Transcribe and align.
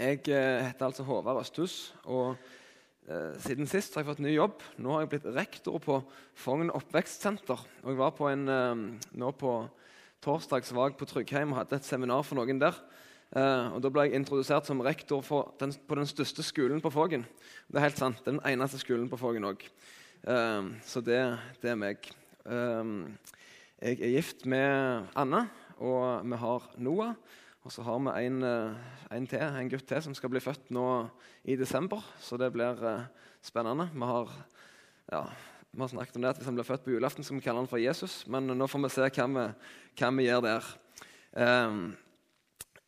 Jeg 0.00 0.22
eh, 0.32 0.62
heter 0.64 0.86
altså 0.86 1.04
Håvard 1.04 1.42
Østhus. 1.42 1.94
og 2.08 2.36
eh, 3.04 3.34
Siden 3.44 3.66
sist 3.68 3.92
har 3.92 4.00
jeg 4.00 4.08
fått 4.08 4.22
ny 4.24 4.30
jobb. 4.32 4.62
Nå 4.80 4.94
har 4.94 5.02
jeg 5.02 5.10
blitt 5.12 5.26
rektor 5.36 5.76
på 5.84 5.98
Fogn 6.40 6.70
oppvekstsenter. 6.72 7.66
Og 7.82 7.90
jeg 7.92 7.98
var 7.98 8.14
på 8.16 8.30
en, 8.30 8.46
eh, 8.48 9.10
nå 9.20 9.32
på 9.36 9.50
torsdag 10.24 10.64
så 10.64 10.78
var 10.78 10.88
jeg 10.88 10.96
på 10.96 11.08
Tryggheim 11.10 11.52
og 11.52 11.58
hadde 11.58 11.76
et 11.76 11.84
seminar 11.84 12.24
for 12.24 12.40
noen 12.40 12.62
der. 12.62 12.78
Eh, 13.36 13.66
og 13.74 13.82
Da 13.84 13.90
ble 13.92 14.06
jeg 14.06 14.16
introdusert 14.16 14.64
som 14.64 14.80
rektor 14.80 15.20
den, 15.60 15.76
på 15.76 16.00
den 16.00 16.08
største 16.08 16.46
skolen 16.48 16.80
på 16.80 16.94
Fogn. 16.96 17.26
Det 17.68 17.76
er 17.76 17.88
helt 17.90 18.00
sant, 18.00 18.24
den 18.24 18.40
eneste 18.40 18.80
skolen 18.80 19.10
på 19.12 19.20
Fogn 19.20 19.44
òg. 19.52 19.68
Eh, 20.24 20.70
så 20.80 21.04
det, 21.04 21.20
det, 21.60 21.74
er 21.74 21.76
meg. 21.76 22.08
Eh, 22.48 22.96
jeg 23.84 24.00
er 24.00 24.16
gift 24.16 24.48
med 24.48 25.12
Anne, 25.12 25.44
og 25.76 26.24
vi 26.24 26.40
har 26.40 26.72
Noah. 26.78 27.14
Og 27.60 27.72
så 27.74 27.84
har 27.84 27.98
vi 28.00 28.26
en, 28.26 28.42
eh, 28.42 28.76
en, 29.12 29.26
til, 29.28 29.42
en 29.42 29.68
gutt 29.68 29.84
til 29.88 30.00
som 30.00 30.14
skal 30.16 30.32
bli 30.32 30.40
født 30.40 30.70
nå 30.72 30.84
i 31.44 31.58
desember. 31.60 32.04
Så 32.20 32.38
det 32.40 32.52
blir 32.54 32.80
uh, 32.80 33.04
spennende. 33.44 33.90
Vi 33.92 34.08
har, 34.08 34.32
ja, 35.12 35.24
vi 35.68 35.82
har, 35.82 35.90
snakket 35.92 36.16
om 36.16 36.24
det 36.24 36.30
at 36.30 36.40
hvis 36.40 36.48
han 36.48 36.56
blir 36.56 36.68
født 36.68 36.86
på 36.86 36.94
julaften, 36.94 37.24
så 37.24 37.36
vi 37.36 37.44
kaller 37.44 37.60
han 37.60 37.68
for 37.68 37.82
Jesus. 37.82 38.22
Men 38.32 38.48
nå 38.48 38.68
får 38.70 38.84
vi 38.86 38.92
se 38.94 39.10
hva 39.10 39.26
vi, 39.34 39.44
hva 40.00 40.10
vi 40.16 40.26
gjør 40.28 40.46
der. 40.46 40.70
Um, 41.36 41.82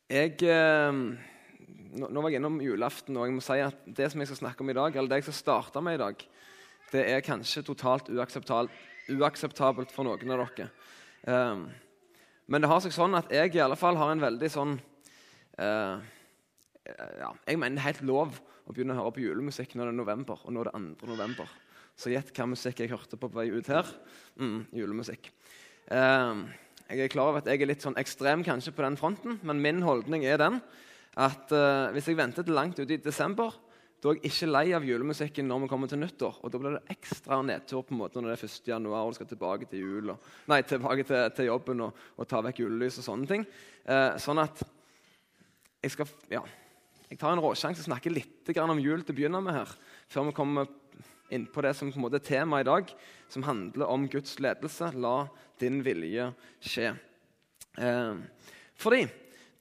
jeg, 0.09 0.41
nå, 0.41 2.09
nå, 2.09 2.21
var 2.21 2.33
jeg 2.33 2.41
innom 2.41 2.57
julaften, 2.61 3.17
og 3.17 3.29
jeg 3.29 3.37
må 3.37 3.45
si 3.45 3.61
at 3.63 3.85
det 3.85 4.09
som 4.11 4.21
jeg 4.21 4.31
skal 4.31 4.41
snakke 4.41 4.65
om 4.65 4.73
i 4.73 4.77
dag, 4.77 4.97
eller 4.97 5.09
det 5.13 5.21
jeg 5.21 5.29
skal 5.29 5.39
starte 5.39 5.85
med 5.85 5.99
i 5.99 6.01
dag, 6.01 6.25
det 6.93 7.05
er 7.13 7.25
kanskje 7.25 7.63
totalt 7.65 8.09
uakseptabelt 8.09 9.93
for 9.93 10.05
noen 10.05 10.33
av 10.33 10.45
dere. 10.49 10.69
Um, 11.29 11.67
men 12.47 12.63
det 12.63 12.69
har 12.71 12.81
seg 12.83 12.95
sånn 12.95 13.15
at 13.17 13.31
jeg 13.31 13.53
i 13.55 13.61
alle 13.63 13.77
fall 13.79 13.97
har 13.99 14.11
en 14.13 14.23
veldig 14.23 14.49
sånn 14.51 14.73
uh, 14.75 15.95
ja, 16.83 17.29
Jeg 17.47 17.59
mener 17.59 17.77
det 17.77 17.83
er 17.83 17.89
helt 17.91 18.07
lov 18.07 18.39
å 18.67 18.73
begynne 18.73 18.95
å 18.95 19.01
høre 19.01 19.15
på 19.15 19.23
julemusikk 19.23 19.75
når 19.75 19.89
det 19.89 19.93
er 19.93 19.99
november. 19.99 20.41
Og 20.43 20.55
nå 20.55 20.63
er 20.63 20.69
det 20.71 20.81
2. 20.99 21.07
november. 21.13 21.49
Så 21.99 22.11
gjett 22.11 22.31
hva 22.35 22.47
musikk 22.49 22.81
jeg 22.83 22.91
hørte 22.91 23.19
på 23.19 23.29
på 23.29 23.39
vei 23.39 23.49
ut 23.53 23.69
her. 23.71 23.87
Mm, 24.39 24.65
julemusikk. 24.75 25.29
Uh, 25.87 26.47
jeg 26.89 27.05
er 27.05 27.11
klar 27.11 27.31
over 27.31 27.43
at 27.43 27.49
jeg 27.49 27.63
er 27.63 27.69
litt 27.69 27.83
sånn 27.83 27.99
ekstrem 27.99 28.43
kanskje 28.45 28.73
på 28.75 28.83
den 28.85 28.99
fronten, 28.99 29.39
men 29.43 29.61
min 29.63 29.83
holdning 29.85 30.25
er 30.27 30.39
den 30.41 30.59
at 31.13 31.51
uh, 31.53 31.91
hvis 31.93 32.09
jeg 32.09 32.19
venter 32.19 32.45
til 32.45 32.57
langt 32.57 32.79
ute 32.79 32.95
i 32.95 33.01
desember, 33.01 33.53
da 34.03 34.11
er 34.11 34.17
jeg 34.19 34.33
ikke 34.33 34.47
lei 34.49 34.65
av 34.75 34.83
julemusikken 34.83 35.47
når 35.47 35.61
vi 35.61 35.67
kommer 35.71 35.87
til 35.87 36.01
nyttår. 36.01 36.41
Og 36.43 36.51
da 36.51 36.59
blir 36.59 36.73
det 36.75 36.91
ekstra 36.91 37.37
nedtur 37.45 37.85
på 37.87 37.93
en 37.95 38.01
måte 38.01 38.19
når 38.19 38.33
det 38.33 38.35
er 38.35 38.49
1. 38.49 38.65
januar 38.73 39.05
og 39.05 39.13
du 39.13 39.15
skal 39.15 39.29
tilbake 39.29 39.67
til 39.71 39.79
jul. 39.79 40.11
Og, 40.11 40.25
nei, 40.51 40.57
tilbake 40.67 41.05
til, 41.07 41.21
til 41.37 41.47
jobben 41.47 41.85
og, 41.85 42.01
og, 42.17 42.27
ta 42.27 42.41
vekk 42.43 42.59
julelys 42.65 42.99
og 42.99 43.05
sånne 43.05 43.29
ting. 43.29 43.45
Eh, 43.87 44.17
sånn 44.19 44.41
at 44.43 44.59
jeg 45.85 45.93
skal 45.95 46.11
ja, 46.33 46.41
jeg 47.07 47.21
tar 47.21 47.31
en 47.31 47.43
råsjanse 47.45 47.79
og 47.79 47.87
snakker 47.87 48.11
litt 48.11 48.51
om 48.59 48.83
jul 48.83 49.05
til 49.05 49.15
å 49.15 49.17
begynne 49.21 49.41
med 49.45 49.55
her. 49.55 49.71
Før 50.11 50.27
vi 50.27 50.35
kommer 50.35 50.67
inn 51.31 51.47
på 51.47 51.63
det 51.63 51.71
som 51.79 51.87
på 51.87 52.01
en 52.01 52.03
måte 52.03 52.19
er 52.19 52.27
temaet 52.27 52.67
i 52.67 52.69
dag, 52.73 52.91
som 53.31 53.47
handler 53.47 53.87
om 53.87 54.09
Guds 54.11 54.35
ledelse. 54.43 54.91
La 54.99 55.29
din 55.63 55.79
vilje 55.85 56.27
skje. 56.59 56.91
Eh, 57.79 58.19
fordi 58.75 59.07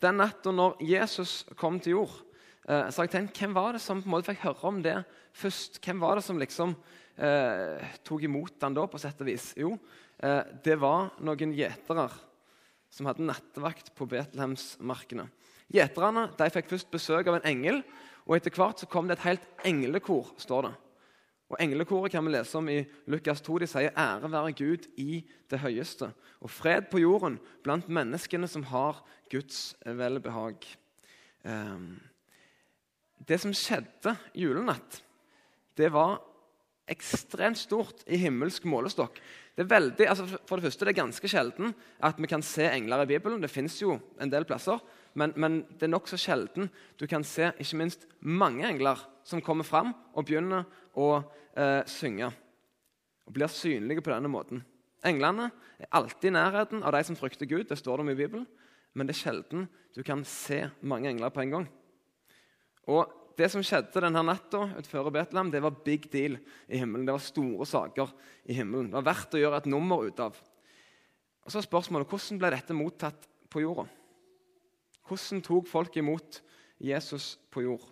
den 0.03 0.19
natta 0.19 0.51
når 0.51 0.83
Jesus 0.83 1.45
kom 1.55 1.79
til 1.79 2.01
jord 2.01 2.19
så 2.63 3.01
har 3.01 3.09
jeg 3.09 3.15
tenkt, 3.17 3.39
Hvem 3.39 3.55
var 3.57 3.75
det 3.75 3.83
som 3.83 3.99
på 3.99 4.07
en 4.07 4.15
måte 4.15 4.31
fikk 4.31 4.45
høre 4.45 4.69
om 4.71 4.83
det 4.85 4.99
først? 5.35 5.81
Hvem 5.83 6.03
var 6.03 6.19
det 6.19 6.27
som 6.27 6.39
liksom 6.39 6.77
eh, 7.19 7.97
tok 8.07 8.23
imot 8.29 8.55
den 8.63 8.77
da, 8.77 8.87
på 8.87 9.01
sett 9.03 9.21
og 9.25 9.27
vis? 9.27 9.49
Jo, 9.59 9.73
eh, 10.23 10.43
det 10.63 10.79
var 10.79 11.11
noen 11.27 11.57
gjetere 11.59 12.07
som 12.93 13.09
hadde 13.09 13.27
nattevakt 13.27 13.91
på 13.99 14.07
Betlehemsmarkene. 14.07 15.27
Gjeterne 15.73 16.29
de 16.39 16.49
fikk 16.53 16.71
først 16.71 16.93
besøk 16.93 17.31
av 17.33 17.41
en 17.41 17.51
engel, 17.51 17.83
og 18.29 18.37
etter 18.37 18.55
hvert 18.55 18.83
så 18.83 18.87
kom 18.87 19.09
det 19.09 19.19
et 19.19 19.29
helt 19.31 19.67
englekor. 19.67 20.35
står 20.39 20.69
det. 20.69 20.75
Og 21.53 21.61
Englekoret 21.61 22.15
kan 22.15 22.25
vi 22.25 22.33
lese 22.33 22.57
om 22.57 22.69
i 22.73 22.79
Lukas 23.13 23.43
2. 23.45 23.59
De 23.59 23.67
sier 23.67 23.93
'ære 23.93 24.31
være 24.31 24.53
Gud 24.57 24.87
i 24.97 25.25
det 25.51 25.61
høyeste', 25.61 26.13
og 26.41 26.51
fred 26.51 26.89
på 26.91 26.99
jorden 26.99 27.39
blant 27.63 27.89
menneskene 27.89 28.49
som 28.49 28.63
har 28.63 29.05
Guds 29.31 29.77
velbehag. 29.85 30.57
Um, 31.45 32.01
det 33.29 33.39
som 33.41 33.55
skjedde 33.55 34.15
julenatt, 34.35 35.01
det 35.79 35.89
var 35.95 36.19
ekstremt 36.91 37.61
stort 37.61 38.03
i 38.11 38.19
himmelsk 38.21 38.67
målestokk. 38.69 39.21
Det 39.53 39.65
er 39.65 39.71
veldig, 39.71 40.07
altså 40.09 40.27
for 40.49 40.59
det 40.59 40.67
første, 40.67 40.87
det 40.87 40.93
er 40.93 41.03
ganske 41.03 41.29
sjelden 41.29 41.75
at 42.03 42.19
vi 42.21 42.29
kan 42.31 42.43
se 42.45 42.67
engler 42.71 43.05
i 43.05 43.11
Bibelen. 43.15 43.43
Det 43.43 43.53
fins 43.53 43.77
jo 43.83 43.99
en 44.21 44.33
del 44.33 44.47
plasser, 44.49 44.81
men, 45.15 45.35
men 45.37 45.61
det 45.77 45.87
er 45.87 45.93
nokså 45.93 46.19
sjelden 46.21 46.71
du 47.01 47.07
kan 47.11 47.25
se 47.27 47.51
ikke 47.61 47.79
minst 47.83 48.07
mange 48.21 48.65
engler 48.69 49.01
som 49.29 49.45
kommer 49.45 49.67
fram 49.69 49.93
og 50.17 50.27
begynner 50.27 50.65
å 50.99 51.11
eh, 51.21 51.83
synge. 51.89 52.33
Og 53.29 53.37
blir 53.37 53.53
synlige 53.53 54.03
på 54.03 54.11
denne 54.11 54.33
måten. 54.33 54.65
Englene 55.07 55.51
er 55.83 55.93
alltid 55.99 56.31
i 56.31 56.35
nærheten 56.35 56.83
av 56.83 56.97
de 56.97 57.05
som 57.07 57.19
frykter 57.19 57.47
Gud. 57.51 57.69
Det 57.69 57.79
står 57.79 58.01
det 58.01 58.07
om 58.07 58.13
i 58.13 58.19
Bibelen. 58.19 58.49
Men 58.97 59.09
det 59.09 59.15
er 59.15 59.23
sjelden 59.23 59.69
du 59.95 60.03
kan 60.07 60.25
se 60.29 60.65
mange 60.81 61.11
engler 61.13 61.33
på 61.33 61.45
en 61.45 61.55
gang. 61.55 61.69
Og 62.91 63.19
Det 63.33 63.47
som 63.49 63.63
skjedde 63.65 64.03
denne 64.05 64.21
natta 64.29 64.59
utenfor 64.77 65.09
Betlehem, 65.11 65.49
det 65.51 65.63
var 65.65 65.79
big 65.87 66.05
deal 66.13 66.35
i 66.69 66.77
himmelen. 66.77 67.07
Det 67.09 67.15
var 67.15 67.23
store 67.25 67.65
saker 67.67 68.11
i 68.45 68.53
himmelen. 68.59 68.91
Det 68.91 68.99
var 68.99 69.07
verdt 69.07 69.37
å 69.39 69.41
gjøre 69.41 69.61
et 69.63 69.69
nummer 69.73 70.05
ut 70.05 70.21
av. 70.21 70.37
Og 71.41 71.51
så 71.51 71.59
er 71.59 71.65
spørsmålet, 71.65 72.11
Hvordan 72.13 72.39
ble 72.39 72.51
dette 72.53 72.77
mottatt 72.77 73.25
på 73.51 73.63
jorda? 73.65 73.87
Hvordan 75.09 75.43
tok 75.43 75.67
folk 75.67 75.97
imot 75.97 76.43
Jesus 76.79 77.39
på 77.51 77.65
jord? 77.65 77.89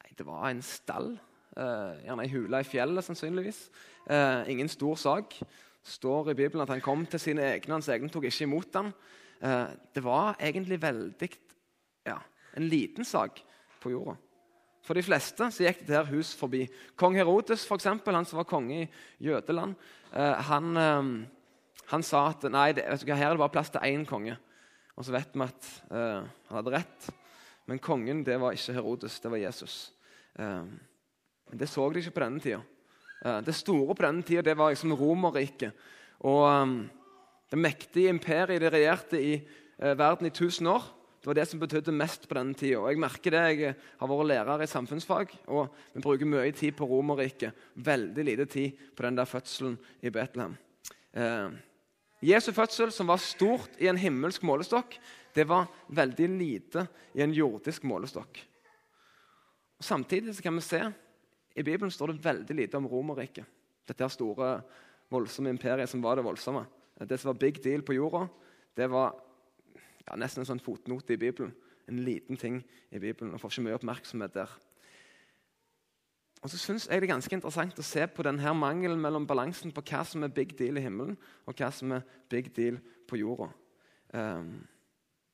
Nei, 0.00 0.14
Det 0.16 0.26
var 0.26 0.48
en 0.48 0.62
stall, 0.62 1.18
eh, 1.56 2.06
gjerne 2.06 2.22
ei 2.22 2.32
hule 2.32 2.60
i 2.60 2.68
fjellet 2.70 3.04
sannsynligvis. 3.04 3.70
Eh, 4.06 4.50
ingen 4.50 4.68
stor 4.68 4.94
sak. 4.94 5.34
Står 5.82 6.30
i 6.30 6.34
Bibelen 6.34 6.62
at 6.62 6.68
han 6.68 6.80
kom 6.80 7.04
til 7.06 7.20
sine 7.20 7.42
egne, 7.42 7.74
hans 7.74 7.88
egne 7.88 8.08
tok 8.08 8.24
ikke 8.24 8.46
imot 8.46 8.72
ham. 8.72 8.94
Eh, 9.42 9.66
det 9.94 10.02
var 10.02 10.36
egentlig 10.38 10.80
veldig 10.80 11.28
ja, 12.06 12.18
en 12.56 12.68
liten 12.70 13.06
sak 13.06 13.42
på 13.82 13.92
jorda. 13.92 14.16
For 14.84 14.96
de 14.96 15.04
fleste 15.04 15.46
så 15.52 15.64
gikk 15.64 15.86
det 15.86 15.96
her 15.96 16.10
hus 16.12 16.34
forbi. 16.36 16.66
Kong 17.00 17.16
Herodes, 17.16 17.64
for 17.64 17.80
eksempel, 17.80 18.16
han 18.16 18.26
som 18.28 18.40
var 18.42 18.48
konge 18.48 18.82
i 18.82 18.88
Jødeland, 19.24 19.78
eh, 20.12 20.42
han, 20.50 20.76
eh, 20.76 21.12
han, 21.88 22.04
sa 22.04 22.26
at 22.34 22.44
nei, 22.52 22.72
det, 22.76 22.84
hva, 22.84 23.16
her 23.16 23.30
er 23.30 23.38
det 23.38 23.40
bare 23.40 23.54
plass 23.54 23.72
til 23.72 23.84
én 23.88 24.04
konge. 24.08 24.36
Og 24.94 25.06
så 25.06 25.14
vet 25.14 25.32
vi 25.34 25.42
at 25.42 25.68
uh, 25.90 26.22
han 26.22 26.58
hadde 26.60 26.70
rett. 26.70 27.06
Men 27.66 27.80
kongen 27.82 28.20
det 28.22 28.36
var 28.38 28.54
ikke 28.54 28.76
Herodes, 28.76 29.16
det 29.18 29.32
var 29.32 29.40
Jesus. 29.42 29.78
Uh, 30.38 30.62
men 31.50 31.58
det 31.58 31.66
så 31.66 31.88
de 31.90 31.98
ikke 31.98 32.14
på 32.14 32.22
denne 32.22 32.42
tida. 32.44 32.60
Uh, 33.24 33.40
det 33.42 33.56
store 33.58 33.96
på 33.96 34.04
denne 34.04 34.22
tida 34.22 34.44
det 34.46 34.54
var 34.54 34.70
liksom 34.70 34.94
Romerriket. 34.94 35.74
Og 36.22 36.44
um, 36.46 36.76
det 37.50 37.58
mektige 37.58 38.12
imperiet 38.14 38.62
det 38.62 38.70
regjerte 38.70 39.18
i 39.18 39.34
verden 39.74 40.28
i 40.28 40.30
1000 40.30 40.70
år. 40.70 40.86
Det 41.24 41.30
var 41.30 41.38
det 41.38 41.46
som 41.48 41.60
betydde 41.60 41.92
mest 41.96 42.26
på 42.28 42.36
denne 42.36 42.52
tida. 42.52 42.82
Jeg 42.84 43.00
merker 43.00 43.32
det, 43.32 43.42
jeg 43.56 43.76
har 43.96 44.08
vært 44.10 44.26
lærer 44.28 44.60
i 44.60 44.66
samfunnsfag, 44.68 45.30
og 45.56 45.70
vi 45.94 46.02
bruker 46.04 46.28
mye 46.28 46.50
tid 46.52 46.74
på 46.76 46.84
Romerriket. 46.84 47.56
Veldig 47.80 48.26
lite 48.28 48.44
tid 48.52 48.82
på 48.92 49.06
den 49.06 49.16
der 49.16 49.30
fødselen 49.30 49.78
i 50.04 50.12
Betlehem. 50.12 50.58
Eh, 51.16 51.56
Jesu 52.28 52.52
fødsel, 52.52 52.92
som 52.92 53.08
var 53.08 53.24
stort 53.24 53.80
i 53.80 53.88
en 53.88 54.02
himmelsk 54.02 54.44
målestokk, 54.44 54.98
det 55.32 55.48
var 55.48 55.72
veldig 55.96 56.28
lite 56.36 56.84
i 57.16 57.24
en 57.24 57.32
jordisk 57.32 57.88
målestokk. 57.88 58.44
Og 59.80 59.88
samtidig 59.88 60.36
kan 60.44 60.60
vi 60.60 60.68
se 60.68 60.84
i 61.56 61.64
Bibelen 61.64 61.90
står 61.90 62.12
det 62.12 62.28
veldig 62.28 62.60
lite 62.60 62.76
om 62.76 62.92
Romerriket. 62.92 63.48
Dette 63.88 64.12
store, 64.12 64.58
voldsomme 65.08 65.56
imperiet 65.56 65.88
som 65.88 66.04
var 66.04 66.20
det 66.20 66.28
voldsomme. 66.28 66.66
Det 67.00 67.16
som 67.16 67.32
var 67.32 67.40
big 67.40 67.64
deal 67.64 67.80
på 67.80 67.96
jorda, 67.96 68.26
det 68.76 68.92
var 68.92 69.23
ja, 70.04 70.16
nesten 70.20 70.42
en 70.42 70.50
sånn 70.52 70.62
fotnote 70.62 71.16
i 71.16 71.20
Bibelen. 71.20 71.54
En 71.88 72.00
liten 72.04 72.38
ting 72.40 72.62
i 72.90 73.00
Bibelen. 73.00 73.34
og 73.34 73.40
Får 73.42 73.54
ikke 73.54 73.66
mye 73.66 73.78
oppmerksomhet 73.78 74.36
der. 74.36 74.52
Og 76.44 76.50
så 76.52 76.58
synes 76.60 76.86
jeg 76.86 77.00
Det 77.00 77.08
er 77.08 77.14
ganske 77.14 77.34
interessant 77.34 77.78
å 77.80 77.82
se 77.82 78.06
på 78.06 78.22
denne 78.22 78.52
mangelen 78.52 79.00
mellom 79.00 79.26
balansen 79.26 79.72
på 79.72 79.82
hva 79.88 80.02
som 80.04 80.22
er 80.22 80.28
big 80.28 80.52
deal 80.58 80.76
i 80.76 80.84
himmelen, 80.84 81.16
og 81.46 81.56
hva 81.56 81.70
som 81.72 81.92
er 81.92 82.04
big 82.28 82.52
deal 82.56 82.76
på 83.08 83.16
jorda. 83.16 83.48
Um, 84.12 84.66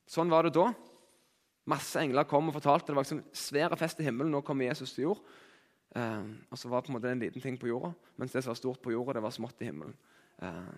sånn 0.07 0.31
var 0.31 0.47
det 0.47 0.53
da. 0.55 0.69
Masse 1.67 1.99
engler 1.99 2.23
kom 2.23 2.47
og 2.47 2.55
fortalte. 2.55 2.87
Det 2.87 2.95
var 2.95 3.03
liksom 3.03 3.25
svær 3.35 3.75
fest 3.75 3.99
i 3.99 4.07
himmelen. 4.07 4.31
Nå 4.31 4.41
kommer 4.41 4.69
Jesus 4.69 4.95
til 4.95 5.09
jord. 5.09 5.25
Um, 5.91 6.39
og 6.49 6.57
så 6.57 6.71
var 6.71 6.79
det 6.79 6.87
på 6.87 6.93
en 6.93 6.95
måte 6.95 7.11
en 7.11 7.19
liten 7.19 7.43
ting 7.43 7.57
på 7.59 7.67
jorda, 7.67 7.91
mens 8.15 8.31
det 8.31 8.45
som 8.45 8.53
var 8.53 8.59
stort 8.61 8.79
på 8.79 8.93
jorda, 8.93 9.17
det 9.17 9.25
var 9.25 9.33
smått 9.35 9.59
i 9.59 9.67
himmelen. 9.67 9.91
Uh, 10.39 10.71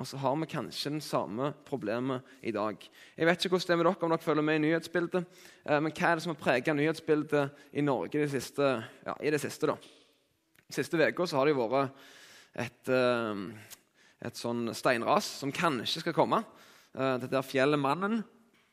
og 0.00 0.08
så 0.08 0.16
har 0.16 0.36
vi 0.40 0.48
kanskje 0.48 0.90
den 0.94 1.02
samme 1.04 1.52
problemet 1.68 2.24
i 2.42 2.50
dag. 2.54 2.78
Jeg 3.16 3.28
vet 3.28 3.44
ikke 3.44 3.52
hvordan 3.52 3.68
det 3.68 3.74
er 3.74 3.80
med 3.80 3.86
dere, 3.86 4.06
om 4.06 4.14
dere 4.14 4.24
følger 4.24 4.46
med 4.46 4.56
i 4.56 4.62
nyhetsbildet. 4.64 5.26
Eh, 5.68 5.80
men 5.84 5.92
hva 5.92 6.08
er 6.08 6.16
det 6.16 6.24
som 6.24 6.32
har 6.32 6.40
preget 6.40 6.76
nyhetsbildet 6.76 7.66
i 7.72 7.84
Norge 7.84 8.16
i 8.16 8.24
det 8.24 8.30
siste? 8.32 8.70
Ja, 9.06 9.14
i 9.20 9.30
det 9.30 9.40
siste 9.42 9.68
da? 9.68 9.76
siste 10.72 10.96
uka 10.96 11.26
har 11.36 11.46
det 11.46 11.56
vært 11.58 11.90
et, 12.56 12.88
eh, 12.88 13.42
et 14.24 14.36
sånn 14.40 14.72
steinras 14.72 15.28
som 15.42 15.52
kanskje 15.52 16.00
skal 16.00 16.16
komme. 16.16 16.40
Eh, 16.96 17.18
dette 17.18 17.36
er 17.36 17.44
fjellet 17.44 17.78
Mannen. 17.78 18.24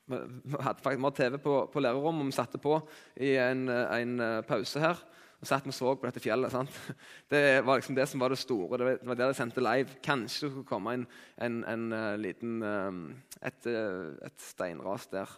vi 0.10 0.58
hadde 0.64 0.82
faktisk, 0.82 1.16
TV 1.16 1.38
på, 1.38 1.70
på 1.70 1.80
lærerrommet, 1.80 2.22
og 2.22 2.32
vi 2.32 2.32
satte 2.32 2.58
på 2.58 2.80
i 3.18 3.36
en, 3.36 3.68
en 3.70 4.44
pause 4.48 4.80
her. 4.80 4.98
Og 5.40 5.48
satt 5.48 5.68
vi 5.68 5.72
så 5.72 5.94
på 5.96 6.08
dette 6.08 6.20
fjellet. 6.20 6.52
sant? 6.52 6.74
Det 7.32 7.62
var 7.64 7.80
liksom 7.80 7.96
det 7.96 8.08
som 8.12 8.20
var 8.20 8.34
det 8.34 8.42
store. 8.42 8.78
Det 8.78 9.08
var 9.08 9.16
det 9.16 9.30
de 9.30 9.38
sendte 9.38 9.64
live. 9.64 9.96
Kanskje 10.04 10.48
det 10.48 10.52
skulle 10.52 10.68
komme 10.68 10.98
en, 10.98 11.08
en, 11.40 11.62
en 11.64 11.86
uh, 11.96 12.18
liten 12.20 12.60
uh, 12.64 12.92
et, 13.40 13.70
uh, 13.70 14.20
et, 14.26 14.36
steinras 14.44 15.08
der. 15.12 15.32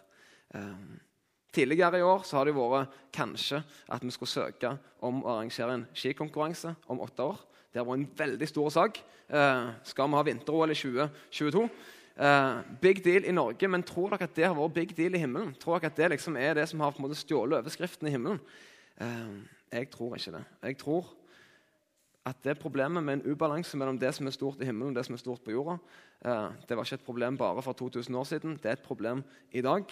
tidligere 1.52 1.98
i 1.98 2.02
år 2.04 2.24
så 2.24 2.36
har 2.36 2.44
det 2.44 2.52
vært 2.56 2.92
kanskje 3.12 3.62
at 3.88 4.02
vi 4.04 4.10
skulle 4.12 4.28
søke 4.28 4.74
om 5.00 5.22
å 5.22 5.30
arrangere 5.36 5.78
en 5.78 5.86
skikonkurranse 5.96 6.74
om 6.92 7.00
åtte 7.00 7.24
år. 7.24 7.38
Det 7.72 7.80
har 7.80 7.86
vært 7.88 8.02
en 8.02 8.18
veldig 8.18 8.48
stor 8.48 8.68
sak. 8.70 9.00
skal 9.84 10.08
vi 10.08 10.18
ha 10.18 10.22
vinter-OL 10.22 10.74
i 10.74 10.76
2022? 10.76 11.68
big 12.80 13.00
deal 13.04 13.24
i 13.24 13.32
Norge, 13.32 13.68
men 13.68 13.82
tror 13.82 14.12
dere 14.12 14.28
at 14.28 14.36
det 14.36 14.44
har 14.44 14.56
vært 14.56 14.74
big 14.74 14.92
deal 14.96 15.14
i 15.16 15.22
himmelen? 15.22 15.54
Tror 15.56 15.78
dere 15.78 15.88
at 15.88 15.96
det 15.96 16.10
liksom 16.12 16.36
er 16.36 16.54
det 16.54 16.68
som 16.68 16.80
har 16.84 16.92
på 16.92 17.00
en 17.00 17.08
måte 17.08 17.20
stjålet 17.20 17.62
overskriften 17.62 18.08
i 18.08 18.12
himmelen? 18.12 18.40
Jeg 19.72 19.90
tror 19.90 20.16
ikke 20.16 20.32
det. 20.36 20.44
Jeg 20.62 20.78
tror 20.78 21.06
at 22.24 22.36
det 22.44 22.58
problemet 22.58 23.02
med 23.04 23.14
en 23.14 23.32
ubalanse 23.32 23.76
mellom 23.76 23.98
det 23.98 24.14
som 24.14 24.26
er 24.26 24.34
stort 24.34 24.60
i 24.60 24.66
himmelen 24.68 24.92
og 24.92 24.98
det 24.98 25.06
som 25.06 25.14
er 25.16 25.22
stort 25.22 25.42
på 25.42 25.50
jorda, 25.50 25.78
eh, 26.24 26.50
det 26.68 26.76
var 26.76 26.84
ikke 26.84 26.94
et 27.00 27.06
problem 27.06 27.38
bare 27.38 27.62
for 27.62 27.72
2000 27.72 28.16
år 28.16 28.24
siden. 28.24 28.56
Det 28.62 28.66
er 28.66 28.72
et 28.72 28.82
problem 28.82 29.24
i 29.50 29.60
dag. 29.60 29.84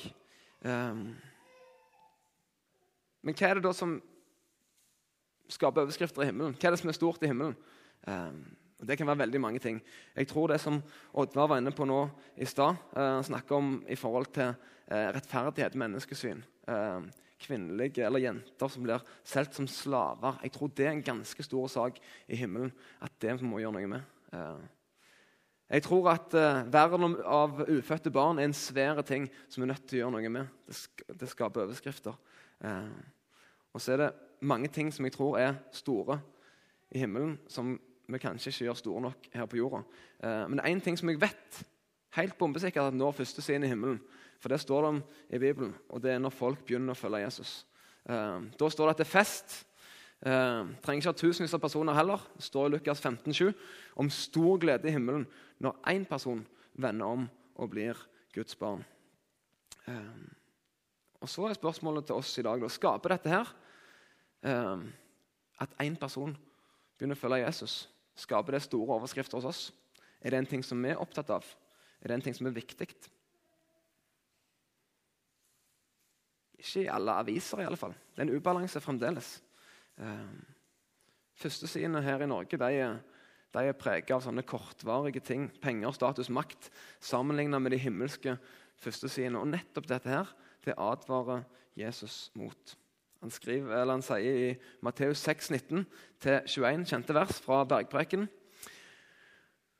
Eh, 0.65 0.95
men 3.23 3.35
hva 3.35 3.49
er 3.49 3.55
det 3.55 3.65
da 3.65 3.73
som 3.73 4.03
skaper 5.49 5.83
overskrifter 5.83 6.23
i 6.23 6.27
himmelen? 6.31 6.55
Hva 6.55 6.69
er 6.69 6.77
det 6.77 6.79
som 6.79 6.89
er 6.89 6.99
stort 6.99 7.23
i 7.23 7.27
himmelen? 7.27 7.57
Eh, 8.07 8.33
det 8.87 8.99
kan 8.99 9.07
være 9.07 9.19
veldig 9.19 9.41
mange 9.41 9.59
ting. 9.59 9.83
Jeg 10.17 10.29
tror 10.29 10.47
det 10.47 10.61
som 10.61 10.83
Oddvar 11.13 11.49
var 11.49 11.59
inne 11.59 11.73
på 11.73 11.85
nå 11.85 12.09
i 12.37 12.45
stad, 12.45 12.77
snakker 13.23 13.57
om 13.57 13.85
i 13.89 13.95
forhold 13.95 14.27
til 14.33 14.55
rettferdighet, 14.89 15.75
menneskesyn 15.75 16.41
kvinnelige 17.41 18.05
eller 18.07 18.23
jenter 18.23 18.71
som 18.71 18.85
blir 18.85 19.03
solgt 19.27 19.57
som 19.57 19.69
slaver. 19.71 20.39
Jeg 20.45 20.53
tror 20.55 20.73
det 20.77 20.87
er 20.87 20.93
en 20.95 21.07
ganske 21.07 21.47
stor 21.47 21.71
sak 21.73 22.01
i 22.29 22.39
himmelen 22.39 22.73
at 23.03 23.15
det 23.23 23.39
må 23.43 23.63
gjøre 23.63 23.79
noe 23.79 23.91
med. 23.95 24.13
Eh, 24.35 24.69
jeg 25.71 25.85
tror 25.87 26.09
at 26.11 26.35
uh, 26.35 26.65
verden 26.67 27.13
av 27.23 27.61
ufødte 27.71 28.11
barn 28.11 28.41
er 28.41 28.49
en 28.49 28.57
svær 28.57 28.99
ting 29.07 29.29
som 29.47 29.63
vi 29.63 29.69
er 29.69 29.71
nødt 29.71 29.85
til 29.87 30.01
å 30.01 30.03
gjøre 30.03 30.15
noe 30.17 30.33
med. 30.35 30.49
Det, 30.67 30.75
sk 30.75 31.05
det 31.21 31.29
skaper 31.31 31.63
overskrifter. 31.63 32.17
Uh, 32.59 32.91
og 33.71 33.83
så 33.83 33.95
er 33.95 34.03
det 34.03 34.09
mange 34.43 34.67
ting 34.75 34.91
som 34.91 35.07
jeg 35.07 35.15
tror 35.15 35.39
er 35.39 35.61
store 35.71 36.19
i 36.91 37.05
himmelen, 37.05 37.37
som 37.47 37.77
vi 38.11 38.19
kanskje 38.19 38.51
ikke 38.51 38.67
gjør 38.67 38.81
store 38.81 39.05
nok 39.05 39.31
her 39.37 39.47
på 39.47 39.61
jorda. 39.61 39.85
Men 40.19 40.59
det 40.59 40.65
er 40.65 40.73
én 40.75 40.81
ting 40.83 40.97
som 40.99 41.13
jeg 41.13 41.21
vet 41.23 41.61
helt 42.17 42.37
bombesikkert 42.39 42.91
at 42.91 42.97
når 42.97 43.17
førstesiden 43.21 43.65
i 43.67 43.71
himmelen. 43.71 44.01
For 44.41 44.49
det 44.53 44.61
står 44.63 44.83
det 44.83 44.93
om 44.95 45.03
i 45.29 45.39
Bibelen, 45.39 45.75
og 45.89 46.03
det 46.03 46.15
er 46.15 46.23
når 46.23 46.33
folk 46.33 46.63
begynner 46.65 46.97
å 46.97 46.99
følge 46.99 47.25
Jesus. 47.27 47.67
Eh, 48.09 48.47
da 48.57 48.71
står 48.73 48.89
det 48.89 48.95
at 48.95 49.03
det 49.03 49.07
er 49.07 49.13
fest. 49.13 49.59
Eh, 50.21 50.71
trenger 50.85 51.01
ikke 51.01 51.13
ha 51.13 51.19
tusenvis 51.21 51.55
av 51.57 51.63
personer 51.63 51.97
heller. 51.97 52.25
Det 52.37 52.45
står 52.45 52.69
i 52.69 52.73
Lukas 52.75 53.01
15, 53.01 53.35
7, 53.37 53.53
om 54.01 54.11
stor 54.13 54.59
glede 54.61 54.89
i 54.89 54.95
himmelen 54.97 55.27
når 55.61 55.79
én 55.93 56.07
person 56.09 56.43
vender 56.81 57.07
om 57.07 57.29
og 57.61 57.71
blir 57.73 57.97
Guds 58.35 58.57
barn. 58.57 58.85
Eh, 59.87 60.13
og 61.21 61.29
Så 61.29 61.47
er 61.47 61.57
spørsmålet 61.57 62.07
til 62.07 62.17
oss 62.17 62.39
i 62.39 62.43
dag 62.43 62.61
da, 62.61 62.69
Skaper 62.69 63.13
dette 63.13 63.29
her 63.29 63.49
eh, 64.43 64.85
at 65.61 65.75
én 65.85 65.97
person 66.01 66.33
begynner 66.97 67.19
å 67.19 67.21
følge 67.21 67.45
Jesus? 67.45 67.83
Skaper 68.17 68.57
det 68.57 68.65
store 68.65 68.97
overskrifter 68.97 69.37
hos 69.37 69.49
oss? 69.49 69.63
Er 70.21 70.33
det 70.33 70.41
en 70.41 70.49
ting 70.49 70.65
som 70.65 70.81
vi 70.81 70.93
er 70.93 71.01
opptatt 71.01 71.33
av? 71.33 71.45
Er 72.01 72.09
det 72.09 72.17
en 72.17 72.25
ting 72.25 72.37
som 72.37 72.49
er 72.49 72.57
viktig? 72.57 72.89
Ikke 76.61 76.85
i 76.85 76.89
alle 76.93 77.19
aviser, 77.23 77.61
i 77.61 77.69
alle 77.69 77.81
fall. 77.81 77.93
Det 77.93 78.23
er 78.23 78.29
en 78.29 78.37
ubalanse 78.37 78.81
fremdeles. 78.81 79.37
Eh, 80.01 80.33
Førstesidene 81.41 82.03
her 82.05 82.21
i 82.21 82.29
Norge 82.29 82.59
de 82.61 82.73
de 83.51 83.67
er 83.67 83.75
preget 83.75 84.13
av 84.15 84.21
sånne 84.23 84.45
kortvarige 84.47 85.23
ting. 85.27 85.49
Penger, 85.63 85.91
status, 85.97 86.29
makt. 86.31 86.69
Sammenlignet 87.03 87.63
med 87.63 87.75
de 87.75 87.81
himmelske 87.83 88.37
førstesidene. 88.79 89.41
Og 89.41 89.51
nettopp 89.51 89.89
dette 89.91 90.13
her, 90.13 90.31
det 90.63 90.77
advarer 90.79 91.43
Jesus 91.79 92.29
mot. 92.39 92.77
Han, 93.21 93.33
skriver, 93.35 93.91
han 93.91 94.05
sier 94.05 94.39
i 94.45 94.53
Matteus 94.87 95.25
6, 95.27 95.51
19-21, 95.51 96.87
kjente 96.93 97.17
vers 97.17 97.41
fra 97.43 97.65
Bergpreken 97.69 98.29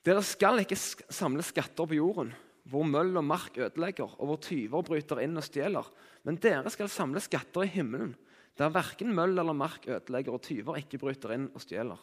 Dere 0.07 0.23
skal 0.25 0.63
ikke 0.63 0.79
samle 1.13 1.45
skatter 1.45 1.89
på 1.89 1.99
jorden, 1.99 2.33
hvor 2.71 2.87
møll 2.89 3.13
og 3.19 3.25
mark 3.27 3.59
ødelegger, 3.61 4.15
og 4.17 4.31
hvor 4.31 4.39
tyver 4.41 4.85
bryter 4.87 5.21
inn 5.21 5.37
og 5.37 5.45
stjeler. 5.45 5.87
Men 6.25 6.39
dere 6.41 6.73
skal 6.73 6.89
samle 6.93 7.21
skatter 7.21 7.67
i 7.67 7.73
himmelen, 7.75 8.15
der 8.57 8.73
verken 8.73 9.13
møll 9.17 9.37
eller 9.37 9.57
mark 9.57 9.85
ødelegger, 9.89 10.37
og 10.37 10.45
tyver 10.47 10.81
ikke 10.81 11.01
bryter 11.03 11.37
inn 11.37 11.51
og 11.53 11.65
stjeler. 11.65 12.01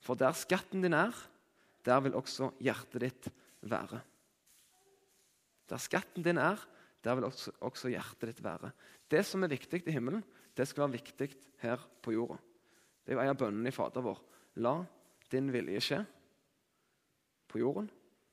For 0.00 0.16
der 0.16 0.36
skatten 0.36 0.84
din 0.84 0.96
er, 0.96 1.12
der 1.84 2.00
vil 2.04 2.16
også 2.16 2.52
hjertet 2.64 3.04
ditt 3.04 3.30
være. 3.68 4.00
Der 5.68 5.80
skatten 5.82 6.24
din 6.24 6.40
er, 6.40 6.60
der 7.04 7.16
vil 7.18 7.28
også, 7.28 7.52
også 7.60 7.92
hjertet 7.92 8.32
ditt 8.32 8.44
være. 8.44 8.72
Det 9.08 9.20
som 9.26 9.44
er 9.44 9.52
viktig 9.52 9.84
i 9.84 9.94
himmelen, 9.94 10.24
det 10.56 10.64
skal 10.68 10.86
være 10.86 10.96
viktig 10.96 11.34
her 11.60 11.82
på 12.02 12.16
jorda. 12.16 12.38
Det 13.04 13.12
er 13.12 13.18
jo 13.18 13.24
en 13.24 13.32
av 13.36 13.40
bønnene 13.40 13.68
i 13.68 13.74
Fader 13.74 14.04
vår. 14.04 14.22
La 14.64 14.78
din 15.32 15.52
vilje 15.52 15.84
skje 15.84 16.06
på 17.48 17.62
jorden, 17.62 17.88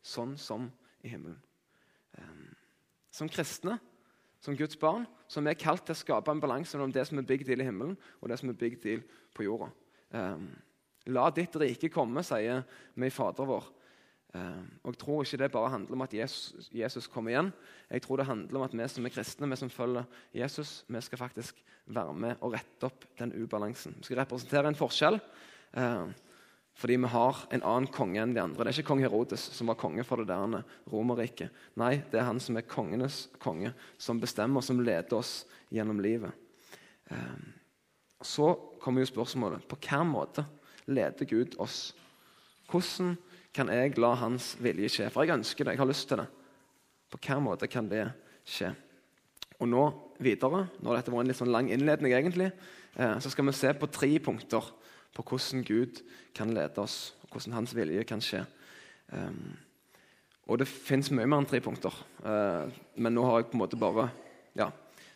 sånn 0.05 0.35
som 0.37 0.69
i 1.05 1.11
himmelen. 1.11 1.39
Ehm, 2.19 2.55
som 3.11 3.29
kristne, 3.31 3.79
som 4.43 4.57
Guds 4.57 4.77
barn, 4.77 5.07
så 5.27 5.41
er 5.41 5.57
kalt 5.57 5.85
til 5.85 5.95
å 5.95 5.97
skape 5.97 6.31
en 6.31 6.41
balanse 6.41 6.77
mellom 6.77 6.93
det 6.93 7.07
som 7.07 7.17
er 7.17 7.27
big 7.27 7.45
deal 7.47 7.63
i 7.63 7.67
himmelen, 7.67 7.97
og 8.21 8.29
det 8.29 8.37
som 8.39 8.49
er 8.51 8.59
big 8.59 8.77
deal 8.83 9.01
på 9.33 9.47
jorda. 9.47 9.71
Um, 10.13 10.49
La 11.13 11.27
ditt 11.29 11.53
rike 11.61 11.91
komme, 11.93 12.23
sier 12.25 12.63
vi 12.97 13.09
i 13.09 13.13
Fader 13.13 13.45
vår. 13.45 13.65
Um, 14.35 14.63
og 14.83 14.89
Jeg 14.91 14.99
tror 15.03 15.23
ikke 15.23 15.37
det 15.37 15.51
bare 15.53 15.69
handler 15.69 15.93
om 15.93 16.01
at 16.01 16.13
Jesus, 16.17 16.69
Jesus, 16.73 17.07
kommer 17.07 17.31
igjen. 17.31 17.51
Jeg 17.91 18.01
tror 18.01 18.17
det 18.17 18.25
handler 18.25 18.59
om 18.59 18.65
at 18.65 18.73
vi 18.73 18.87
som 18.89 19.05
er 19.05 19.13
kristne, 19.13 19.49
vi 19.51 19.59
som 19.59 19.69
følger 19.69 20.09
Jesus, 20.33 20.83
vi 20.89 21.01
skal 21.05 21.21
faktisk 21.21 21.61
være 21.85 22.13
med 22.13 22.41
og 22.41 22.55
rette 22.57 22.89
opp 22.89 23.05
den 23.19 23.35
ubalansen. 23.37 23.93
Vi 23.99 24.09
skal 24.09 24.23
representere 24.23 24.67
en 24.71 24.79
forskjell. 24.79 25.21
Fordi 26.75 26.97
vi 26.99 27.07
har 27.07 27.37
en 27.55 27.63
annen 27.63 27.87
konge 27.87 28.19
enn 28.19 28.33
de 28.35 28.41
andre. 28.43 28.65
Det 28.65 28.73
er 28.73 28.81
ikke 28.81 28.89
kong 28.89 29.03
Herodes 29.05 29.45
som 29.55 29.71
var 29.71 29.77
konge 29.79 30.03
for 30.03 30.19
det 30.19 30.27
der 30.27 30.65
Romerriket. 30.91 31.53
Nei, 31.79 32.01
det 32.11 32.19
er 32.19 32.27
han 32.27 32.41
som 32.43 32.59
er 32.59 32.67
kongenes 32.67 33.29
konge, 33.39 33.71
som 33.97 34.19
bestemmer, 34.19 34.63
som 34.65 34.81
leder 34.83 35.15
oss 35.15 35.45
gjennom 35.71 36.01
livet. 36.03 36.35
Ehm, 37.15 37.53
så 38.19 38.51
kommer 38.83 39.05
jo 39.05 39.13
spørsmålet 39.13 39.63
på 39.69 39.79
hvilken 39.79 40.11
måte 40.11 40.43
leder 40.91 41.29
Gud 41.29 41.55
oss? 41.63 41.93
Hvordan 42.67 43.15
kan 43.55 43.71
jeg 43.71 43.95
la 44.01 44.11
hans 44.19 44.55
vilje 44.59 44.91
skje? 44.97 45.11
For 45.13 45.23
jeg 45.23 45.37
ønsker 45.39 45.63
det, 45.63 45.77
jeg 45.77 45.83
har 45.85 45.93
lyst 45.93 46.09
til 46.11 46.19
det. 46.19 46.27
På 47.07 47.21
hvilken 47.21 47.45
måte 47.45 47.71
kan 47.71 47.87
det 47.87 48.09
skje? 48.43 48.73
Og 49.63 49.69
nå 49.71 49.85
videre, 50.19 50.65
når 50.83 50.99
dette 50.99 51.13
var 51.13 51.23
en 51.23 51.31
litt 51.31 51.39
sånn 51.39 51.55
lang 51.55 51.69
innledning, 51.71 52.11
egentlig, 52.17 52.51
eh, 52.99 53.15
så 53.23 53.31
skal 53.31 53.47
vi 53.47 53.55
se 53.55 53.71
på 53.79 53.87
tre 53.87 54.11
punkter 54.19 54.75
på 55.15 55.23
hvordan 55.23 55.63
Gud 55.65 56.01
kan 56.35 56.51
lede 56.53 56.81
oss, 56.83 57.15
og 57.23 57.35
hvordan 57.35 57.55
hans 57.55 57.75
vilje 57.75 58.03
kan 58.07 58.23
skje. 58.23 58.43
Um, 59.13 59.55
og 60.45 60.59
det 60.61 60.69
fins 60.69 61.09
mye 61.13 61.25
mer 61.25 61.41
enn 61.41 61.49
tre 61.49 61.61
punkter, 61.63 61.93
uh, 62.25 62.67
men 62.97 63.15
nå 63.15 63.23
har 63.25 63.41
jeg 63.41 63.49
på 63.51 63.57
en 63.57 63.63
måte 63.63 63.79
bare 63.79 64.09
ja. 64.57 64.69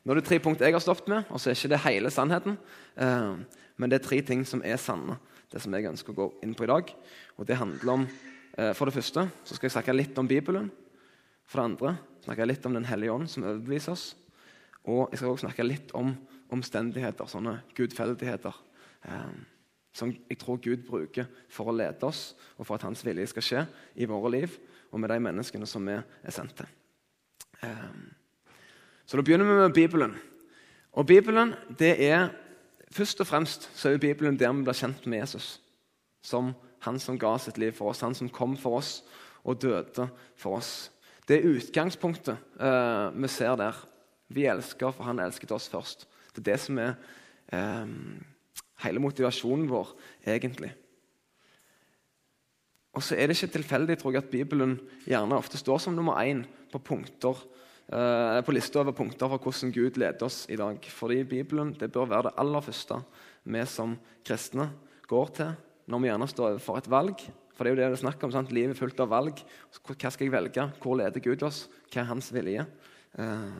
Nå 0.03 0.13
er 0.13 0.21
det 0.21 0.27
tre 0.29 0.39
punkter 0.41 0.69
jeg 0.69 0.77
har 0.77 0.83
stoppet 0.83 1.11
med, 1.11 1.27
og 1.29 1.41
så 1.41 1.51
er 1.51 1.57
ikke 1.57 1.73
det 1.73 1.83
hele 1.83 2.11
sannheten. 2.13 2.55
Uh, 2.95 3.43
men 3.79 3.91
det 3.91 3.99
er 3.99 4.07
tre 4.07 4.21
ting 4.25 4.45
som 4.47 4.63
er 4.65 4.79
sanne, 4.81 5.19
det 5.51 5.61
som 5.63 5.73
jeg 5.75 5.89
ønsker 5.89 6.13
å 6.13 6.19
gå 6.19 6.29
inn 6.45 6.55
på 6.57 6.65
i 6.65 6.71
dag. 6.71 6.93
Og 7.37 7.47
det 7.47 7.59
handler 7.59 7.93
om, 7.93 8.07
uh, 8.57 8.71
For 8.73 8.87
det 8.87 8.95
første 8.95 9.27
så 9.43 9.55
skal 9.55 9.67
jeg 9.67 9.75
snakke 9.77 9.95
litt 9.95 10.17
om 10.19 10.27
Bibelen. 10.27 10.71
For 11.49 11.59
det 11.59 11.67
andre 11.71 11.95
snakke 12.23 12.47
litt 12.47 12.65
om 12.65 12.75
Den 12.77 12.85
hellige 12.85 13.13
ånd, 13.13 13.29
som 13.29 13.45
overbeviser 13.45 13.95
oss. 13.95 14.15
Og 14.87 15.09
jeg 15.11 15.19
skal 15.19 15.31
også 15.33 15.47
snakke 15.47 15.67
litt 15.67 15.93
om 15.97 16.13
omstendigheter, 16.53 17.29
sånne 17.29 17.59
gudfeldigheter. 17.77 18.55
Um, 19.05 19.45
som 19.93 20.11
jeg 20.11 20.37
tror 20.39 20.59
Gud 20.61 20.85
bruker 20.87 21.27
for 21.49 21.69
å 21.69 21.75
lede 21.75 22.05
oss, 22.05 22.35
og 22.57 22.67
for 22.67 22.77
at 22.77 22.85
hans 22.87 23.01
vilje 23.05 23.29
skal 23.31 23.45
skje 23.45 23.63
i 23.95 24.07
våre 24.09 24.31
liv 24.35 24.57
og 24.91 25.01
med 25.01 25.11
de 25.11 25.19
menneskene 25.21 25.67
som 25.69 25.85
vi 25.85 25.97
er 25.97 26.33
sendt 26.33 26.55
til. 26.57 26.69
Ehm, 27.63 28.13
så 29.05 29.17
Da 29.17 29.23
begynner 29.23 29.45
vi 29.45 29.59
med 29.59 29.73
Bibelen. 29.73 30.15
Og 30.91 31.05
Bibelen, 31.05 31.53
det 31.79 32.03
er, 32.03 32.29
Først 32.91 33.21
og 33.21 33.27
fremst 33.27 33.69
så 33.77 33.89
er 33.89 33.97
Bibelen 33.97 34.39
der 34.39 34.53
vi 34.53 34.63
blir 34.63 34.73
kjent 34.73 35.05
med 35.05 35.19
Jesus. 35.19 35.61
Som 36.23 36.55
han 36.79 36.99
som 36.99 37.19
ga 37.19 37.37
sitt 37.37 37.57
liv 37.57 37.71
for 37.71 37.91
oss, 37.91 38.01
han 38.01 38.15
som 38.15 38.29
kom 38.29 38.57
for 38.57 38.79
oss 38.79 39.03
og 39.43 39.61
døde 39.61 40.09
for 40.35 40.57
oss. 40.57 40.91
Det 41.27 41.37
er 41.37 41.49
utgangspunktet 41.49 42.37
eh, 42.59 43.11
vi 43.13 43.27
ser 43.27 43.55
der. 43.55 43.77
Vi 44.27 44.45
elsker, 44.45 44.91
for 44.91 45.03
han 45.03 45.19
elsket 45.19 45.51
oss 45.51 45.69
først. 45.69 46.07
Det 46.33 46.41
er 46.41 46.51
det 46.51 46.59
som 46.59 46.77
er 46.77 46.95
um, 47.53 48.25
hele 48.83 49.01
motivasjonen 49.03 49.67
vår, 49.69 49.91
egentlig. 50.27 50.71
Og 52.97 53.05
så 53.05 53.15
er 53.15 53.29
det 53.29 53.37
ikke 53.37 53.59
tilfeldig 53.59 53.99
tror 53.99 54.15
jeg, 54.15 54.25
at 54.25 54.33
Bibelen 54.33 54.77
gjerne 55.07 55.37
ofte 55.37 55.59
står 55.59 55.81
som 55.83 55.95
nummer 55.95 56.19
én 56.23 56.41
på 56.71 56.81
punkter 56.81 57.37
eh, 57.93 58.39
på 58.45 58.55
lista 58.55 58.81
over 58.81 58.95
punkter 58.97 59.29
for 59.29 59.45
hvordan 59.45 59.73
Gud 59.75 59.99
leder 60.01 60.25
oss 60.25 60.45
i 60.49 60.57
dag. 60.59 60.81
Fordi 60.81 61.23
Bibelen 61.23 61.75
det 61.79 61.91
bør 61.93 62.09
være 62.09 62.29
det 62.29 62.37
aller 62.41 62.65
første 62.65 63.01
vi 63.49 63.65
som 63.69 63.95
kristne 64.25 64.71
går 65.09 65.35
til 65.37 65.53
når 65.89 66.01
vi 66.01 66.09
gjerne 66.11 66.29
står 66.29 66.49
overfor 66.49 66.81
et 66.81 66.91
valg. 66.91 67.23
For 67.55 67.65
det 67.65 67.71
er 67.71 67.75
jo 67.75 67.79
det 67.81 67.87
det 67.91 67.97
er 67.97 68.03
snakk 68.05 68.23
om. 68.23 68.31
sant? 68.31 68.51
Livet 68.55 68.75
er 68.75 68.79
fullt 68.79 69.01
av 69.03 69.09
valg. 69.11 69.41
Hva 69.83 70.11
skal 70.11 70.27
jeg 70.27 70.35
velge? 70.35 70.69
Hvor 70.81 70.99
leder 70.99 71.23
Gud 71.23 71.43
oss? 71.43 71.65
Hva 71.91 72.03
er 72.03 72.11
hans 72.11 72.29
vilje? 72.33 72.65
Eh, 73.19 73.57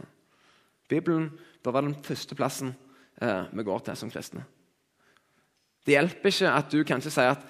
Bibelen 0.89 1.31
bør 1.63 1.75
være 1.75 1.89
den 1.89 1.99
første 2.03 2.38
plassen 2.38 2.73
eh, 3.21 3.43
vi 3.51 3.65
går 3.65 3.85
til 3.85 3.99
som 3.99 4.11
kristne. 4.13 4.45
Det 5.89 5.96
hjelper 5.96 6.29
ikke 6.29 6.50
at 6.53 6.69
du 6.69 6.84
kanskje 6.86 7.12
sier 7.15 7.31
at 7.34 7.46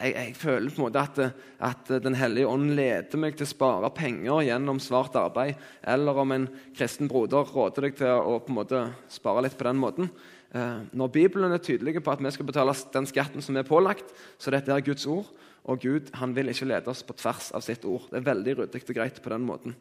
jeg, 0.00 0.14
jeg, 0.14 0.30
føler 0.40 0.72
på 0.72 0.80
en 0.80 0.86
måte 0.86 1.00
at, 1.02 1.18
at, 1.60 1.90
Den 2.00 2.14
hellige 2.16 2.48
ånd 2.48 2.70
leder 2.72 3.20
meg 3.20 3.34
til 3.36 3.44
å 3.44 3.50
spare 3.50 3.90
penger 3.92 4.46
gjennom 4.46 4.78
svart 4.80 5.18
arbeid. 5.20 5.58
Eller 5.84 6.16
om 6.22 6.32
en 6.32 6.46
kristen 6.72 7.10
broder 7.10 7.44
råder 7.52 7.84
deg 7.84 7.98
til 7.98 8.14
å 8.16 8.38
på 8.40 8.48
en 8.48 8.56
måte 8.62 8.80
spare 9.12 9.44
litt 9.44 9.58
på 9.60 9.66
den 9.68 9.82
måten. 9.82 10.08
Eh, 10.56 10.78
når 10.96 11.12
Bibelen 11.12 11.52
er 11.52 11.60
tydelig 11.60 12.00
på 12.00 12.14
at 12.14 12.22
vi 12.24 12.32
skal 12.32 12.48
betale 12.48 12.72
den 12.96 13.10
skatten 13.10 13.44
som 13.44 13.60
er 13.60 13.68
pålagt, 13.68 14.08
så 14.40 14.54
dette 14.54 14.72
er 14.72 14.86
Guds 14.88 15.04
ord. 15.04 15.28
Og 15.68 15.84
Gud 15.84 16.08
han 16.16 16.32
vil 16.32 16.48
ikke 16.48 16.70
lede 16.70 16.88
oss 16.88 17.04
på 17.04 17.18
tvers 17.20 17.52
av 17.52 17.66
sitt 17.66 17.84
ord. 17.84 18.08
Det 18.08 18.22
er 18.22 18.30
veldig 18.30 18.56
ryddig 18.62 18.82
og 18.86 18.96
greit 18.96 19.20
på 19.20 19.34
den 19.34 19.44
måten. 19.44 19.76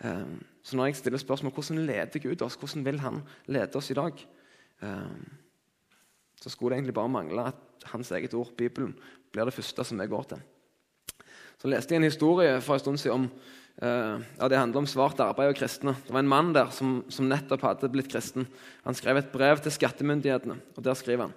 Eh, 0.00 0.24
så 0.64 0.80
når 0.80 0.88
jeg 0.88 1.02
stiller 1.02 1.20
spørsmål 1.20 1.52
hvordan 1.52 1.84
leder 1.84 2.24
Gud 2.24 2.48
oss, 2.48 2.56
hvordan 2.56 2.88
vil 2.88 3.04
han 3.04 3.20
lede 3.52 3.76
oss 3.76 3.92
i 3.92 4.00
dag, 4.00 4.24
eh, 4.88 5.41
så 6.42 6.50
skulle 6.50 6.74
det 6.74 6.80
egentlig 6.80 6.96
bare 6.96 7.12
mangle 7.12 7.44
at 7.52 7.90
hans 7.92 8.10
eget 8.10 8.34
ord, 8.34 8.50
Bibelen, 8.58 8.96
blir 9.32 9.46
det 9.46 9.54
første 9.54 9.84
som 9.86 10.00
vi 10.00 10.08
går 10.10 10.24
til. 10.32 10.40
Så 11.62 11.70
leste 11.70 11.94
jeg 11.94 12.02
en 12.02 12.08
historie 12.08 12.56
for 12.64 12.74
en 12.74 12.82
stund 12.82 12.98
siden 12.98 13.20
om 13.20 13.26
uh, 13.28 14.18
ja, 14.18 14.48
det 14.50 14.58
handler 14.58 14.82
om 14.82 14.88
svart 14.90 15.20
arbeid 15.22 15.52
og 15.52 15.60
kristne. 15.60 15.94
Det 16.02 16.10
var 16.10 16.24
en 16.24 16.32
mann 16.32 16.50
der 16.56 16.72
som, 16.74 17.04
som, 17.12 17.28
nettopp 17.30 17.62
hadde 17.62 17.90
blitt 17.92 18.10
kristen. 18.10 18.48
Han 18.82 18.98
skrev 18.98 19.20
et 19.20 19.30
brev 19.30 19.62
til 19.62 19.74
skattemyndighetene. 19.74 20.58
og 20.74 20.82
Der 20.82 20.98
skriver 20.98 21.28
han 21.28 21.36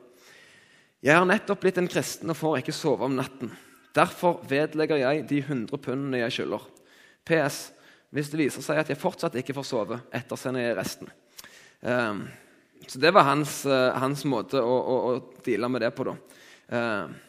Jeg 1.05 1.19
har 1.19 1.29
nettopp 1.29 1.61
blitt 1.61 1.77
en 1.77 1.91
kristen 1.91 2.33
og 2.33 2.39
får 2.39 2.63
ikke 2.63 2.73
sove 2.73 3.05
om 3.05 3.13
natten. 3.19 3.53
Derfor 3.95 4.41
vedlegger 4.49 4.97
jeg 4.97 5.27
de 5.29 5.43
100 5.43 5.77
pundene 5.77 6.23
jeg 6.23 6.33
skylder. 6.39 6.65
PS. 7.25 7.69
Hvis 8.09 8.31
det 8.31 8.39
viser 8.39 8.65
seg 8.65 8.81
at 8.81 8.89
jeg 8.89 8.99
fortsatt 8.99 9.37
ikke 9.37 9.53
får 9.53 9.67
sove, 9.69 9.99
ettersender 10.13 10.65
jeg 10.65 10.77
resten. 10.79 11.13
Uh, 11.85 12.25
så 12.87 13.01
det 13.01 13.13
var 13.15 13.27
hans, 13.27 13.63
uh, 13.65 13.93
hans 13.99 14.25
måte 14.29 14.61
å, 14.61 14.75
å, 14.75 14.97
å, 15.09 15.43
deale 15.45 15.69
med 15.71 15.81
det 15.85 15.91
på. 15.95 16.05
da. 16.07 16.17
Uh, 16.69 17.25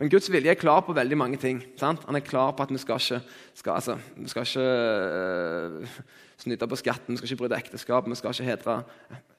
men 0.00 0.08
Guds 0.08 0.30
vilje 0.32 0.48
er 0.48 0.56
klar 0.56 0.80
på 0.86 0.94
veldig 0.96 1.16
mange 1.20 1.36
ting. 1.36 1.58
Sant? 1.76 2.06
Han 2.08 2.16
er 2.16 2.24
klar 2.24 2.54
på 2.56 2.64
at 2.64 2.70
vi 2.72 2.78
skal 2.80 2.96
ikke, 3.02 3.18
skal, 3.52 3.74
altså, 3.74 3.98
vi 4.16 4.30
skal 4.32 4.46
ikke 4.46 4.68
uh, 5.84 5.98
snyte 6.40 6.68
på 6.70 6.78
skatten, 6.80 7.12
vi 7.12 7.20
skal 7.20 7.28
ikke 7.28 7.40
bryte 7.42 7.58
ekteskap, 7.58 8.08
vi 8.08 8.16
skal 8.16 8.32
ikke 8.32 8.46
hedre 8.48 8.78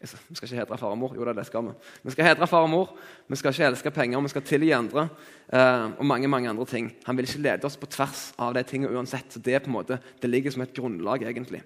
vi 0.02 0.38
skal 0.38 0.46
ikke 0.46 0.60
hedre 0.60 0.78
far 0.78 0.94
og 0.94 1.00
mor. 1.02 1.16
Jo, 1.18 1.26
da, 1.26 1.34
det 1.38 1.48
skal 1.50 1.66
vi. 1.66 1.74
Vi 2.06 2.14
skal 2.14 2.30
hedre 2.30 2.50
far 2.50 2.68
og 2.68 2.72
mor, 2.74 2.94
vi 3.26 3.42
skal 3.42 3.56
ikke 3.56 3.72
elske 3.72 3.94
penger, 3.96 4.22
vi 4.22 4.34
skal 4.36 4.46
tilgi 4.46 4.72
andre. 4.78 5.08
Uh, 5.50 5.98
og 5.98 6.06
mange 6.14 6.30
mange 6.30 6.54
andre 6.54 6.70
ting. 6.70 6.94
Han 7.08 7.18
vil 7.18 7.26
ikke 7.26 7.42
lede 7.48 7.70
oss 7.70 7.80
på 7.82 7.90
tvers 7.90 8.28
av 8.38 8.54
de 8.54 8.64
tingene 8.68 8.94
uansett. 8.94 9.34
så 9.34 9.42
Det 9.42 9.64
på 9.64 9.72
en 9.72 9.78
måte, 9.80 9.98
det 10.22 10.30
ligger 10.30 10.54
som 10.54 10.62
et 10.62 10.78
grunnlag, 10.78 11.26
egentlig. 11.26 11.64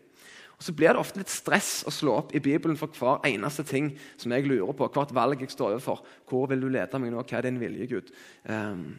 Og 0.57 0.63
Så 0.63 0.73
blir 0.73 0.93
det 0.93 1.01
ofte 1.01 1.19
litt 1.19 1.31
stress 1.31 1.83
å 1.87 1.91
slå 1.91 2.15
opp 2.21 2.35
i 2.35 2.41
Bibelen 2.43 2.77
for 2.79 2.91
hver 2.95 3.25
eneste 3.27 3.65
ting 3.67 3.91
som 4.17 4.31
jeg 4.31 4.47
lurer 4.47 4.73
på. 4.73 4.87
Hvert 4.87 5.13
valg 5.15 5.41
jeg 5.43 5.51
står 5.51 5.75
overfor. 5.75 6.03
Hvor 6.29 6.47
vil 6.51 6.63
du 6.63 6.69
lede 6.71 6.99
meg 7.01 7.11
nå? 7.11 7.23
Hva 7.23 7.39
er 7.39 7.47
din 7.47 7.59
vilje, 7.59 7.89
Gud? 7.91 8.11
Um, 8.47 8.93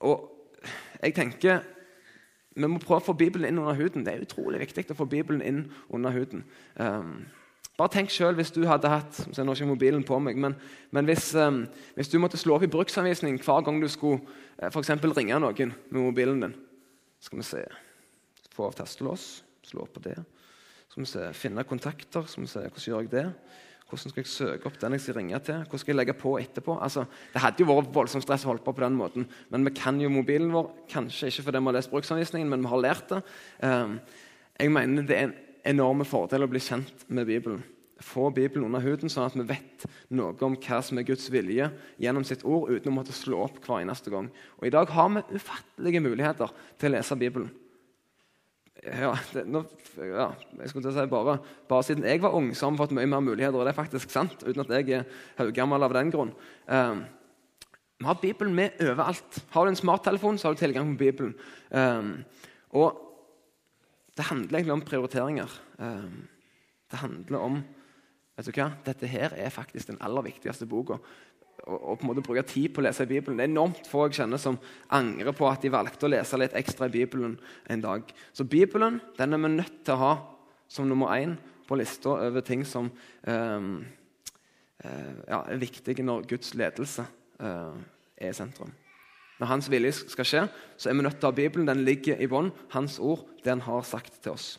og 0.00 0.30
jeg 1.00 1.14
tenker 1.16 1.62
Vi 2.50 2.66
må 2.66 2.80
prøve 2.82 2.98
å 2.98 3.06
få 3.06 3.14
Bibelen 3.14 3.46
inn 3.46 3.60
under 3.62 3.76
huden. 3.78 4.02
Det 4.04 4.12
er 4.12 4.24
utrolig 4.24 4.58
viktig 4.64 4.88
å 4.90 4.98
få 4.98 5.06
Bibelen 5.08 5.42
inn 5.46 5.60
under 5.88 6.10
huden. 6.10 6.42
Um, 6.74 7.20
bare 7.78 7.94
tenk 7.94 8.10
selv 8.12 8.40
hvis 8.40 8.50
du 8.52 8.64
hadde 8.68 8.90
hatt 8.90 9.20
så 9.22 9.44
nå 9.46 9.54
ikke 9.54 9.68
mobilen 9.70 10.02
på 10.04 10.18
meg, 10.20 10.36
men, 10.36 10.56
men 10.92 11.06
hvis, 11.08 11.30
um, 11.38 11.62
hvis, 11.94 12.10
du 12.12 12.18
måtte 12.20 12.36
slå 12.36 12.58
opp 12.58 12.66
i 12.66 12.72
bruksanvisning 12.72 13.38
hver 13.40 13.62
gang 13.64 13.78
du 13.80 13.86
skulle 13.88 14.18
uh, 14.58 14.66
for 14.74 14.84
ringe 15.16 15.38
noen 15.38 15.72
med 15.88 16.00
mobilen 16.02 16.42
din 16.42 16.58
Skal 17.22 17.38
vi 17.38 17.46
se 17.46 17.62
Få 18.50 18.66
av 18.66 18.74
tastelås. 18.74 19.44
Slå 19.62 19.84
opp 19.86 19.94
på 19.94 20.02
det. 20.02 20.18
Så 20.90 21.00
må 21.00 21.06
vi 21.06 21.26
finne 21.38 21.66
kontakter. 21.66 22.26
Så 22.26 22.40
må 22.40 22.48
vi 22.48 22.54
se, 22.54 22.66
Hvordan 22.66 22.86
gjør 22.88 23.04
jeg 23.06 23.12
det? 23.12 23.26
Hvordan 23.90 24.12
skal 24.12 24.22
jeg 24.22 24.30
søke 24.30 24.68
opp 24.70 24.78
den 24.78 24.94
jeg 24.94 25.02
skal 25.02 25.16
ringe 25.18 25.38
til? 25.42 25.62
Hvordan 25.64 25.82
skal 25.82 25.92
jeg 25.92 25.98
legge 25.98 26.14
på 26.14 26.36
etterpå? 26.38 26.76
Altså, 26.78 27.04
det 27.32 27.42
hadde 27.42 27.62
jo 27.62 27.66
vært 27.72 27.90
voldsomt 27.94 28.22
stress 28.22 28.44
å 28.46 28.52
holde 28.52 28.62
på 28.62 28.74
på 28.74 28.84
den 28.84 28.98
måten, 28.98 29.26
men 29.50 29.66
vi 29.66 29.72
kan 29.74 29.98
jo 29.98 30.12
mobilen 30.14 30.52
vår. 30.54 30.68
Kanskje 30.92 31.30
ikke 31.30 31.48
fordi 31.48 31.62
vi 31.62 31.70
har 31.70 31.76
lest 31.78 31.90
bruksanvisningen, 31.90 32.50
men 32.52 32.62
vi 32.62 32.70
har 32.70 32.84
lært 32.84 33.10
det. 33.10 33.18
Um, 33.66 33.98
jeg 34.60 34.70
mener 34.76 35.08
Det 35.08 35.16
er 35.16 35.26
en 35.26 35.34
enorm 35.74 36.04
fordel 36.06 36.46
å 36.46 36.50
bli 36.50 36.62
kjent 36.62 37.02
med 37.08 37.26
Bibelen. 37.26 37.64
Få 38.00 38.30
Bibelen 38.30 38.68
under 38.68 38.80
huden, 38.80 39.10
sånn 39.10 39.26
at 39.26 39.34
vi 39.36 39.48
vet 39.48 39.86
noe 40.14 40.38
om 40.46 40.54
hva 40.54 40.78
som 40.86 40.98
er 40.98 41.08
Guds 41.08 41.26
vilje 41.30 41.66
gjennom 42.00 42.24
sitt 42.24 42.46
ord, 42.46 42.70
uten 42.70 42.92
å 42.92 42.94
måtte 42.94 43.16
slå 43.16 43.42
opp 43.48 43.58
hver 43.66 43.82
eneste 43.82 44.14
gang. 44.14 44.30
Og 44.60 44.70
I 44.70 44.72
dag 44.72 44.94
har 44.94 45.10
vi 45.16 45.26
ufattelige 45.34 46.04
muligheter 46.06 46.54
til 46.78 46.92
å 46.92 46.96
lese 46.96 47.18
Bibelen 47.18 47.50
ja, 48.80 49.12
det, 49.34 49.44
nå, 49.50 49.60
ja, 49.98 50.30
jeg 50.62 50.70
skulle 50.70 50.84
til 50.86 50.92
å 50.92 50.96
si 50.96 51.10
bare, 51.12 51.36
bare 51.68 51.84
siden 51.84 52.06
jeg 52.08 52.22
var 52.22 52.36
ung, 52.36 52.50
så 52.56 52.66
har 52.66 52.74
vi 52.74 52.80
fått 52.80 52.94
mye 52.96 53.08
mer 53.10 53.24
muligheter. 53.24 53.58
og 53.58 53.66
det 53.68 53.74
er 53.74 53.80
faktisk 53.80 54.12
sant, 54.12 54.44
uten 54.46 54.62
at 54.64 54.72
jeg 54.72 55.00
er 55.00 55.08
haugammel 55.40 55.84
av 55.84 55.96
den 55.96 56.12
grunn. 56.14 56.32
Um, 56.64 57.02
vi 58.00 58.08
har 58.08 58.20
Bibelen 58.22 58.54
med 58.56 58.80
overalt. 58.80 59.42
Har 59.52 59.66
du 59.66 59.74
en 59.74 59.76
smarttelefon, 59.76 60.38
så 60.40 60.48
har 60.48 60.56
du 60.56 60.62
tilgang 60.62 60.94
på 60.94 61.02
Bibelen. 61.04 61.34
Um, 61.68 62.14
og 62.72 63.02
det 64.16 64.30
handler 64.30 64.58
egentlig 64.58 64.78
om 64.78 64.86
prioriteringer. 64.88 65.58
Um, 65.76 66.24
det 66.90 67.02
handler 67.02 67.44
om 67.50 67.60
vet 68.40 68.48
du 68.48 68.56
hva? 68.56 68.70
Dette 68.86 69.08
her 69.10 69.34
er 69.36 69.52
faktisk 69.52 69.90
den 69.90 70.00
aller 70.00 70.24
viktigste 70.24 70.64
boka 70.68 70.96
og, 71.66 71.98
på 71.98 72.04
en 72.04 72.10
måte 72.10 72.24
bruke 72.24 72.44
tid 72.48 72.70
på 72.72 72.82
å 72.82 72.86
lese 72.86 73.04
i 73.04 73.10
Bibelen. 73.10 73.38
Det 73.38 73.46
er 73.46 73.52
enormt 73.52 73.88
få 73.90 74.06
jeg 74.06 74.20
kjenner 74.20 74.40
som 74.40 74.58
angrer 74.96 75.34
på 75.36 75.48
at 75.48 75.62
de 75.64 75.72
valgte 75.72 76.08
å 76.08 76.12
lese 76.12 76.38
litt 76.40 76.56
ekstra 76.58 76.88
i 76.88 76.94
Bibelen 76.94 77.36
en 77.70 77.84
dag. 77.84 78.12
Så 78.32 78.46
Bibelen 78.48 79.00
den 79.18 79.36
er 79.36 79.42
vi 79.42 79.52
nødt 79.56 79.80
til 79.84 79.96
å 79.96 80.02
ha 80.02 80.12
som 80.70 80.88
nummer 80.88 81.14
én 81.16 81.36
på 81.66 81.78
lista 81.78 82.16
over 82.16 82.44
ting 82.46 82.64
som 82.66 82.88
eh, 83.22 83.66
uh, 84.84 85.12
ja, 85.28 85.40
er 85.40 85.60
viktige 85.60 86.02
når 86.06 86.26
Guds 86.30 86.54
ledelse 86.58 87.04
eh, 87.38 87.76
er 88.18 88.32
i 88.32 88.36
sentrum. 88.36 88.72
Når 89.40 89.48
Hans 89.48 89.70
vilje 89.72 89.92
skal 90.12 90.26
skje, 90.28 90.40
så 90.76 90.90
er 90.90 90.98
vi 90.98 91.04
nødt 91.06 91.16
til 91.20 91.28
å 91.28 91.30
ha 91.30 91.36
Bibelen. 91.36 91.68
Den 91.68 91.84
ligger 91.86 92.18
i 92.20 92.28
bånn. 92.28 92.50
Hans 92.74 92.98
ord, 93.00 93.22
det 93.40 93.54
han 93.54 93.62
har 93.64 93.86
sagt 93.88 94.18
til 94.20 94.34
oss. 94.34 94.50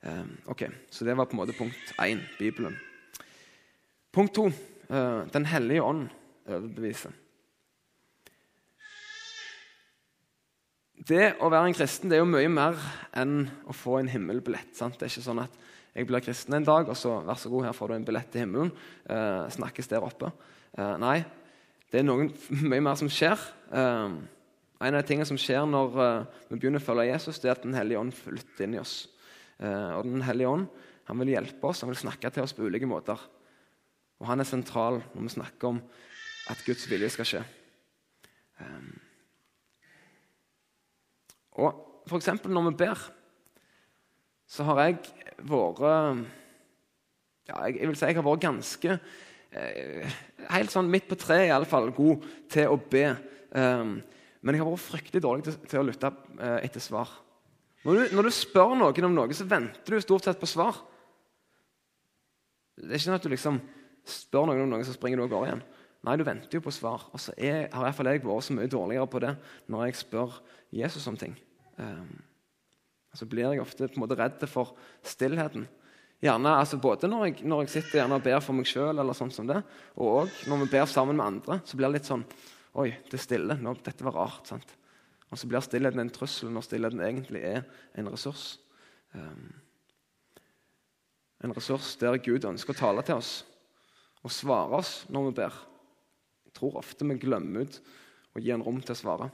Um, 0.00 0.38
ok, 0.48 0.70
Så 0.88 1.04
det 1.04 1.12
var 1.18 1.28
på 1.28 1.36
en 1.36 1.42
måte 1.42 1.52
punkt 1.52 1.92
én 2.00 2.22
Bibelen. 2.38 2.78
Punkt 4.12 4.32
to 4.34 4.46
Den 4.90 5.46
hellige 5.46 5.84
ånd 5.86 6.08
overbeviser. 6.50 7.12
Det 11.00 11.36
å 11.40 11.48
være 11.48 11.70
en 11.70 11.76
kristen 11.76 12.10
det 12.10 12.18
er 12.18 12.24
jo 12.24 12.28
mye 12.28 12.48
mer 12.52 12.80
enn 13.16 13.46
å 13.70 13.74
få 13.76 14.00
en 14.00 14.10
himmelbillett. 14.10 14.74
Sant? 14.76 14.98
Det 14.98 15.06
er 15.06 15.12
ikke 15.14 15.24
sånn 15.24 15.40
at 15.46 15.54
jeg 15.94 16.06
blir 16.06 16.22
kristen 16.22 16.54
en 16.54 16.66
dag, 16.66 16.90
og 16.92 16.98
så 16.98 17.16
vær 17.26 17.38
så 17.40 17.50
god, 17.50 17.66
her 17.66 17.74
får 17.74 17.90
du 17.90 17.94
en 17.96 18.04
billett 18.06 18.28
til 18.30 18.44
himmelen. 18.44 18.70
Eh, 19.10 19.46
snakkes 19.56 19.88
der 19.90 20.04
oppe. 20.06 20.30
Eh, 20.76 20.92
nei, 21.02 21.16
det 21.90 22.02
er 22.02 22.06
noe 22.06 22.28
mye 22.70 22.84
mer 22.84 23.00
som 23.00 23.10
skjer. 23.10 23.40
Eh, 23.72 24.12
en 24.80 24.94
av 24.94 25.00
de 25.00 25.08
tingene 25.08 25.28
som 25.28 25.40
skjer 25.40 25.66
når 25.68 25.90
vi 26.50 26.60
begynner 26.60 26.80
å 26.80 26.84
følge 26.84 27.10
Jesus, 27.10 27.40
det 27.40 27.50
er 27.50 27.56
at 27.56 27.66
Den 27.66 27.76
hellige 27.76 28.00
ånd 28.00 28.14
flytter 28.16 28.64
inn 28.64 28.78
i 28.78 28.80
oss. 28.80 28.94
og 29.60 30.06
Den 30.06 30.24
hellige 30.24 30.48
ånd 30.48 30.70
han 31.04 31.20
vil 31.20 31.34
hjelpe 31.34 31.68
oss, 31.68 31.82
han 31.84 31.90
vil 31.90 32.00
snakke 32.00 32.30
til 32.32 32.46
oss 32.46 32.54
på 32.56 32.64
ulike 32.64 32.88
måter. 32.88 33.20
Og 34.20 34.28
han 34.28 34.42
er 34.42 34.48
sentral 34.48 35.00
når 35.14 35.24
vi 35.24 35.34
snakker 35.36 35.72
om 35.72 35.80
at 36.50 36.64
Guds 36.66 36.84
vilje 36.90 37.08
skal 37.14 37.28
skje. 37.28 37.40
Um, 38.60 38.90
og 41.60 42.04
f.eks. 42.08 42.28
når 42.44 42.68
vi 42.68 42.76
ber, 42.82 43.00
så 44.50 44.66
har 44.68 44.82
jeg 44.84 45.00
vært 45.46 45.80
ja, 47.50 47.64
jeg, 47.66 47.88
vil 47.88 47.96
si 47.98 48.06
jeg 48.06 48.18
har 48.18 48.26
vært 48.26 48.44
ganske 48.44 48.92
eh, 48.92 50.18
Helt 50.50 50.72
sånn 50.72 50.90
midt 50.90 51.08
på 51.10 51.18
treet 51.18 51.48
i 51.48 51.54
alle 51.54 51.68
fall, 51.68 51.90
god 51.94 52.24
til 52.50 52.70
å 52.70 52.78
be. 52.90 53.04
Um, 53.50 53.98
men 54.40 54.56
jeg 54.56 54.62
har 54.62 54.70
vært 54.70 54.86
fryktelig 54.86 55.22
dårlig 55.24 55.56
til 55.68 55.80
å 55.80 55.86
lytte 55.86 56.10
eh, 56.38 56.60
etter 56.66 56.82
svar. 56.82 57.10
Når 57.84 57.96
du, 57.96 58.14
når 58.16 58.28
du, 58.28 58.32
spør 58.34 58.74
noen 58.76 59.08
om 59.08 59.16
noe, 59.16 59.36
så 59.36 59.46
venter 59.48 59.96
du 59.96 60.02
stort 60.04 60.26
sett 60.26 60.40
på 60.40 60.48
svar. 60.48 60.80
Det 62.76 62.88
er 62.88 62.98
ikke 62.98 63.06
sånn 63.06 63.18
at 63.18 63.26
du 63.26 63.32
liksom 63.32 63.60
spør 64.08 64.48
noen 64.48 64.64
om 64.64 64.72
noe, 64.72 64.86
så 64.86 64.94
springer 64.96 65.20
du 65.20 65.26
og 65.26 65.34
går 65.34 65.46
igjen. 65.48 65.62
Nei, 66.06 66.16
du 66.16 66.24
venter 66.24 66.56
jo 66.56 66.64
på 66.64 66.72
svar. 66.72 67.04
Og 67.12 67.20
så 67.20 67.34
er, 67.36 67.66
har 67.72 67.88
iallfall 67.88 68.08
jeg 68.08 68.22
vært 68.24 68.46
så 68.46 68.56
mye 68.56 68.70
dårligere 68.72 69.08
på 69.10 69.20
det 69.22 69.34
når 69.72 69.88
jeg 69.88 70.00
spør 70.00 70.38
Jesus 70.74 71.06
om 71.10 71.18
ting. 71.20 71.34
Um, 71.76 72.14
så 73.16 73.26
blir 73.28 73.50
jeg 73.50 73.62
ofte 73.62 73.88
på 73.90 73.98
en 73.98 74.04
måte 74.04 74.16
redd 74.18 74.44
for 74.48 74.72
stillheten. 75.04 75.66
Gjerne, 76.20 76.52
altså 76.60 76.76
Både 76.80 77.08
når 77.08 77.26
jeg, 77.26 77.36
når 77.48 77.64
jeg 77.64 77.72
sitter 77.74 78.00
gjerne 78.00 78.18
og 78.20 78.24
ber 78.24 78.42
for 78.44 78.56
meg 78.56 78.68
sjøl, 78.68 79.00
sånn 79.16 79.40
og 79.40 80.06
også 80.06 80.50
når 80.50 80.62
vi 80.62 80.72
ber 80.72 80.88
sammen 80.88 81.16
med 81.16 81.26
andre, 81.26 81.60
så 81.64 81.76
blir 81.76 81.88
det 81.88 82.00
litt 82.00 82.10
sånn 82.10 82.26
Oi, 82.78 82.92
det 83.10 83.16
er 83.18 83.22
stille. 83.24 83.56
Nå, 83.58 83.72
dette 83.82 84.04
var 84.06 84.14
rart. 84.14 84.44
sant? 84.46 84.76
Og 85.26 85.38
så 85.40 85.48
blir 85.50 85.64
stillheten 85.64 86.04
en 86.04 86.12
trussel 86.14 86.52
når 86.54 86.68
stillheten 86.68 87.00
egentlig 87.02 87.40
er 87.42 87.64
en 87.98 88.10
ressurs. 88.12 88.60
Um, 89.10 89.48
en 91.42 91.54
ressurs 91.56 91.96
der 91.98 92.20
Gud 92.22 92.46
ønsker 92.46 92.76
å 92.76 92.78
tale 92.78 93.02
til 93.02 93.18
oss 93.18 93.40
og 94.24 94.34
svare 94.34 94.80
oss 94.80 94.94
når 95.12 95.28
vi 95.28 95.36
ber. 95.40 95.58
Jeg 96.48 96.56
tror 96.58 96.80
ofte 96.80 97.06
vi 97.08 97.18
glemmer 97.22 97.66
ut 97.66 97.80
å 98.36 98.42
gi 98.42 98.52
en 98.54 98.64
rom 98.64 98.80
til 98.82 98.94
å 98.94 99.00
svare. 99.00 99.30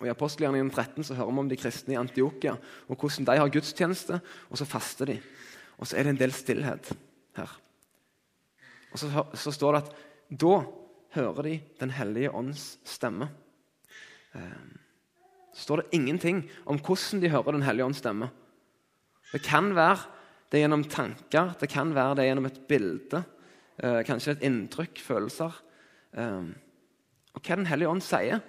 Og 0.00 0.06
I 0.08 0.12
apostelgjerningen 0.12 0.70
13 0.72 1.04
så 1.04 1.16
hører 1.18 1.34
vi 1.34 1.42
om 1.42 1.48
de 1.50 1.58
kristne 1.60 1.94
i 1.94 2.00
Antiokia 2.00 2.54
og 2.88 2.96
hvordan 2.96 3.26
de 3.28 3.36
har 3.36 3.52
gudstjeneste, 3.52 4.20
og 4.48 4.60
så 4.60 4.68
faster 4.68 5.12
de. 5.12 5.18
Og 5.76 5.88
så 5.88 5.98
er 5.98 6.06
det 6.06 6.14
en 6.14 6.22
del 6.22 6.32
stillhet 6.36 6.92
her. 7.36 7.52
Og 8.90 9.00
så, 9.00 9.10
så 9.36 9.52
står 9.54 9.76
det 9.76 9.82
at 9.84 9.98
da 10.40 10.54
hører 11.14 11.42
de 11.42 11.54
Den 11.80 11.90
hellige 11.90 12.30
ånds 12.30 12.78
stemme. 12.86 13.28
Ehm, 14.38 14.78
så 15.52 15.66
står 15.66 15.82
det 15.82 15.98
ingenting 15.98 16.44
om 16.64 16.78
hvordan 16.78 17.20
de 17.22 17.32
hører 17.32 17.58
Den 17.58 17.66
hellige 17.66 17.88
ånds 17.90 17.98
stemme. 17.98 18.30
Det 19.32 19.42
kan 19.42 19.74
være 19.74 20.06
det 20.50 20.62
gjennom 20.64 20.84
tanker, 20.90 21.52
det 21.60 21.68
kan 21.70 21.92
være 21.94 22.16
det 22.18 22.26
gjennom 22.26 22.46
et 22.48 22.60
bilde. 22.66 23.22
Eh, 23.80 24.02
kanskje 24.04 24.34
et 24.36 24.42
inntrykk, 24.44 25.00
følelser. 25.00 25.54
Eh, 26.12 26.52
og 27.34 27.42
hva 27.42 27.56
Den 27.56 27.66
hellige 27.66 27.88
ånd 27.88 28.02
sier? 28.02 28.40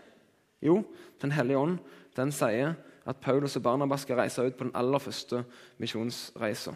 Jo, 0.61 0.83
Den 1.21 1.31
hellige 1.31 1.57
ånd 1.57 1.79
den 2.15 2.31
sier 2.31 2.75
at 3.07 3.21
Paulus 3.21 3.55
og 3.55 3.63
Barnabas 3.63 4.01
skal 4.01 4.17
reise 4.17 4.43
ut 4.43 4.57
på 4.57 4.65
den 4.65 4.75
aller 4.75 4.99
første 4.99 5.45
misjonsreisa. 5.79 6.73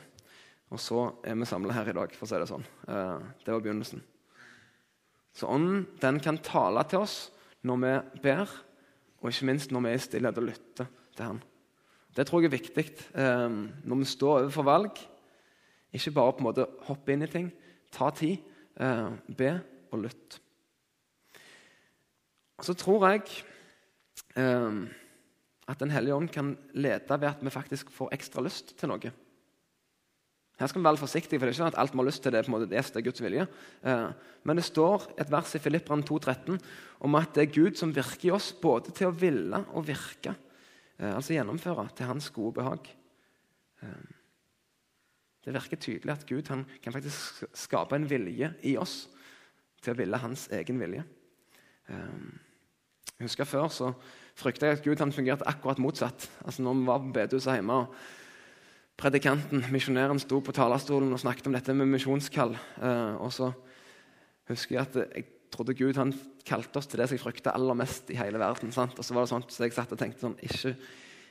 Og 0.71 0.79
så 0.79 1.11
er 1.23 1.35
vi 1.35 1.45
samla 1.45 1.73
her 1.73 1.89
i 1.89 1.93
dag, 1.93 2.13
for 2.15 2.25
å 2.25 2.29
si 2.29 2.39
det 2.39 2.47
sånn. 2.47 2.65
Eh, 2.87 3.19
det 3.45 3.53
var 3.53 3.59
begynnelsen. 3.59 4.01
Så 5.35 5.49
Ånden 5.51 5.85
den 5.99 6.19
kan 6.19 6.37
tale 6.37 6.83
til 6.87 6.99
oss 6.99 7.31
når 7.61 7.81
vi 7.83 8.21
ber, 8.21 8.47
og 9.19 9.29
ikke 9.29 9.45
minst 9.45 9.71
når 9.71 9.83
vi 9.83 9.89
er 9.89 9.99
i 9.99 10.05
stillhet 10.05 10.37
og 10.37 10.47
lytter 10.47 10.87
til 11.15 11.25
Han. 11.25 11.43
Det 12.15 12.25
tror 12.27 12.41
jeg 12.41 12.47
er 12.47 12.57
viktig 12.57 12.85
eh, 13.19 13.49
når 13.83 13.99
vi 13.99 14.05
står 14.05 14.45
overfor 14.45 14.63
valg. 14.63 14.99
Ikke 15.91 16.15
bare 16.15 16.33
på 16.33 16.43
en 16.43 16.47
måte 16.47 16.67
hoppe 16.87 17.11
inn 17.11 17.25
i 17.25 17.27
ting. 17.27 17.51
Ta 17.93 18.09
tid, 18.15 18.37
eh, 18.79 19.09
be 19.37 19.51
og 19.91 20.05
lytt. 20.05 20.39
Så 22.63 22.73
tror 22.73 23.09
jeg 23.09 23.25
eh, 24.39 24.79
at 25.65 25.79
Den 25.81 25.91
hellige 25.91 26.15
ånd 26.15 26.29
kan 26.29 26.57
lede 26.73 27.19
ved 27.19 27.27
at 27.27 27.41
vi 27.41 27.49
faktisk 27.49 27.89
får 27.91 28.13
ekstra 28.13 28.43
lyst 28.45 28.75
til 28.77 28.91
noe. 28.91 29.11
Her 30.55 30.67
skal 30.67 30.79
vi 30.79 30.85
være 30.85 31.01
forsiktige, 31.01 31.39
for 31.39 31.47
det 31.47 31.51
er 31.51 31.55
ikke 31.55 31.63
sånn 31.63 31.73
at 31.73 31.79
alt 31.81 31.91
vi 31.91 31.99
har 31.99 32.07
lyst 32.07 32.21
til, 32.23 32.31
det 32.31 32.39
er 32.39 32.45
på 32.45 32.51
en 32.51 32.55
måte 32.55 32.69
det, 32.69 32.79
er 32.79 33.03
Guds 33.03 33.23
vilje. 33.25 33.47
Eh, 33.83 34.09
men 34.45 34.61
det 34.61 34.67
står 34.67 35.07
et 35.19 35.31
vers 35.33 35.55
i 35.57 35.59
Filipperne 35.63 36.05
2,13 36.05 36.59
om 37.01 37.17
at 37.19 37.33
det 37.35 37.47
er 37.47 37.55
Gud 37.57 37.79
som 37.79 37.95
virker 37.95 38.29
i 38.29 38.35
oss 38.37 38.53
både 38.61 38.93
til 38.95 39.09
å 39.09 39.15
ville 39.15 39.65
og 39.73 39.87
virke, 39.87 40.35
altså 40.95 41.33
gjennomføre, 41.35 41.89
til 41.97 42.07
hans 42.07 42.29
gode 42.31 42.55
behag. 42.61 42.87
Eh, 45.45 45.51
det 45.53 45.53
virker 45.53 45.77
tydelig 45.77 46.13
at 46.13 46.25
Gud 46.25 46.43
kan 46.45 46.93
faktisk 46.93 47.45
skape 47.53 47.95
en 47.95 48.09
vilje 48.09 48.53
i 48.63 48.75
oss 48.77 49.05
til 49.81 49.93
å 49.93 49.97
ville 49.97 50.17
hans 50.17 50.47
egen 50.51 50.79
vilje. 50.81 51.03
Um, 51.87 52.33
jeg 53.19 53.27
husker 53.27 53.45
Før 53.45 53.67
så 53.69 53.91
frykta 54.35 54.67
jeg 54.67 54.79
at 54.79 54.83
Gud 54.83 55.13
fungerte 55.13 55.47
akkurat 55.47 55.79
motsatt. 55.79 56.29
Altså 56.45 56.61
Når 56.61 56.73
vi 56.73 56.85
var 56.87 56.99
på 56.99 57.13
bedehuset 57.13 57.59
hjemme 57.59 57.73
og 57.73 57.93
predikanten, 58.97 59.63
misjonæren, 59.71 60.19
sto 60.19 60.39
på 60.39 60.51
talerstolen 60.51 61.13
og 61.13 61.19
snakket 61.19 61.47
om 61.47 61.53
dette 61.53 61.73
med 61.73 61.85
misjonskall, 61.85 62.55
uh, 62.81 63.15
og 63.21 63.31
så 63.33 63.51
husker 64.49 64.75
jeg 64.75 64.87
at 64.87 64.95
jeg 65.15 65.25
trodde 65.51 65.75
Gud 65.77 65.95
han 65.95 66.13
kalte 66.45 66.79
oss 66.79 66.87
til 66.87 66.99
det 66.99 67.07
som 67.07 67.17
jeg 67.17 67.23
frykta 67.23 67.53
aller 67.55 67.77
mest 67.77 68.09
i 68.09 68.17
hele 68.17 68.39
verden. 68.39 68.71
Sant? 68.71 68.97
Og 68.97 69.05
så 69.05 69.13
var 69.13 69.25
det 69.25 69.33
sånn, 69.33 69.45
så 69.49 69.63
jeg 69.63 69.75
satt 69.75 69.93
og 69.93 69.99
tenkte 69.99 70.25
sånn 70.25 70.39
Ikke, 70.43 70.75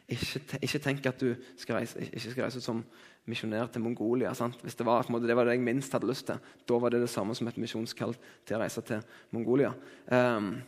ikke, 0.09 0.59
ikke 0.61 0.81
tenk 0.85 1.07
at 1.09 1.21
du 1.21 1.33
skal 1.57 1.79
reise, 1.81 2.01
ikke 2.05 2.33
skal 2.35 2.45
reise 2.45 2.61
som 2.65 2.83
misjonær 3.31 3.71
til 3.73 3.85
Mongolia. 3.85 4.35
Sant? 4.37 4.61
Hvis 4.63 4.77
det 4.77 4.87
var, 4.87 5.07
måte, 5.13 5.29
det 5.29 5.37
var, 5.37 5.49
det 5.49 5.57
jeg 5.57 5.65
minst 5.65 5.93
hadde 5.97 6.09
lyst 6.11 6.29
til, 6.29 6.41
da 6.69 6.79
var 6.81 6.93
det 6.93 7.01
det 7.05 7.11
samme 7.13 7.37
som 7.37 7.49
et 7.49 7.61
misjonskall 7.61 8.13
til 8.45 8.57
å 8.57 8.61
reise 8.61 8.85
til 8.85 9.01
Mongolia. 9.33 9.73
Um, 10.13 10.59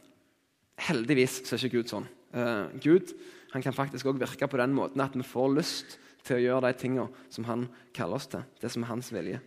heldigvis 0.89 1.43
så 1.45 1.57
er 1.57 1.67
ikke 1.67 1.83
Gud 1.83 1.93
sånn. 1.93 2.09
Uh, 2.33 2.73
Gud 2.81 3.13
han 3.53 3.65
kan 3.65 3.77
faktisk 3.77 4.09
også 4.09 4.21
virke 4.25 4.49
på 4.51 4.61
den 4.61 4.75
måten 4.77 5.05
at 5.05 5.15
vi 5.17 5.25
får 5.25 5.53
lyst 5.55 5.99
til 6.27 6.39
å 6.39 6.43
gjøre 6.43 6.69
de 6.71 6.81
tingene 6.81 7.33
som 7.33 7.47
han 7.49 7.69
kaller 7.97 8.19
oss 8.19 8.29
til. 8.33 8.45
Det 8.61 8.73
som 8.73 8.85
er 8.85 8.91
hans 8.91 9.13
vilje. 9.15 9.41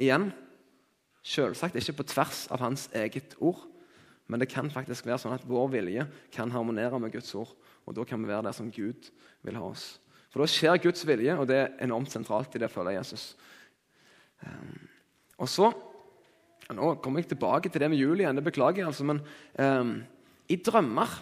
Igjen, 0.00 0.30
selvsagt 1.26 1.76
ikke 1.78 1.98
på 1.98 2.06
tvers 2.14 2.46
av 2.54 2.62
hans 2.62 2.88
eget 2.96 3.36
ord. 3.42 3.66
Men 4.26 4.42
det 4.42 4.48
kan 4.50 4.70
faktisk 4.72 5.06
være 5.06 5.20
sånn 5.22 5.36
at 5.36 5.46
vår 5.46 5.68
vilje 5.76 6.06
kan 6.34 6.50
harmonere 6.50 6.98
med 7.02 7.14
Guds 7.14 7.30
ord. 7.38 7.52
Og 7.86 7.94
da 7.96 8.04
kan 8.06 8.22
vi 8.22 8.30
være 8.30 8.48
der 8.48 8.56
som 8.56 8.70
Gud 8.72 9.10
vil 9.46 9.58
ha 9.58 9.64
oss. 9.66 9.96
For 10.32 10.42
da 10.42 10.50
skjer 10.50 10.82
Guds 10.82 11.06
vilje, 11.08 11.36
og 11.38 11.46
det 11.48 11.58
er 11.62 11.76
enormt 11.86 12.12
sentralt 12.12 12.54
i 12.58 12.60
det 12.60 12.70
følger 12.72 12.98
Jesus. 12.98 13.30
Um, 14.44 14.88
og 15.40 15.48
så 15.50 15.70
Nå 16.66 16.96
kommer 16.98 17.22
jeg 17.22 17.28
tilbake 17.30 17.70
til 17.70 17.78
det 17.78 17.86
med 17.92 18.00
jul 18.00 18.18
igjen, 18.18 18.34
det 18.34 18.42
beklager 18.42 18.80
jeg, 18.80 18.88
altså, 18.88 19.04
men 19.06 19.20
um, 19.62 19.92
i 20.50 20.56
drømmer 20.58 21.12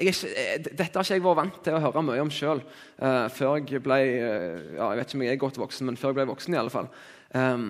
ikke, 0.00 0.30
eh, 0.32 0.54
Dette 0.64 0.96
har 0.96 1.04
ikke 1.04 1.18
jeg 1.18 1.22
vært 1.22 1.38
vant 1.38 1.58
til 1.66 1.76
å 1.76 1.82
høre 1.84 2.02
mye 2.02 2.22
om 2.24 2.32
sjøl 2.32 2.62
uh, 2.64 3.04
eh, 3.06 3.26
før 3.30 3.58
jeg 3.60 3.82
ble 3.84 3.98
uh, 4.00 4.56
ja, 4.78 4.88
Jeg 4.88 4.98
vet 4.98 5.12
ikke 5.12 5.18
om 5.18 5.24
jeg 5.26 5.36
er 5.36 5.42
godt 5.44 5.60
voksen, 5.60 5.86
men 5.90 5.98
før 6.00 6.10
jeg 6.10 6.18
ble 6.18 6.26
voksen. 6.32 6.56
i 6.56 6.58
alle 6.58 6.72
fall. 6.72 6.88
Um, 7.36 7.68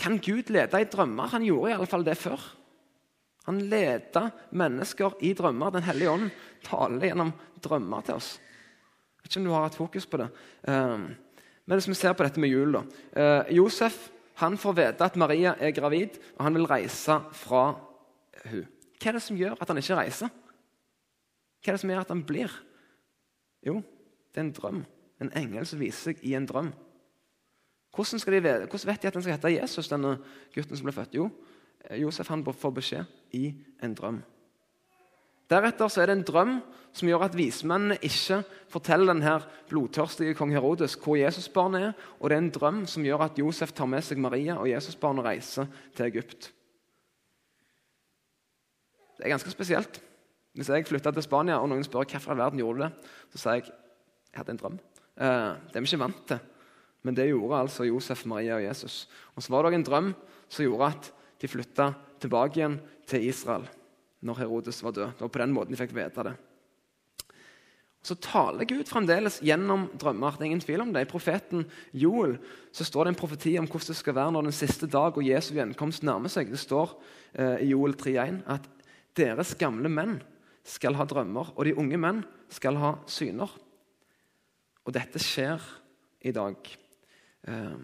kan 0.00 0.18
Gud 0.18 0.50
lede 0.50 0.80
i 0.80 0.88
drømmer? 0.90 1.30
Han 1.36 1.46
gjorde 1.46 1.70
i 1.70 1.76
alle 1.76 1.90
fall 1.92 2.06
det 2.06 2.16
før. 2.18 2.42
Han 3.48 3.60
leder 3.68 4.30
mennesker 4.56 5.18
i 5.24 5.34
drømmer. 5.36 5.74
Den 5.74 5.86
hellige 5.86 6.12
ånd 6.14 6.30
taler 6.64 7.10
gjennom 7.10 7.34
drømmer 7.64 8.06
til 8.06 8.18
oss 8.18 8.30
Jeg 8.38 9.24
vet 9.24 9.30
ikke 9.30 9.40
om 9.42 9.46
du 9.46 9.54
har 9.54 9.66
hatt 9.66 9.78
fokus 9.78 10.06
på 10.08 10.20
det. 10.20 10.28
Um, 10.68 11.06
men 11.64 11.78
hvis 11.78 11.88
vi 11.88 11.96
ser 11.96 12.12
på 12.16 12.26
dette 12.26 12.40
med 12.40 12.52
jul 12.52 12.76
da. 12.76 12.82
Uh, 13.16 13.54
Josef 13.56 14.10
han 14.34 14.56
får 14.58 14.74
vite 14.74 15.06
at 15.06 15.16
Maria 15.16 15.54
er 15.62 15.70
gravid, 15.70 16.16
og 16.36 16.44
han 16.44 16.56
vil 16.56 16.66
reise 16.66 17.20
fra 17.38 17.66
hun. 18.50 18.64
Hva 18.98 19.10
er 19.10 19.16
det 19.18 19.22
som 19.22 19.38
gjør 19.38 19.54
at 19.60 19.70
han 19.70 19.78
ikke 19.78 19.98
reiser? 19.98 20.32
Hva 21.62 21.70
er 21.70 21.76
det 21.76 21.82
som 21.84 21.92
gjør 21.92 22.02
at 22.02 22.10
han 22.10 22.24
blir? 22.26 22.52
Jo, 23.64 23.78
det 24.34 24.40
er 24.40 24.46
en 24.48 24.56
drøm. 24.56 24.80
En 25.22 25.30
engel 25.38 25.66
som 25.68 25.80
viser 25.80 26.10
seg 26.10 26.24
i 26.26 26.34
en 26.34 26.48
drøm. 26.48 26.72
Hvordan, 27.94 28.18
de, 28.18 28.40
hvordan 28.66 28.88
vet 28.90 29.02
de 29.02 29.08
at 29.08 29.14
den 29.14 29.22
skal 29.22 29.36
hete 29.36 29.52
Jesus, 29.54 29.88
denne 29.88 30.16
gutten 30.54 30.76
som 30.76 30.88
ble 30.88 30.96
født? 30.96 31.14
Jo, 31.14 31.28
Josef 32.00 32.30
han 32.32 32.44
får 32.44 32.72
beskjed 32.78 33.36
i 33.36 33.50
en 33.84 33.94
drøm. 33.94 34.22
Deretter 35.50 35.90
så 35.92 36.02
er 36.02 36.08
det 36.08 36.16
en 36.18 36.26
drøm 36.26 36.54
som 36.94 37.08
gjør 37.10 37.26
at 37.26 37.36
vismennene 37.36 37.98
ikke 38.06 38.40
forteller 38.72 39.10
denne 39.12 39.34
blodtørstige 39.68 40.36
kong 40.38 40.54
Herodes 40.54 40.94
hvor 41.02 41.18
Jesusbarnet 41.18 41.90
er. 41.90 41.92
Og 42.20 42.30
det 42.30 42.36
er 42.36 42.44
en 42.44 42.54
drøm 42.54 42.80
som 42.90 43.04
gjør 43.04 43.26
at 43.26 43.38
Josef 43.38 43.74
tar 43.74 43.90
med 43.90 44.04
seg 44.06 44.22
Maria 44.22 44.56
og 44.60 44.70
Jesusbarnet 44.70 45.26
reiser 45.26 45.68
til 45.96 46.06
Egypt. 46.06 46.48
Det 49.18 49.26
er 49.26 49.34
ganske 49.34 49.52
spesielt. 49.52 50.00
Hvis 50.54 50.70
jeg 50.70 50.86
flytta 50.86 51.10
til 51.10 51.24
Spania 51.26 51.58
og 51.58 51.68
noen 51.70 51.84
spør 51.84 52.06
hvorfor 52.06 52.34
i 52.34 52.38
verden 52.38 52.62
gjorde 52.62 52.86
det, 52.86 53.12
så 53.34 53.42
sier 53.42 53.58
jeg 53.58 53.72
jeg 54.34 54.40
hadde 54.40 54.54
en 54.54 54.58
drøm. 54.58 54.78
Eh, 55.14 55.50
det 55.70 55.78
er 55.78 55.82
vi 55.82 55.90
ikke 55.90 56.02
vant 56.02 56.22
til, 56.26 56.38
men 57.06 57.14
det 57.14 57.28
gjorde 57.28 57.60
altså 57.60 57.84
Josef, 57.86 58.24
Maria 58.26 58.56
og 58.56 58.64
Jesus. 58.64 59.04
Og 59.34 59.42
så 59.42 59.52
var 59.52 59.62
det 59.62 59.70
òg 59.70 59.76
en 59.78 59.86
drøm 59.86 60.08
som 60.48 60.64
gjorde 60.64 60.88
at 60.90 61.10
de 61.44 61.52
flytta 61.52 61.92
tilbake 62.22 62.58
igjen 62.58 62.80
til 63.08 63.28
Israel 63.28 63.68
når 64.24 64.40
Herodes 64.40 64.80
var 64.84 64.94
død. 64.96 65.14
Det 65.14 65.24
var 65.26 65.32
på 65.32 65.42
den 65.42 65.52
måten 65.52 65.74
de 65.74 65.78
fikk 65.78 65.92
vite 65.96 66.24
det. 66.24 66.34
Så 68.04 68.16
taler 68.20 68.68
Gud 68.68 68.84
fremdeles 68.88 69.38
gjennom 69.44 69.86
drømmer. 69.96 70.36
det 70.36 70.44
er 70.44 70.50
ingen 70.50 70.60
tvil 70.60 70.82
om 70.84 70.92
det. 70.92 71.06
I 71.06 71.08
profeten 71.08 71.64
Joel 71.92 72.36
så 72.72 72.84
står 72.84 73.04
det 73.04 73.14
en 73.14 73.20
profeti 73.20 73.54
om 73.56 73.68
hvordan 73.68 73.92
det 73.92 73.96
skal 73.96 74.16
være 74.18 74.34
når 74.34 74.48
den 74.48 74.56
siste 74.56 74.88
dag 74.92 75.16
og 75.16 75.24
Jesu 75.24 75.54
gjenkomst 75.56 76.04
nærmer 76.04 76.32
seg. 76.32 76.52
Det 76.52 76.60
står 76.60 76.92
eh, 77.32 77.64
i 77.64 77.70
Joel 77.72 77.96
3,1 77.96 78.42
at 78.52 78.68
deres 79.16 79.54
gamle 79.56 79.88
menn 79.88 80.18
skal 80.64 80.96
ha 80.96 81.04
drømmer, 81.08 81.52
og 81.56 81.64
de 81.64 81.76
unge 81.76 82.00
menn 82.00 82.22
skal 82.52 82.76
ha 82.80 82.94
syner. 83.08 83.52
Og 84.84 84.92
dette 84.92 85.20
skjer 85.20 85.64
i 86.24 86.32
dag. 86.32 86.56
Eh, 87.48 87.78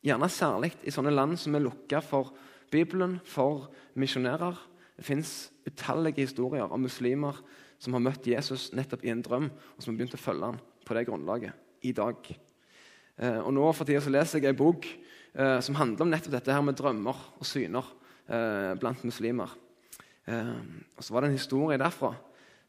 gjerne 0.00 0.32
særlig 0.32 0.72
i 0.80 0.92
sånne 0.92 1.12
land 1.12 1.36
som 1.40 1.56
er 1.56 1.64
lukka 1.64 2.00
for 2.04 2.32
Bibelen, 2.72 3.18
for 3.28 3.68
misjonærer 4.00 4.56
det 4.96 5.04
fins 5.06 5.50
utallige 5.66 6.24
historier 6.24 6.70
om 6.70 6.84
muslimer 6.84 7.38
som 7.82 7.96
har 7.96 8.04
møtt 8.04 8.28
Jesus 8.30 8.70
nettopp 8.76 9.02
i 9.04 9.10
en 9.10 9.22
drøm, 9.24 9.48
og 9.50 9.82
som 9.82 9.92
har 9.92 9.98
begynt 9.98 10.14
å 10.14 10.20
følge 10.20 10.50
ham 10.52 10.60
på 10.86 10.94
det 10.96 11.06
grunnlaget 11.08 11.86
i 11.88 11.92
dag. 11.96 12.28
Eh, 13.18 13.40
og 13.42 13.50
nå 13.56 13.64
for 13.74 13.88
tida 13.88 14.02
så 14.04 14.12
leser 14.12 14.40
jeg 14.40 14.52
en 14.52 14.60
bok 14.60 14.86
eh, 14.86 15.58
som 15.64 15.76
handler 15.78 16.06
om 16.06 16.12
nettopp 16.12 16.36
dette 16.36 16.54
her 16.54 16.62
med 16.64 16.78
drømmer 16.78 17.24
og 17.34 17.48
syner 17.48 17.90
eh, 18.28 18.72
blant 18.80 19.02
muslimer. 19.08 19.58
Og 20.22 21.02
så 21.02 21.10
var 21.10 21.24
det 21.24 21.32
en 21.32 21.40
historie 21.40 21.74
derfra 21.82 22.12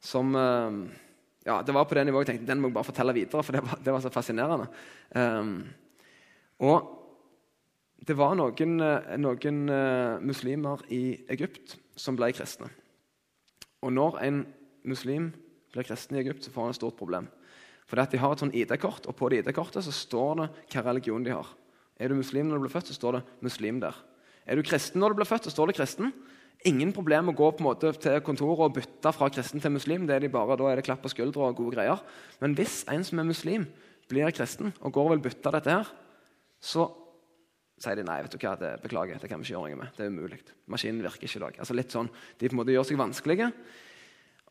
som 0.01 0.31
ja, 0.33 1.59
Det 1.61 1.75
var 1.75 1.85
på 1.85 1.93
det 1.93 2.07
nivået 2.07 2.25
jeg 2.25 2.39
tenkte 2.39 2.49
den 2.49 2.63
må 2.63 2.71
jeg 2.71 2.75
bare 2.79 2.87
fortelle 2.87 3.13
videre, 3.13 3.43
for 3.45 3.53
det 3.53 3.61
var, 3.61 3.77
det 3.77 3.93
var 3.93 4.01
så 4.01 4.09
fascinerende. 4.09 4.65
Og 6.65 7.02
det 8.03 8.15
var 8.19 8.35
noen, 8.35 8.75
noen 9.23 9.59
muslimer 10.25 10.81
i 10.91 11.03
Egypt 11.31 11.77
som 11.95 12.17
ble 12.19 12.31
kristne. 12.35 12.67
Og 13.83 13.93
når 13.95 14.19
en 14.23 14.43
muslim 14.87 15.29
blir 15.73 15.87
kristen 15.87 16.17
i 16.17 16.21
Egypt, 16.21 16.43
så 16.45 16.51
får 16.51 16.67
han 16.67 16.75
et 16.75 16.79
stort 16.79 16.99
problem. 16.99 17.27
For 17.87 17.99
De 17.99 18.19
har 18.19 18.33
et 18.33 18.43
sånn 18.43 18.53
ID-kort, 18.55 19.07
og 19.07 19.15
på 19.15 19.29
det 19.29 19.43
ID-kortet 19.43 19.85
så 19.85 19.93
står 19.93 20.35
det 20.39 20.47
hva 20.73 20.85
religion 20.87 21.23
de 21.23 21.35
har. 21.35 21.49
Er 21.99 22.09
du 22.09 22.17
muslim 22.17 22.47
når 22.49 22.59
du 22.59 22.65
blir 22.65 22.73
født, 22.73 22.89
så 22.89 22.97
står 22.97 23.19
det 23.19 23.23
'muslim' 23.43 23.79
der. 23.79 23.95
Er 24.47 24.55
du 24.55 24.63
kristen 24.63 24.99
når 24.99 25.09
du 25.09 25.15
blir 25.15 25.29
født, 25.29 25.43
så 25.43 25.51
står 25.51 25.67
det 25.67 25.75
'kristen'. 25.75 26.13
Ingen 26.65 26.93
problem 26.93 27.29
å 27.29 27.35
gå 27.35 27.51
på 27.51 27.59
en 27.59 27.67
måte 27.67 27.91
til 27.99 28.21
kontoret 28.21 28.59
og 28.59 28.73
bytte 28.73 29.13
fra 29.13 29.29
kristen 29.29 29.59
til 29.59 29.71
muslim. 29.71 30.07
det 30.07 30.15
er 30.15 30.19
de 30.19 30.29
bare, 30.29 30.57
Da 30.57 30.63
er 30.63 30.75
det 30.75 30.85
klapp 30.85 31.01
på 31.01 31.09
skuldra 31.09 31.49
og 31.49 31.55
gode 31.55 31.75
greier. 31.75 32.01
Men 32.39 32.55
hvis 32.55 32.85
en 32.87 33.03
som 33.03 33.19
er 33.19 33.23
muslim, 33.23 33.67
blir 34.09 34.31
kristen 34.31 34.73
og 34.81 34.93
går 34.93 35.03
og 35.03 35.09
vil 35.11 35.29
bytte 35.29 35.51
dette 35.51 35.69
her, 35.69 35.87
så 36.61 36.89
sier 37.81 37.97
de 37.99 38.05
nei, 38.07 38.19
vet 38.25 38.36
du 38.36 38.38
hva, 38.41 38.53
det, 38.59 38.75
beklager, 38.83 39.21
det 39.21 39.29
kan 39.31 39.41
vi 39.41 39.47
ikke 39.47 39.55
gjøre 39.55 39.71
noe 39.71 39.79
med. 39.81 39.95
Det 39.97 40.05
er 40.05 40.13
umulig. 40.13 40.39
Maskinen 40.71 41.01
virker 41.03 41.27
ikke 41.27 41.39
i 41.39 41.43
dag. 41.47 41.57
Altså 41.63 41.77
litt 41.77 41.95
sånn, 41.95 42.12
De 42.38 42.49
på 42.49 42.55
en 42.55 42.62
måte 42.62 42.75
gjør 42.75 42.88
seg 42.89 43.01
vanskelige. 43.01 43.49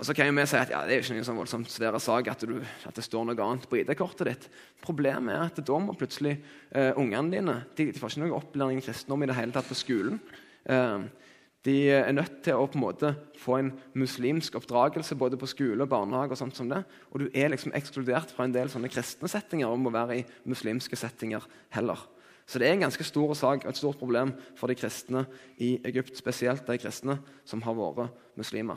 Og 0.00 0.06
så 0.08 0.14
kan 0.16 0.26
jo 0.26 0.35
vi 0.35 0.44
si 0.48 0.56
at 0.58 0.70
ja, 0.72 0.80
det 0.88 0.94
er 0.96 1.02
ikke 1.04 1.14
noe 1.18 1.26
sånn 1.26 1.38
voldsomt 1.38 1.70
svære 1.70 1.98
sak 2.02 2.30
at, 2.32 2.42
at, 2.42 2.94
det 2.96 3.04
står 3.04 3.26
noe 3.28 3.44
annet 3.44 3.68
på 3.70 3.78
ID-kortet 3.82 4.28
ditt. 4.30 4.46
Problemet 4.82 5.35
er 5.35 5.50
at 5.50 5.61
da 5.68 5.78
må 5.78 5.94
plutselig 5.98 6.38
uh, 6.74 6.96
ungene 6.98 7.28
dine 7.30 7.56
de, 7.76 7.90
de, 7.92 8.00
får 8.00 8.14
ikke 8.14 8.22
noe 8.24 8.38
opplæring 8.40 8.80
i 8.80 8.87
kristendom 8.87 9.22
i 9.22 9.28
det 9.30 9.37
hele 9.37 9.54
tatt 9.54 9.68
på 9.68 9.76
skolen. 9.78 10.16
Uh, 10.64 11.04
de 11.62 11.76
er 11.94 12.11
nødt 12.16 12.40
til 12.42 12.58
å 12.58 12.64
på 12.66 12.80
en 12.80 12.82
måte 12.82 13.12
få 13.38 13.61
en 13.61 13.70
muslimsk 13.94 14.56
oppdragelse 14.58 15.14
både 15.20 15.38
på 15.38 15.50
skole 15.52 15.85
og 15.85 15.92
barnehage. 15.92 16.35
Og 16.35 16.40
sånt 16.40 16.58
som 16.58 16.72
det. 16.72 16.80
Og 17.12 17.22
du 17.22 17.28
er 17.28 17.52
liksom 17.52 17.76
ekskludert 17.78 18.32
fra 18.35 18.48
en 18.48 18.56
del 18.56 18.72
sånne 18.72 18.90
kristne 18.90 19.30
settinger 19.30 19.70
om 19.70 19.87
å 19.87 19.94
være 19.94 20.18
i 20.18 20.26
muslimske 20.50 20.98
settinger 20.98 21.46
heller. 21.76 22.02
Så 22.52 22.60
det 22.60 22.66
er 22.68 22.74
en 22.76 22.82
ganske 22.84 23.04
stor 23.08 23.30
sak 23.32 23.62
og 23.64 23.70
et 23.70 23.78
stort 23.80 23.96
problem 23.96 24.34
for 24.60 24.68
de 24.68 24.76
kristne 24.76 25.22
i 25.56 25.78
Egypt. 25.88 26.18
Spesielt 26.20 26.66
de 26.68 26.76
kristne 26.76 27.14
som 27.48 27.62
har 27.64 27.78
vært 27.78 28.18
muslimer. 28.36 28.76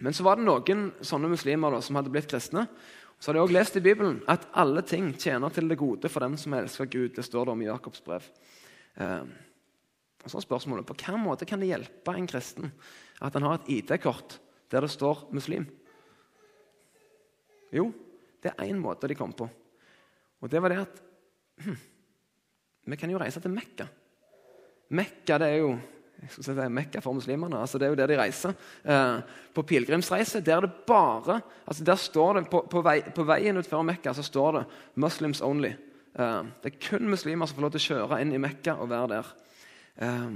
Men 0.00 0.16
så 0.16 0.24
var 0.24 0.40
det 0.40 0.46
noen 0.46 0.86
sånne 1.04 1.28
muslimer 1.28 1.76
da, 1.76 1.82
som 1.84 1.98
hadde 2.00 2.12
blitt 2.14 2.30
kristne. 2.30 2.64
Så 3.20 3.28
har 3.28 3.36
de 3.36 3.42
også 3.42 3.56
lest 3.58 3.76
i 3.76 3.84
Bibelen 3.84 4.22
at 4.32 4.46
alle 4.56 4.80
ting 4.88 5.10
tjener 5.12 5.52
til 5.52 5.68
det 5.68 5.76
gode 5.76 6.08
for 6.08 6.24
dem 6.24 6.38
som 6.40 6.56
elsker 6.56 6.88
Gud. 6.88 7.12
Det 7.18 7.26
står 7.26 7.50
det 7.50 7.52
om 7.52 7.66
i 7.66 7.68
Jakobs 7.68 8.00
brev. 8.06 8.30
Eh, 8.96 9.28
og 10.24 10.32
så 10.32 10.40
er 10.40 10.46
spørsmålet 10.46 10.88
på 10.88 10.96
hvilken 10.96 11.20
måte 11.20 11.48
kan 11.48 11.60
det 11.60 11.68
hjelpe 11.68 12.16
en 12.16 12.28
kristen 12.32 12.72
at 13.20 13.36
han 13.36 13.44
har 13.44 13.60
et 13.60 13.70
ID-kort 13.76 14.38
der 14.72 14.80
det 14.80 14.90
står 14.90 15.28
'muslim'? 15.28 15.68
Jo, 17.76 17.92
det 18.42 18.54
er 18.56 18.72
én 18.72 18.80
måte 18.80 19.08
de 19.08 19.14
kom 19.14 19.32
på. 19.32 19.48
Og 20.40 20.50
det 20.50 20.62
var 20.62 20.68
det 20.72 20.78
at 20.80 21.02
hm, 21.60 21.76
Vi 22.86 22.96
kan 22.96 23.10
jo 23.12 23.20
reise 23.20 23.40
til 23.42 23.52
Mekka. 23.52 23.86
Mekka 24.90 25.38
det 25.38 25.48
er 25.48 25.60
jo 25.62 25.72
jeg 26.20 26.34
skal 26.34 26.44
si 26.44 26.54
det 26.58 26.64
er 26.66 26.72
Mekka 26.76 27.00
for 27.00 27.16
muslimene. 27.16 27.56
altså 27.56 27.78
Det 27.78 27.86
er 27.86 27.92
jo 27.94 27.96
der 27.96 28.10
de 28.10 28.16
reiser. 28.18 28.52
Eh, 28.84 29.20
på 29.54 29.62
pilegrimsreise 29.64 30.42
der 30.44 30.58
er 30.58 30.66
det 30.66 30.84
bare 30.86 31.40
altså 31.66 31.84
der 31.84 31.96
står 31.96 32.34
det, 32.34 32.50
På, 32.50 32.60
på, 32.68 32.82
vei, 32.84 33.00
på 33.00 33.24
veien 33.24 33.56
utfor 33.56 33.82
Mekka 33.82 34.12
så 34.12 34.22
står 34.22 34.52
det 34.58 34.64
'Muslims 34.96 35.40
only'. 35.40 35.76
Eh, 36.18 36.42
det 36.62 36.74
er 36.74 36.88
kun 36.88 37.08
muslimer 37.08 37.46
som 37.46 37.56
får 37.56 37.62
lov 37.62 37.70
til 37.70 37.80
å 37.80 37.88
kjøre 37.88 38.20
inn 38.20 38.32
i 38.32 38.38
Mekka 38.38 38.74
og 38.74 38.90
være 38.90 39.08
der. 39.08 39.26
Eh, 39.96 40.30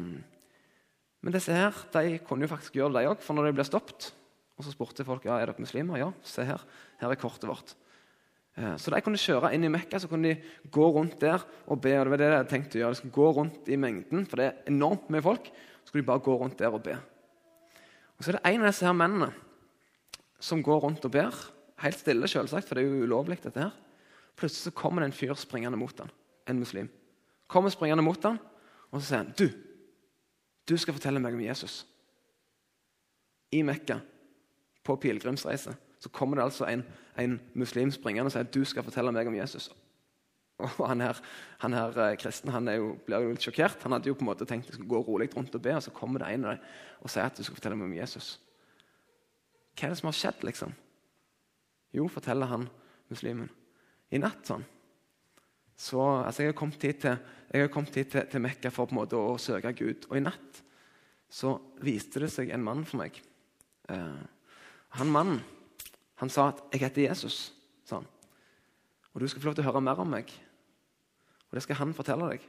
men 1.24 1.33
disse 1.33 1.52
her, 1.52 1.72
de 1.92 2.18
kunne 2.18 2.44
jo 2.44 2.52
faktisk 2.52 2.74
gjøre 2.76 2.92
det, 2.92 3.02
de 3.02 3.09
òg. 3.09 3.20
For 3.20 3.35
når 3.35 3.46
de 3.48 3.52
ble 3.52 3.64
stoppet, 3.64 4.12
og 4.59 4.64
så 4.64 4.72
spurte 4.72 5.04
folk 5.04 5.24
ja, 5.24 5.38
er 5.40 5.46
dere 5.46 5.59
muslimer. 5.59 5.96
Ja, 5.98 6.12
se 6.22 6.44
her. 6.44 6.61
Her 7.00 7.11
er 7.11 7.20
kortet 7.20 7.48
vårt. 7.48 7.74
Eh, 8.55 8.75
så 8.79 8.93
de 8.93 9.01
kunne 9.03 9.19
kjøre 9.19 9.51
inn 9.55 9.67
i 9.67 9.73
Mekka 9.73 9.99
så 9.99 10.09
kunne 10.11 10.31
de 10.31 10.69
gå 10.73 10.90
rundt 10.95 11.17
der 11.23 11.43
og 11.67 11.81
be. 11.83 11.97
og 11.99 12.07
det 12.07 12.12
var 12.12 12.23
det 12.23 12.31
jeg 12.31 12.51
tenkte 12.53 12.79
å 12.79 12.83
gjøre. 12.83 12.95
De 12.95 13.01
skulle 13.01 13.19
gå 13.19 13.31
rundt 13.38 13.69
i 13.69 13.79
mengden, 13.81 14.27
for 14.27 14.40
det 14.40 14.47
er 14.47 14.71
enormt 14.71 15.11
mye 15.11 15.25
folk 15.25 15.51
Så 15.85 15.90
skulle 15.90 16.03
de 16.03 16.07
bare 16.07 16.25
gå 16.25 16.37
rundt 16.40 16.59
der 16.59 16.73
og 16.73 16.83
be. 16.83 16.95
Og 18.19 18.25
Så 18.25 18.31
er 18.31 18.38
det 18.38 18.47
en 18.47 18.62
av 18.62 18.71
disse 18.71 18.87
her 18.87 18.95
mennene 18.97 19.33
som 20.40 20.62
går 20.62 20.81
rundt 20.81 21.05
og 21.05 21.11
ber, 21.12 21.35
helt 21.81 21.99
stille, 21.99 22.29
selvsagt, 22.29 22.69
for 22.69 22.75
det 22.75 22.85
er 22.85 22.88
jo 22.88 23.05
ulovlig. 23.05 23.43
dette 23.43 23.61
her. 23.61 23.73
Plutselig 24.37 24.64
så 24.64 24.71
kommer 24.71 25.03
det 25.03 25.07
en 25.07 25.19
fyr 25.19 25.35
springende 25.35 25.77
mot 25.77 25.99
ham, 25.99 26.09
en 26.47 26.59
muslim. 26.59 26.88
Kommer 27.49 27.71
springende 27.71 28.03
mot 28.03 28.23
ham, 28.23 28.38
og 28.90 29.01
så 29.01 29.07
sier 29.07 29.19
han, 29.19 29.35
'Du, 29.37 29.51
du 30.69 30.77
skal 30.77 30.95
fortelle 30.95 31.21
meg 31.21 31.35
om 31.35 31.40
Jesus.' 31.40 31.85
I 33.53 33.62
Mekka, 33.62 34.01
på 34.85 34.97
pilegrimsreise, 34.97 35.77
så 36.05 36.12
kommer 36.12 36.37
det 36.37 36.45
altså 36.45 36.67
en, 36.69 36.85
en 37.19 37.38
muslim 37.57 37.90
springende 37.95 38.29
og 38.29 38.35
sier, 38.35 38.45
'Du 38.45 38.64
skal 38.69 38.85
fortelle 38.85 39.12
meg 39.12 39.27
om 39.27 39.37
Jesus.' 39.37 39.73
Og 40.59 40.87
han 40.87 41.01
her, 41.01 41.19
han 41.59 41.73
her 41.75 41.97
eh, 41.99 42.17
kristen 42.17 42.53
han 42.55 42.69
jo, 42.71 42.93
blir 43.07 43.25
jo 43.25 43.33
litt 43.33 43.43
sjokkert. 43.43 43.81
Han 43.83 43.97
hadde 43.97 44.07
jo 44.07 44.14
på 44.14 44.23
en 44.23 44.29
måte 44.29 44.47
tenkt 44.47 44.69
at 44.69 44.77
skulle 44.77 44.93
gå 44.93 45.01
rolig 45.03 45.27
rundt 45.35 45.55
og 45.57 45.62
be, 45.62 45.73
og 45.75 45.83
så 45.83 45.90
kommer 45.90 46.23
det 46.23 46.29
en 46.31 46.45
av 46.45 46.55
dem 46.55 46.69
og 47.01 47.11
sier 47.11 47.27
at 47.27 47.37
du 47.37 47.43
skal 47.43 47.57
fortelle 47.57 47.79
meg 47.81 47.88
om 47.88 47.97
Jesus. 47.97 48.29
Hva 49.75 49.88
er 49.88 49.95
det 49.95 49.99
som 49.99 50.11
har 50.12 50.19
skjedd, 50.19 50.45
liksom? 50.47 50.77
Jo, 51.95 52.07
forteller 52.09 52.47
han 52.47 52.69
muslimen. 53.11 53.51
I 54.14 54.21
natt 54.23 54.47
sånn. 54.47 54.62
Så, 55.75 55.99
altså, 55.99 56.45
Jeg 56.45 56.53
har 56.53 56.59
kommet 56.61 56.87
hit, 56.87 57.01
til, 57.03 57.19
jeg 57.51 57.71
kommet 57.75 57.99
hit 57.99 58.12
til, 58.12 58.29
til, 58.31 58.45
Mekka 58.45 58.71
for 58.71 58.87
på 58.87 58.95
en 58.95 59.01
måte 59.01 59.19
å 59.19 59.35
søke 59.43 59.75
Gud. 59.75 60.07
Og 60.11 60.21
i 60.21 60.23
natt 60.23 60.62
så 61.27 61.57
viste 61.83 62.23
det 62.23 62.31
seg 62.31 62.53
en 62.55 62.62
mann 62.62 62.87
for 62.87 63.03
meg. 63.03 63.19
Eh, 63.90 64.23
han 65.01 65.11
mannen 65.11 65.43
han 66.16 66.29
sa 66.31 66.48
at 66.48 66.62
'jeg 66.72 66.81
heter 66.81 67.11
Jesus'. 67.11 67.53
sa 67.85 67.96
han. 67.96 68.07
Og 69.14 69.20
du 69.20 69.29
skal 69.29 69.40
få 69.40 69.46
lov 69.46 69.55
til 69.55 69.64
å 69.64 69.70
høre 69.72 69.81
mer 69.81 70.00
om 70.00 70.11
meg. 70.11 70.33
Og 71.50 71.55
det 71.55 71.62
skal 71.62 71.77
han 71.77 71.94
fortelle 71.94 72.31
deg. 72.31 72.40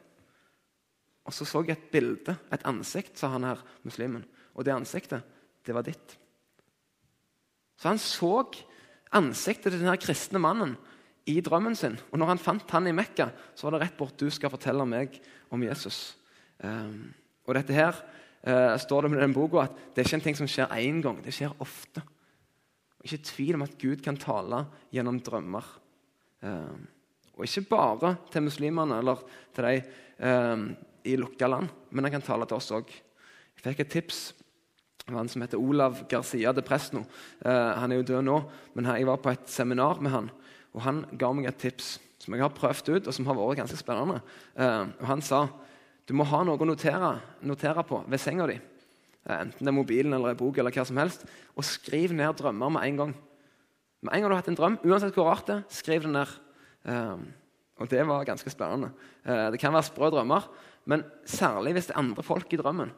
Og 1.26 1.34
så 1.34 1.46
så 1.46 1.64
jeg 1.66 1.78
et 1.78 1.92
bilde, 1.92 2.38
et 2.54 2.66
ansikt, 2.66 3.18
sa 3.20 3.28
han 3.28 3.44
her, 3.44 3.62
muslimen. 3.84 4.26
Og 4.56 4.66
det 4.66 4.74
ansiktet, 4.74 5.24
det 5.66 5.74
var 5.74 5.82
ditt. 5.82 6.18
Så 7.78 7.90
han 7.90 7.98
så 7.98 8.46
ansiktet 9.12 9.72
til 9.72 9.82
denne 9.82 9.98
kristne 9.98 10.40
mannen 10.40 10.76
i 11.26 11.40
drømmen 11.42 11.76
sin. 11.76 11.98
Og 12.12 12.20
når 12.22 12.34
han 12.34 12.42
fant 12.42 12.72
han 12.72 12.88
i 12.88 12.94
Mekka, 12.96 13.30
så 13.56 13.68
var 13.68 13.76
det 13.76 13.88
rett 13.88 13.98
bort 13.98 14.18
du 14.18 14.30
skal 14.30 14.54
fortelle 14.54 14.86
meg 14.86 15.20
om 15.54 15.64
Jesus. 15.66 16.16
Um, 16.62 17.14
og 17.46 17.58
dette 17.58 17.74
her 17.76 17.98
uh, 18.48 18.78
står 18.82 19.06
det 19.06 19.12
med 19.12 19.22
den 19.22 19.34
boka 19.34 19.66
at 19.66 19.80
det 19.94 20.04
er 20.04 20.10
ikke 20.10 20.20
en 20.22 20.28
ting 20.30 20.38
som 20.38 20.50
skjer 20.50 20.78
én 20.78 21.02
gang. 21.04 21.22
Det 21.26 21.34
skjer 21.34 21.54
ofte. 21.60 22.06
Ikke 23.06 23.22
tvil 23.30 23.58
om 23.58 23.66
at 23.66 23.76
Gud 23.82 24.02
kan 24.04 24.18
tale 24.20 24.66
gjennom 24.94 25.20
drømmer. 25.24 25.66
Uh, 26.46 26.78
og 27.36 27.46
ikke 27.46 27.68
bare 27.70 28.16
til 28.32 28.46
muslimene 28.46 28.98
eller 29.02 29.22
til 29.56 29.68
de 29.68 29.76
uh, 30.24 30.66
i 31.06 31.18
lukka 31.20 31.50
land, 31.52 31.70
men 31.92 32.08
han 32.08 32.16
kan 32.16 32.26
tale 32.26 32.48
til 32.50 32.58
oss 32.58 32.72
òg. 32.74 32.90
Jeg 33.56 33.66
fikk 33.66 33.84
et 33.84 33.94
tips 33.94 34.24
av 35.06 35.20
han 35.20 35.30
som 35.30 35.44
heter 35.46 35.62
Olav 35.62 36.02
Garcia 36.10 36.54
de 36.56 36.64
Presno. 36.66 37.04
Uh, 37.46 37.76
han 37.78 37.94
er 37.94 38.02
jo 38.02 38.08
død 38.10 38.26
nå, 38.26 38.40
men 38.74 38.90
jeg 38.90 39.08
var 39.10 39.22
på 39.22 39.36
et 39.36 39.46
seminar 39.54 40.02
med 40.02 40.16
han, 40.16 40.32
og 40.74 40.82
han 40.88 41.04
ga 41.14 41.30
meg 41.36 41.52
et 41.52 41.62
tips 41.62 41.96
som 42.26 42.34
jeg 42.34 42.42
har 42.42 42.58
prøvd 42.58 42.90
ut, 42.96 43.08
og 43.08 43.14
som 43.14 43.28
har 43.30 43.38
vært 43.38 43.60
ganske 43.62 43.78
spennende. 43.78 44.18
og 44.58 45.04
Han 45.06 45.22
sa 45.22 45.44
du 46.06 46.14
må 46.14 46.26
ha 46.30 46.44
noe 46.46 46.62
å 46.62 46.68
notere, 46.68 47.12
notere 47.50 47.84
på 47.86 48.04
ved 48.06 48.22
senga 48.22 48.46
di. 48.50 48.56
Enten 49.26 49.66
det 49.66 49.72
er 49.72 49.74
mobilen 49.74 50.14
eller 50.14 50.34
en 50.34 50.38
bok, 50.38 50.60
eller 50.62 50.74
hva 50.74 50.84
som 50.86 51.00
helst, 51.02 51.26
og 51.58 51.66
skriv 51.66 52.14
ned 52.14 52.36
drømmer 52.38 52.76
med 52.76 52.86
en 52.86 53.00
gang. 53.00 53.16
Med 54.06 54.14
en 54.14 54.22
gang 54.22 54.30
du 54.30 54.36
har 54.36 54.44
hatt 54.44 54.52
en 54.52 54.60
drøm, 54.60 54.78
uansett 54.86 55.16
hvor 55.18 55.32
rart 55.32 55.48
det 55.50 55.56
er, 55.58 55.64
skriv 55.74 56.06
det 56.06 56.12
ned. 56.14 56.36
Um, 56.86 57.24
og 57.82 57.90
det 57.90 58.04
var 58.06 58.28
ganske 58.28 58.52
spennende. 58.54 58.92
Uh, 59.26 59.50
det 59.54 59.60
kan 59.60 59.74
være 59.74 59.88
sprø 59.90 60.12
drømmer, 60.14 60.46
men 60.86 61.04
særlig 61.26 61.74
hvis 61.74 61.90
det 61.90 61.96
er 61.96 62.04
andre 62.04 62.26
folk 62.26 62.54
i 62.54 62.60
drømmen. 62.62 62.94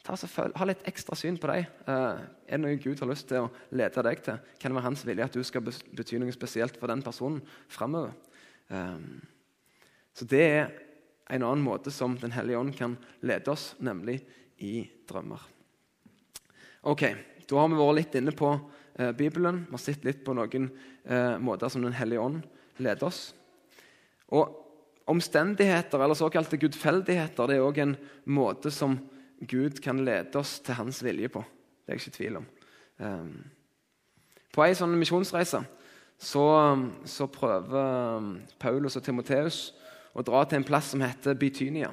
Føl, 0.00 0.54
ha 0.56 0.66
litt 0.66 0.82
ekstra 0.88 1.14
syn 1.18 1.38
på 1.38 1.52
dem. 1.52 1.68
Uh, 1.86 2.18
er 2.48 2.56
det 2.56 2.62
noe 2.64 2.80
Gud 2.82 3.04
har 3.04 3.12
lyst 3.12 3.28
til 3.30 3.44
å 3.44 3.52
lede 3.70 4.04
deg 4.08 4.24
til? 4.26 4.42
Kan 4.58 4.72
det 4.72 4.80
være 4.80 4.88
hans 4.88 5.06
vilje 5.06 5.28
at 5.28 5.38
du 5.38 5.44
skal 5.46 5.62
bety 5.62 6.18
noe 6.18 6.34
spesielt 6.34 6.80
for 6.80 6.90
den 6.90 7.04
personen 7.06 7.44
framover? 7.70 8.16
Um, 8.72 9.20
så 10.16 10.26
det 10.26 10.44
er 10.50 10.74
en 11.30 11.46
annen 11.46 11.62
måte 11.62 11.92
som 11.94 12.16
Den 12.18 12.34
hellige 12.34 12.58
ånd 12.58 12.74
kan 12.74 12.98
lede 13.22 13.52
oss, 13.52 13.76
nemlig 13.78 14.18
i 14.58 14.82
drømmer. 15.06 15.59
Ok, 16.82 17.02
Da 17.50 17.58
har 17.58 17.68
vi 17.68 17.76
vært 17.76 17.96
litt 17.98 18.14
inne 18.20 18.32
på 18.32 18.48
eh, 18.94 19.10
Bibelen. 19.12 19.64
Vi 19.66 19.74
har 19.74 19.82
sett 19.82 20.04
litt 20.06 20.22
på 20.24 20.32
noen 20.38 20.68
eh, 21.04 21.36
måter 21.42 21.68
som 21.68 21.82
Den 21.82 21.96
hellige 21.98 22.22
ånd 22.22 22.42
leder 22.78 23.08
oss. 23.08 23.34
Og 24.30 24.56
Omstendigheter, 25.10 25.98
eller 25.98 26.14
såkalte 26.14 26.58
gudfeldigheter, 26.60 27.48
det 27.50 27.56
er 27.56 27.64
òg 27.66 27.78
en 27.82 27.96
måte 28.30 28.70
som 28.70 28.94
Gud 29.40 29.80
kan 29.82 30.04
lede 30.06 30.38
oss 30.38 30.60
til 30.62 30.76
hans 30.78 31.00
vilje 31.02 31.30
på. 31.34 31.42
Det 31.42 31.90
er 31.90 31.98
jeg 31.98 32.02
ikke 32.02 32.12
i 32.12 32.16
tvil 32.18 32.38
om. 32.38 32.46
Um, 33.00 33.32
på 34.54 34.62
ei 34.62 34.76
sånn 34.78 34.94
misjonsreise 35.00 35.64
så, 36.20 36.44
så, 37.08 37.26
prøver 37.32 38.20
um, 38.20 38.28
Paulus 38.60 38.98
og 39.00 39.02
Timoteus 39.06 39.72
å 40.14 40.22
dra 40.26 40.44
til 40.44 40.60
en 40.60 40.68
plass 40.68 40.92
som 40.92 41.02
heter 41.02 41.38
Bytynia. 41.40 41.90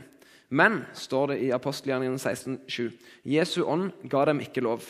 Men, 0.47 0.85
står 0.95 1.33
det 1.33 1.39
i 1.43 1.51
apostelgjerningen 1.51 2.19
16,7, 2.19 2.93
Jesu 3.27 3.61
ånd 3.67 3.91
ga 4.07 4.23
dem 4.29 4.39
ikke 4.43 4.63
lov. 4.63 4.85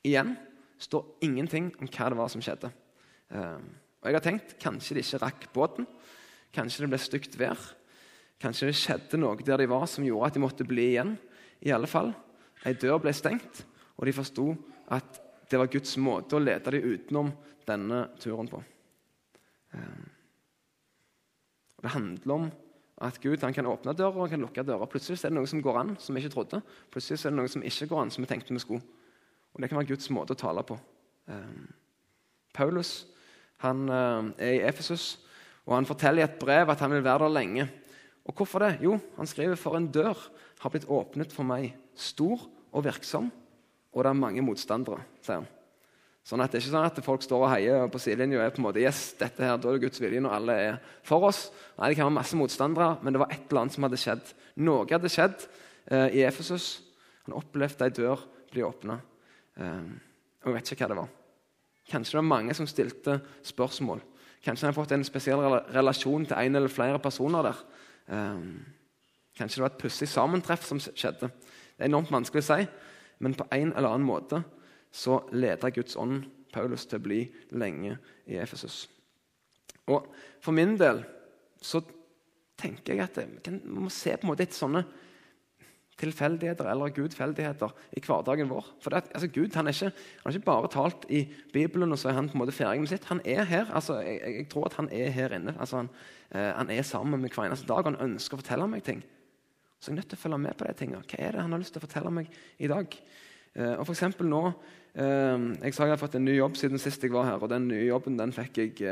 Igjen 0.00 0.32
står 0.80 1.04
ingenting 1.26 1.68
om 1.76 1.90
hva 1.90 2.08
det 2.08 2.18
var 2.18 2.30
som 2.32 2.44
skjedde. 2.44 2.70
Um, 3.28 3.66
og 4.00 4.08
jeg 4.08 4.16
har 4.16 4.24
tenkt 4.24 4.54
kanskje 4.62 4.96
de 4.96 5.04
ikke 5.04 5.20
rakk 5.20 5.44
båten. 5.52 5.88
Kanskje 6.56 6.86
det 6.86 6.90
ble 6.94 7.00
stygt 7.02 7.36
vær. 7.40 7.60
Kanskje 8.40 8.70
det 8.70 8.78
skjedde 8.80 9.20
noe 9.20 9.44
der 9.44 9.60
de 9.60 9.68
var 9.68 9.84
som 9.92 10.06
gjorde 10.06 10.30
at 10.30 10.38
de 10.38 10.44
måtte 10.46 10.66
bli 10.68 10.88
igjen. 10.94 11.12
I 11.60 11.74
alle 11.76 11.90
fall, 11.90 12.14
Ei 12.64 12.72
dør 12.76 12.98
ble 13.00 13.12
stengt, 13.16 13.62
og 14.00 14.08
de 14.08 14.16
forsto 14.16 14.46
at 14.92 15.20
det 15.52 15.60
var 15.60 15.68
Guds 15.72 15.94
måte 16.00 16.36
å 16.36 16.42
lede 16.42 16.72
dem 16.72 16.88
utenom 16.94 17.30
denne 17.68 18.02
turen 18.20 18.48
på. 18.48 18.62
Um, 19.76 20.08
det 21.80 21.92
handler 21.92 22.34
om 22.34 22.48
At 23.00 23.16
Gud 23.22 23.40
kan 23.40 23.66
åpne 23.66 23.94
dører 23.96 24.16
og 24.16 24.26
han 24.26 24.34
kan 24.34 24.42
lukke 24.44 24.64
dører. 24.66 24.88
Plutselig 24.90 25.22
er 25.24 25.32
det 25.32 25.38
noe 25.38 25.48
som 25.48 25.62
går 25.64 25.78
an, 25.80 25.94
som 25.98 26.14
vi 26.14 26.20
ikke 26.20 26.34
trodde. 26.34 26.60
Plutselig 26.92 27.24
er 27.24 27.32
det 27.32 27.38
noe 27.38 27.48
som 27.48 27.62
ikke 27.64 27.88
går 27.88 28.02
an, 28.02 28.12
som 28.12 28.24
vi 28.24 28.28
tenkte 28.28 28.52
vi 28.52 28.60
skulle. 28.60 28.84
Og 29.54 29.62
Det 29.62 29.70
kan 29.70 29.80
være 29.80 29.92
Guds 29.94 30.10
måte 30.12 30.36
å 30.36 30.40
tale 30.40 30.62
på. 30.68 30.76
Um, 31.30 31.70
Paulus 32.52 33.06
han 33.64 33.88
uh, 33.88 34.28
er 34.40 34.56
i 34.58 34.62
Efesus, 34.68 35.18
og 35.66 35.76
han 35.76 35.88
forteller 35.88 36.22
i 36.22 36.28
et 36.28 36.38
brev 36.40 36.70
at 36.72 36.80
han 36.80 36.92
vil 36.92 37.04
være 37.04 37.24
der 37.24 37.34
lenge. 37.34 37.68
Og 38.24 38.34
Hvorfor 38.36 38.58
det? 38.64 38.78
Jo, 38.84 38.98
han 39.16 39.28
skriver 39.28 39.56
for 39.56 39.76
en 39.76 39.88
dør 39.92 40.16
har 40.60 40.72
blitt 40.72 40.88
åpnet 40.92 41.32
for 41.32 41.48
meg, 41.48 41.72
stor 41.96 42.42
og 42.70 42.84
virksom, 42.84 43.30
og 43.90 44.04
det 44.04 44.10
er 44.10 44.20
mange 44.20 44.44
motstandere. 44.44 45.00
sier 45.24 45.40
han. 45.40 45.48
Sånn 46.26 46.42
at 46.44 46.52
Det 46.52 46.58
er 46.58 46.64
ikke 46.64 46.74
sånn 46.74 46.86
at 46.86 46.98
folk 47.04 47.24
står 47.24 47.44
og 47.46 47.50
heier 47.50 47.86
på 47.90 48.00
sidelinja 48.02 48.38
og 48.38 48.44
er 48.44 48.52
på 48.54 48.60
en 48.60 48.66
måte, 48.68 48.82
yes, 48.82 49.14
dette 49.18 49.42
her, 49.42 49.56
da 49.56 49.70
er 49.70 49.78
det 49.78 49.86
Guds 49.86 50.02
vilje 50.02 50.20
når 50.20 50.36
alle 50.36 50.56
er 50.66 50.76
for 51.06 51.24
oss. 51.26 51.46
Nei, 51.78 51.88
Det 51.88 51.96
kan 51.96 52.10
være 52.10 52.18
masse 52.18 52.36
motstandere, 52.36 52.98
men 53.02 53.14
det 53.14 53.22
var 53.22 53.32
et 53.32 53.46
eller 53.48 53.62
annet 53.62 53.74
som 53.74 53.86
hadde 53.86 54.00
skjedd. 54.00 54.34
Noe 54.60 54.86
hadde 54.90 55.10
skjedd 55.10 55.46
eh, 55.90 56.20
i 56.20 56.24
Efesus. 56.28 56.82
Han 57.26 57.38
opplevde 57.40 57.88
ei 57.88 57.94
dør 57.96 58.26
bli 58.52 58.62
åpna. 58.66 59.00
Eh, 59.56 59.88
og 60.44 60.52
jeg 60.52 60.58
vet 60.58 60.72
ikke 60.74 60.84
hva 60.84 60.92
det 60.92 61.00
var. 61.00 61.16
Kanskje 61.90 62.12
det 62.12 62.20
var 62.20 62.28
mange 62.28 62.54
som 62.54 62.68
stilte 62.68 63.16
spørsmål. 63.48 64.04
Kanskje 64.44 64.66
han 64.66 64.74
har 64.74 64.78
fått 64.78 64.94
en 64.96 65.08
spesiell 65.08 65.42
relasjon 65.72 66.28
til 66.28 66.36
en 66.36 66.60
eller 66.60 66.72
flere 66.72 67.00
personer 67.02 67.48
der. 67.48 67.64
Eh, 68.12 68.46
kanskje 69.40 69.58
det 69.58 69.66
var 69.66 69.72
et 69.72 69.82
pussig 69.82 70.08
sammentreff 70.08 70.68
som 70.68 70.78
skjedde. 70.78 71.32
Det 71.32 71.82
er 71.82 71.90
enormt 71.90 72.12
vanskelig 72.12 72.44
å 72.44 72.50
si, 72.52 72.64
men 73.24 73.34
på 73.34 73.48
en 73.50 73.72
eller 73.72 73.88
annen 73.88 74.06
måte 74.06 74.44
så 74.90 75.20
leda 75.32 75.70
Guds 75.74 75.96
ånd 75.96 76.24
Paulus 76.52 76.86
til 76.90 76.98
å 76.98 77.04
bli 77.04 77.20
lenge 77.54 77.96
i 78.26 78.38
Efesus. 78.42 78.84
Og 79.90 80.06
For 80.40 80.56
min 80.56 80.76
del 80.80 81.02
så 81.60 81.82
tenker 82.60 82.96
jeg 82.96 83.04
at 83.04 83.18
vi 83.20 83.58
må 83.76 83.90
se 83.92 84.14
på 84.16 84.24
en 84.24 84.32
måte 84.32 84.46
etter 84.46 84.56
sånne 84.56 84.84
tilfeldigheter 86.00 86.68
eller 86.70 86.92
gudfeldigheter 86.96 87.74
i 87.96 88.00
hverdagen 88.04 88.48
vår. 88.48 88.68
For 88.80 88.94
det, 88.94 89.10
altså, 89.12 89.28
Gud 89.34 89.56
han, 89.58 89.68
ikke, 89.68 89.90
han 89.92 90.24
har 90.24 90.36
ikke 90.36 90.48
bare 90.48 90.70
talt 90.72 91.04
i 91.12 91.26
Bibelen, 91.52 91.92
og 91.92 92.00
så 92.00 92.08
er 92.08 92.16
han 92.16 92.30
på 92.30 92.38
en 92.38 92.42
måte 92.44 92.56
ferdig 92.56 92.80
med 92.80 92.92
sitt. 92.92 93.08
Han 93.10 93.20
er 93.24 93.44
her. 93.48 93.68
altså 93.76 93.98
Jeg, 94.00 94.20
jeg 94.38 94.48
tror 94.52 94.70
at 94.70 94.78
han 94.80 94.88
er 94.92 95.12
her 95.12 95.36
inne. 95.36 95.54
altså 95.60 95.82
Han, 95.82 95.90
eh, 96.30 96.52
han 96.56 96.70
er 96.72 96.82
sammen 96.88 97.20
med 97.20 97.34
hver 97.34 97.50
eneste 97.50 97.68
dag, 97.68 97.84
han 97.84 98.00
ønsker 98.00 98.38
å 98.38 98.40
fortelle 98.40 98.68
meg 98.70 98.84
ting. 98.86 99.04
Så 99.80 99.90
jeg 99.90 99.96
er 99.96 100.00
nødt 100.00 100.10
til 100.12 100.20
å 100.20 100.24
følge 100.24 100.40
med 100.40 100.56
på 100.56 100.68
de 100.68 100.76
tingene. 100.76 101.04
Hva 101.08 101.20
er 101.20 101.36
det 101.36 101.44
han 101.44 101.52
har 101.52 101.60
lyst 101.60 101.76
til 101.76 101.82
å 101.82 101.86
fortelle 101.86 102.14
meg 102.16 102.32
i 102.58 102.70
dag? 102.70 102.96
Eh, 103.54 103.74
og 103.76 103.86
for 103.88 104.24
nå 104.24 104.44
jeg 104.94 105.74
sa 105.74 105.84
jeg 105.84 105.92
hadde 105.92 106.00
fått 106.02 106.16
en 106.18 106.24
ny 106.26 106.34
jobb 106.34 106.56
siden 106.58 106.80
sist 106.82 107.02
jeg 107.02 107.12
var 107.14 107.28
her. 107.28 107.42
og 107.42 107.50
Den 107.52 107.68
nye 107.68 107.86
jobben 107.86 108.18
den 108.18 108.32
fikk 108.34 108.58
jeg 108.58 108.72
1.10. 108.78 108.90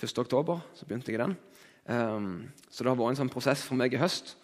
Eh, 0.00 0.62
så 0.74 0.86
begynte 0.86 1.12
jeg 1.12 1.18
i 1.18 1.22
den. 1.22 1.36
Ehm, 1.88 2.48
så 2.70 2.84
det 2.84 2.90
har 2.90 2.96
vært 2.96 3.14
en 3.14 3.20
sånn 3.24 3.32
prosess 3.32 3.64
for 3.66 3.76
meg 3.76 3.92
i 3.94 4.00
høst. 4.00 4.36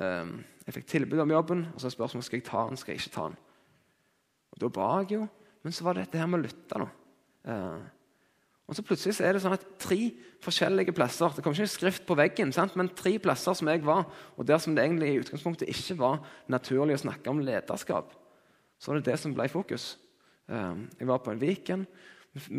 Ehm, 0.00 0.40
jeg 0.66 0.78
fikk 0.78 0.88
tilbud 0.88 1.20
om 1.20 1.36
jobben, 1.36 1.66
og 1.74 1.80
så 1.80 1.88
er 1.88 1.96
spørsmålet 1.96 2.28
skal 2.28 2.40
jeg 2.40 2.48
ta 2.48 2.64
den, 2.68 2.80
skal 2.80 2.94
jeg 2.94 3.02
ikke 3.02 3.14
ta 3.16 3.28
den. 3.28 3.36
Og 4.52 4.58
Da 4.58 4.68
ba 4.68 4.88
jeg 5.02 5.12
jo, 5.18 5.28
men 5.62 5.72
så 5.72 5.84
var 5.84 5.94
det 5.94 6.06
dette 6.06 6.18
her 6.18 6.26
med 6.26 6.40
å 6.40 6.46
lytte. 6.46 6.78
nå. 6.78 6.88
Og 8.68 8.76
så 8.76 8.82
plutselig 8.84 9.16
så 9.16 9.24
er 9.24 9.32
det 9.32 9.40
sånn 9.40 9.56
at 9.56 9.64
tre 9.80 10.12
forskjellige 10.44 10.92
plasser 10.92 11.32
Det 11.34 11.42
kom 11.42 11.54
ikke 11.54 11.66
skrift 11.66 12.04
på 12.04 12.14
veggen, 12.14 12.52
sant? 12.52 12.76
men 12.76 12.88
tre 12.88 13.18
plasser 13.18 13.54
som 13.54 13.68
jeg 13.68 13.82
var, 13.84 14.04
og 14.36 14.46
der 14.46 14.58
som 14.58 14.74
det 14.74 14.84
egentlig 14.84 15.14
i 15.14 15.20
utgangspunktet 15.22 15.68
ikke 15.68 15.96
var 15.96 16.20
naturlig 16.48 16.98
å 16.98 17.04
snakke 17.08 17.30
om 17.30 17.40
lederskap, 17.40 18.12
så 18.78 18.90
var 18.90 19.00
det 19.00 19.08
det 19.08 19.18
som 19.18 19.32
ble 19.32 19.48
fokus. 19.48 19.96
Ehm, 20.48 20.86
jeg 20.98 21.08
var 21.08 21.20
på 21.24 21.32
en 21.32 21.40
Viken, 21.40 21.86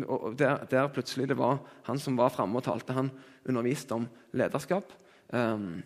og 0.06 0.34
der, 0.36 0.66
der, 0.68 0.90
plutselig 0.92 1.28
det 1.30 1.38
var 1.38 1.60
han 1.86 1.98
som 1.98 2.18
var 2.18 2.32
framme 2.34 2.58
og 2.58 2.66
talte. 2.66 2.96
Han 2.96 3.10
underviste 3.48 3.96
om 3.96 4.06
lederskap. 4.36 4.92
Um, 5.32 5.80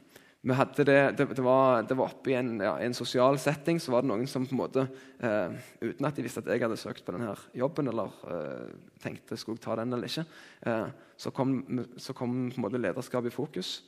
det, 0.44 0.84
det, 0.84 1.14
det, 1.16 1.42
var, 1.44 1.82
det, 1.82 1.96
var, 1.96 2.10
oppe 2.10 2.32
i 2.32 2.34
en, 2.36 2.58
ja, 2.60 2.74
en, 2.82 2.94
sosial 2.96 3.38
setting. 3.40 3.78
Så 3.80 3.92
var 3.92 4.02
det 4.02 4.10
noen 4.10 4.26
som 4.28 4.44
på 4.44 4.52
en 4.52 4.60
måte, 4.60 4.86
eh, 5.24 5.54
uten 5.80 6.04
at 6.04 6.16
de 6.16 6.24
visste 6.26 6.42
at 6.42 6.50
jeg 6.52 6.60
hadde 6.60 6.76
søkt 6.80 7.04
på 7.04 7.14
denne 7.14 7.32
jobben, 7.56 7.88
eller 7.88 8.12
eh, 8.28 8.74
tenkte 9.00 9.38
skulle 9.40 9.56
jeg 9.56 9.64
ta 9.64 9.78
den 9.80 9.96
eller 9.96 10.10
ikke, 10.10 10.26
eh, 10.68 10.90
så, 11.16 11.32
kom, 11.32 11.62
så 11.96 12.16
kom 12.16 12.50
lederskap 12.76 13.24
i 13.24 13.32
fokus. 13.32 13.78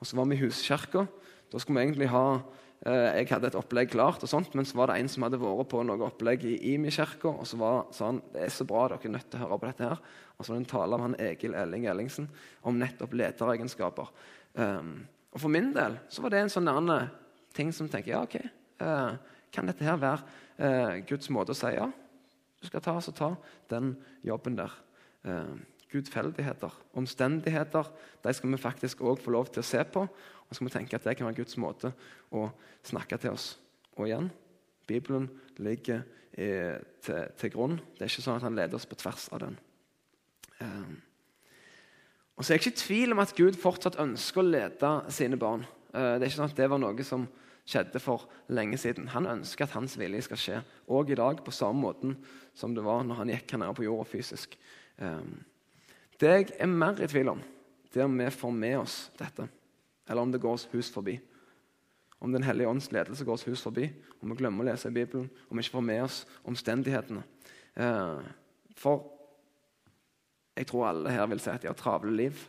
Og 0.00 0.08
så 0.08 0.18
var 0.18 0.28
vi 0.28 0.36
i 0.36 0.42
huskirka. 0.42 1.06
Da 1.52 1.60
skulle 1.60 1.80
vi 1.80 1.86
egentlig 1.86 2.10
ha 2.12 2.26
jeg 2.82 3.28
hadde 3.30 3.46
et 3.46 3.54
opplegg 3.54 3.92
klart, 3.92 4.24
og 4.26 4.30
sånt, 4.30 4.56
men 4.58 4.66
så 4.66 4.74
var 4.80 4.90
det 4.90 4.96
en 4.98 5.10
som 5.10 5.22
hadde 5.22 5.38
vært 5.38 5.68
på 5.70 5.84
noe 5.86 6.02
opplegg 6.02 6.42
i 6.50 6.56
Imi-kirka. 6.72 7.30
Og 7.30 7.46
så 7.46 7.58
var, 7.60 7.84
sa 7.94 8.08
han 8.08 8.18
det 8.34 8.42
er 8.48 8.54
så 8.54 8.66
bra, 8.66 8.88
dere 8.90 9.06
er 9.06 9.14
nødt 9.14 9.28
til 9.30 9.38
å 9.38 9.44
høre 9.44 9.58
på 9.62 9.68
dette. 9.68 9.90
her. 9.92 10.00
Og 10.34 10.42
så 10.42 10.50
var 10.50 10.58
det 10.58 10.64
en 10.64 10.72
tale 10.72 10.98
av 10.98 11.04
han 11.04 11.14
Egil 11.22 11.54
Elling 11.54 11.86
Ellingsen 11.86 12.26
om 12.66 12.80
nettopp 12.80 13.14
lederegenskaper. 13.14 14.10
Um, 14.58 14.94
og 15.30 15.40
For 15.40 15.52
min 15.52 15.70
del 15.76 16.00
så 16.10 16.24
var 16.24 16.34
det 16.34 16.42
en 16.42 16.50
sånn 16.52 16.70
annen 16.72 17.12
ting 17.54 17.70
som 17.72 17.88
tenker 17.92 18.16
ja, 18.16 18.24
ok, 18.26 18.40
uh, 18.82 19.14
kan 19.54 19.68
dette 19.68 19.86
her 19.86 20.00
være 20.00 20.26
uh, 20.58 20.98
Guds 21.06 21.30
måte 21.32 21.54
å 21.54 21.56
si 21.56 21.70
ja, 21.76 21.86
du 21.86 22.66
skal 22.66 22.82
ta, 22.84 22.96
så 22.98 23.14
ta 23.14 23.30
den 23.70 23.94
jobben 24.26 24.58
der. 24.58 24.74
Uh, 25.22 25.54
gudfeldigheter, 25.92 26.74
omstendigheter, 26.98 27.90
de 28.24 28.32
skal 28.34 28.52
vi 28.54 28.60
faktisk 28.60 29.02
òg 29.04 29.20
få 29.20 29.34
lov 29.34 29.50
til 29.52 29.62
å 29.62 29.66
se 29.66 29.82
på. 29.84 30.06
Og 30.06 30.48
så 30.50 30.58
skal 30.58 30.68
vi 30.68 30.74
tenke 30.74 30.98
at 30.98 31.04
det 31.08 31.16
kan 31.18 31.28
være 31.28 31.40
Guds 31.42 31.58
måte 31.60 31.92
å 32.32 32.48
snakke 32.84 33.18
til 33.20 33.36
oss. 33.36 33.54
Og 33.96 34.08
igjen, 34.08 34.30
Bibelen 34.88 35.28
ligger 35.62 36.02
eh, 36.32 36.80
til, 37.04 37.28
til, 37.38 37.52
grunn. 37.54 37.78
Det 37.96 38.06
er 38.06 38.12
ikke 38.12 38.24
sånn 38.24 38.40
at 38.40 38.46
han 38.46 38.58
leder 38.58 38.78
oss 38.78 38.88
på 38.88 38.98
tvers 39.00 39.28
av 39.32 39.44
den. 39.44 39.58
Eh. 40.64 40.92
Og 42.36 42.44
så 42.44 42.52
er 42.52 42.58
jeg 42.58 42.64
ikke 42.64 42.74
i 42.74 42.82
tvil 42.82 43.14
om 43.14 43.22
at 43.22 43.36
Gud 43.36 43.58
fortsatt 43.60 44.00
ønsker 44.02 44.42
å 44.42 44.48
lede 44.48 44.92
sine 45.14 45.38
barn. 45.40 45.64
Eh, 45.92 46.16
det 46.16 46.24
er 46.24 46.28
ikke 46.30 46.40
sånn 46.40 46.50
at 46.50 46.58
det 46.58 46.68
var 46.72 46.82
noe 46.82 47.06
som 47.06 47.28
skjedde 47.68 48.00
for 48.02 48.26
lenge 48.50 48.78
siden. 48.80 49.10
Han 49.14 49.28
ønsker 49.30 49.68
at 49.68 49.76
hans 49.76 49.94
vilje 50.00 50.24
skal 50.26 50.40
skje 50.40 50.60
òg 50.90 51.12
i 51.12 51.18
dag, 51.18 51.44
på 51.44 51.54
samme 51.54 51.84
måten 51.84 52.16
som 52.58 52.74
det 52.74 52.84
var 52.84 53.04
når 53.06 53.20
han 53.20 53.32
gikk 53.32 53.54
her 53.54 53.62
nede 53.62 53.76
på 53.78 53.86
jorda 53.86 54.08
fysisk. 54.08 54.56
Eh. 54.98 55.24
Det 56.20 56.30
jeg 56.30 56.52
er 56.58 56.70
mer 56.70 57.00
i 57.02 57.08
tvil 57.10 57.32
om, 57.32 57.42
det 57.92 58.00
er 58.00 58.08
om 58.08 58.18
vi 58.18 58.30
får 58.30 58.54
med 58.56 58.78
oss 58.82 58.96
dette 59.18 59.48
eller 60.08 60.22
om 60.22 60.32
det 60.32 60.40
går 60.42 60.56
oss 60.58 60.68
hus 60.72 60.90
forbi. 60.92 61.18
Om 62.22 62.32
Den 62.32 62.42
hellige 62.42 62.68
ånds 62.68 62.92
ledelse 62.92 63.24
går 63.24 63.38
oss 63.38 63.46
hus 63.46 63.62
forbi, 63.62 63.88
om 64.20 64.30
vi 64.30 64.38
glemmer 64.38 64.62
å 64.62 64.68
lese 64.70 64.90
i 64.90 64.94
Bibelen, 64.94 65.30
om 65.48 65.58
vi 65.58 65.64
ikke 65.64 65.78
får 65.78 65.86
med 65.86 66.02
oss 66.04 66.18
omstendighetene. 66.46 67.22
Eh, 67.74 68.20
for 68.78 69.08
jeg 70.56 70.68
tror 70.68 70.90
alle 70.90 71.14
her 71.14 71.26
vil 71.30 71.40
si 71.42 71.50
at 71.50 71.64
de 71.64 71.70
har 71.70 71.78
travle 71.78 72.12
liv. 72.14 72.44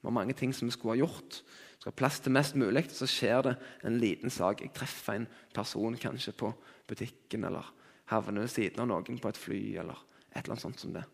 Vi 0.00 0.08
har 0.08 0.16
mange 0.16 0.34
ting 0.34 0.54
som 0.54 0.66
vi 0.66 0.74
skulle 0.74 0.96
ha 0.96 1.04
gjort. 1.04 1.42
Skal 1.78 1.92
ha 1.92 1.98
plass 2.00 2.18
til 2.24 2.34
mest 2.34 2.56
mulig, 2.58 2.86
så 2.90 3.06
skjer 3.10 3.44
det 3.46 3.54
en 3.84 3.98
liten 4.00 4.32
sak. 4.32 4.64
Jeg 4.64 4.74
treffer 4.74 5.20
en 5.20 5.28
person 5.54 5.96
kanskje 6.00 6.34
på 6.34 6.50
butikken, 6.88 7.44
eller 7.44 7.68
havner 8.10 8.46
ved 8.46 8.52
siden 8.52 8.82
av 8.82 8.90
noen 8.90 9.20
på 9.20 9.30
et 9.30 9.40
fly, 9.40 9.60
eller 9.84 10.00
et 10.32 10.42
eller 10.42 10.56
annet 10.56 10.64
sånt 10.64 10.80
som 10.80 10.96
det. 10.96 11.04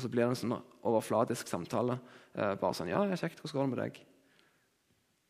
Og 0.00 0.04
så 0.06 0.08
blir 0.08 0.24
det 0.24 0.32
en 0.32 0.38
sånn 0.40 0.54
overfladisk 0.88 1.50
samtale. 1.50 1.98
Eh, 2.32 2.54
bare 2.56 2.72
sånn 2.72 2.88
'Ja, 2.88 3.04
jeg 3.04 3.18
kjekt. 3.20 3.40
Hvordan 3.40 3.52
går 3.52 3.66
det 3.68 3.76
med 3.76 3.84
deg?' 3.84 4.06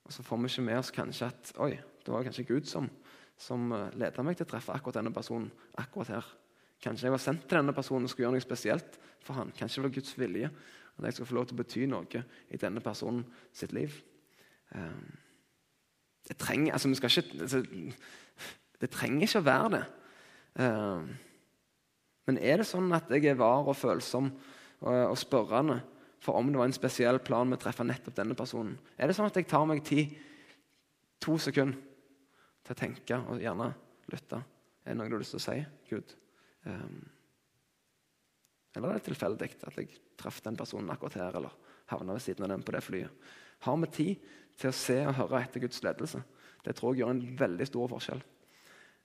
Og 0.05 0.13
så 0.13 0.23
får 0.23 0.37
vi 0.37 0.47
ikke 0.47 0.63
med 0.63 0.79
oss 0.79 0.91
kanskje 0.91 1.27
at 1.27 1.53
oi, 1.59 1.71
det 2.05 2.09
var 2.09 2.23
kanskje 2.23 2.47
Gud 2.47 2.67
som, 2.67 2.89
som 3.37 3.73
eh, 3.73 3.91
leda 3.95 4.23
meg 4.23 4.37
til 4.37 4.47
å 4.47 4.51
treffe 4.51 4.73
akkurat 4.73 4.95
denne 4.95 5.13
personen 5.13 5.51
akkurat 5.77 6.07
her. 6.07 6.25
Kanskje 6.81 7.03
jeg 7.03 7.11
var 7.11 7.19
sendt 7.19 7.49
til 7.49 7.59
denne 7.59 7.73
personen 7.73 8.05
og 8.05 8.11
skulle 8.11 8.27
gjøre 8.29 8.39
noe 8.39 8.47
spesielt 8.47 8.99
for 9.21 9.35
han. 9.35 9.51
Kanskje 9.51 9.83
det 9.83 9.89
var 9.89 9.95
Guds 9.95 10.19
vilje 10.19 10.51
at 10.99 11.05
jeg 11.05 11.13
skal 11.15 11.27
få 11.27 11.35
lov 11.35 11.47
til 11.47 11.55
å 11.55 11.63
bety 11.63 11.87
noe 11.87 12.25
i 12.51 12.57
denne 12.57 12.81
personen 12.81 13.25
sitt 13.53 13.73
liv. 13.73 13.91
Um, 14.75 15.17
det 16.29 16.39
trenger 16.39 16.73
altså, 16.73 16.89
vi 16.89 16.95
skal 16.95 17.11
ikke, 17.11 17.41
altså, 17.41 17.63
det 18.81 18.91
trenger 18.91 19.27
ikke 19.27 19.43
å 19.43 19.49
være 19.49 19.71
det. 19.75 19.85
Um, 20.55 21.09
men 22.31 22.39
er 22.39 22.61
det 22.61 22.69
sånn 22.69 22.93
at 22.95 23.11
jeg 23.11 23.27
er 23.27 23.39
var 23.41 23.67
og 23.67 23.75
følsom 23.77 24.31
og, 24.81 24.95
og 25.13 25.19
spørrende 25.19 25.81
for 26.21 26.37
om 26.37 26.51
det 26.53 26.59
var 26.61 26.69
en 26.69 26.77
spesiell 26.77 27.19
plan 27.25 27.49
med 27.49 27.57
å 27.59 27.63
treffe 27.63 27.85
nettopp 27.87 28.17
denne 28.19 28.37
personen. 28.37 28.75
Er 29.01 29.09
det 29.09 29.17
sånn 29.17 29.31
at 29.31 29.39
jeg 29.41 29.49
tar 29.49 29.65
meg 29.69 29.81
tid, 29.87 30.13
to 31.21 31.39
sekunder, 31.41 31.81
til 32.61 32.77
å 32.77 32.79
tenke 32.79 33.21
og 33.33 33.41
gjerne 33.41 33.71
lytte? 34.13 34.43
Er 34.85 34.93
det 34.93 34.99
noe 34.99 35.09
du 35.09 35.17
har 35.17 35.23
lyst 35.23 35.33
til 35.37 35.41
å 35.41 35.47
si, 35.47 35.57
Gud? 35.89 36.13
Um, 36.69 37.01
eller 38.77 38.93
er 38.93 39.01
det 39.01 39.07
tilfeldig 39.09 39.49
at 39.65 39.81
jeg 39.81 39.97
traff 40.21 40.43
den 40.45 40.61
personen 40.61 40.93
akkurat 40.93 41.17
her, 41.19 41.41
eller 41.41 41.57
havna 41.91 42.15
ved 42.15 42.25
siden 42.27 42.45
av 42.45 42.53
den 42.53 42.67
på 42.67 42.77
det 42.77 42.85
flyet? 42.85 43.33
Har 43.65 43.81
vi 43.81 43.91
tid 43.97 44.31
til 44.61 44.71
å 44.71 44.77
se 44.77 45.01
og 45.07 45.17
høre 45.23 45.41
etter 45.41 45.65
Guds 45.65 45.81
ledelse? 45.85 46.21
Det 46.61 46.77
tror 46.77 46.93
jeg 46.93 47.03
gjør 47.03 47.15
en 47.17 47.27
veldig 47.41 47.67
stor 47.69 47.89
forskjell. 47.97 48.21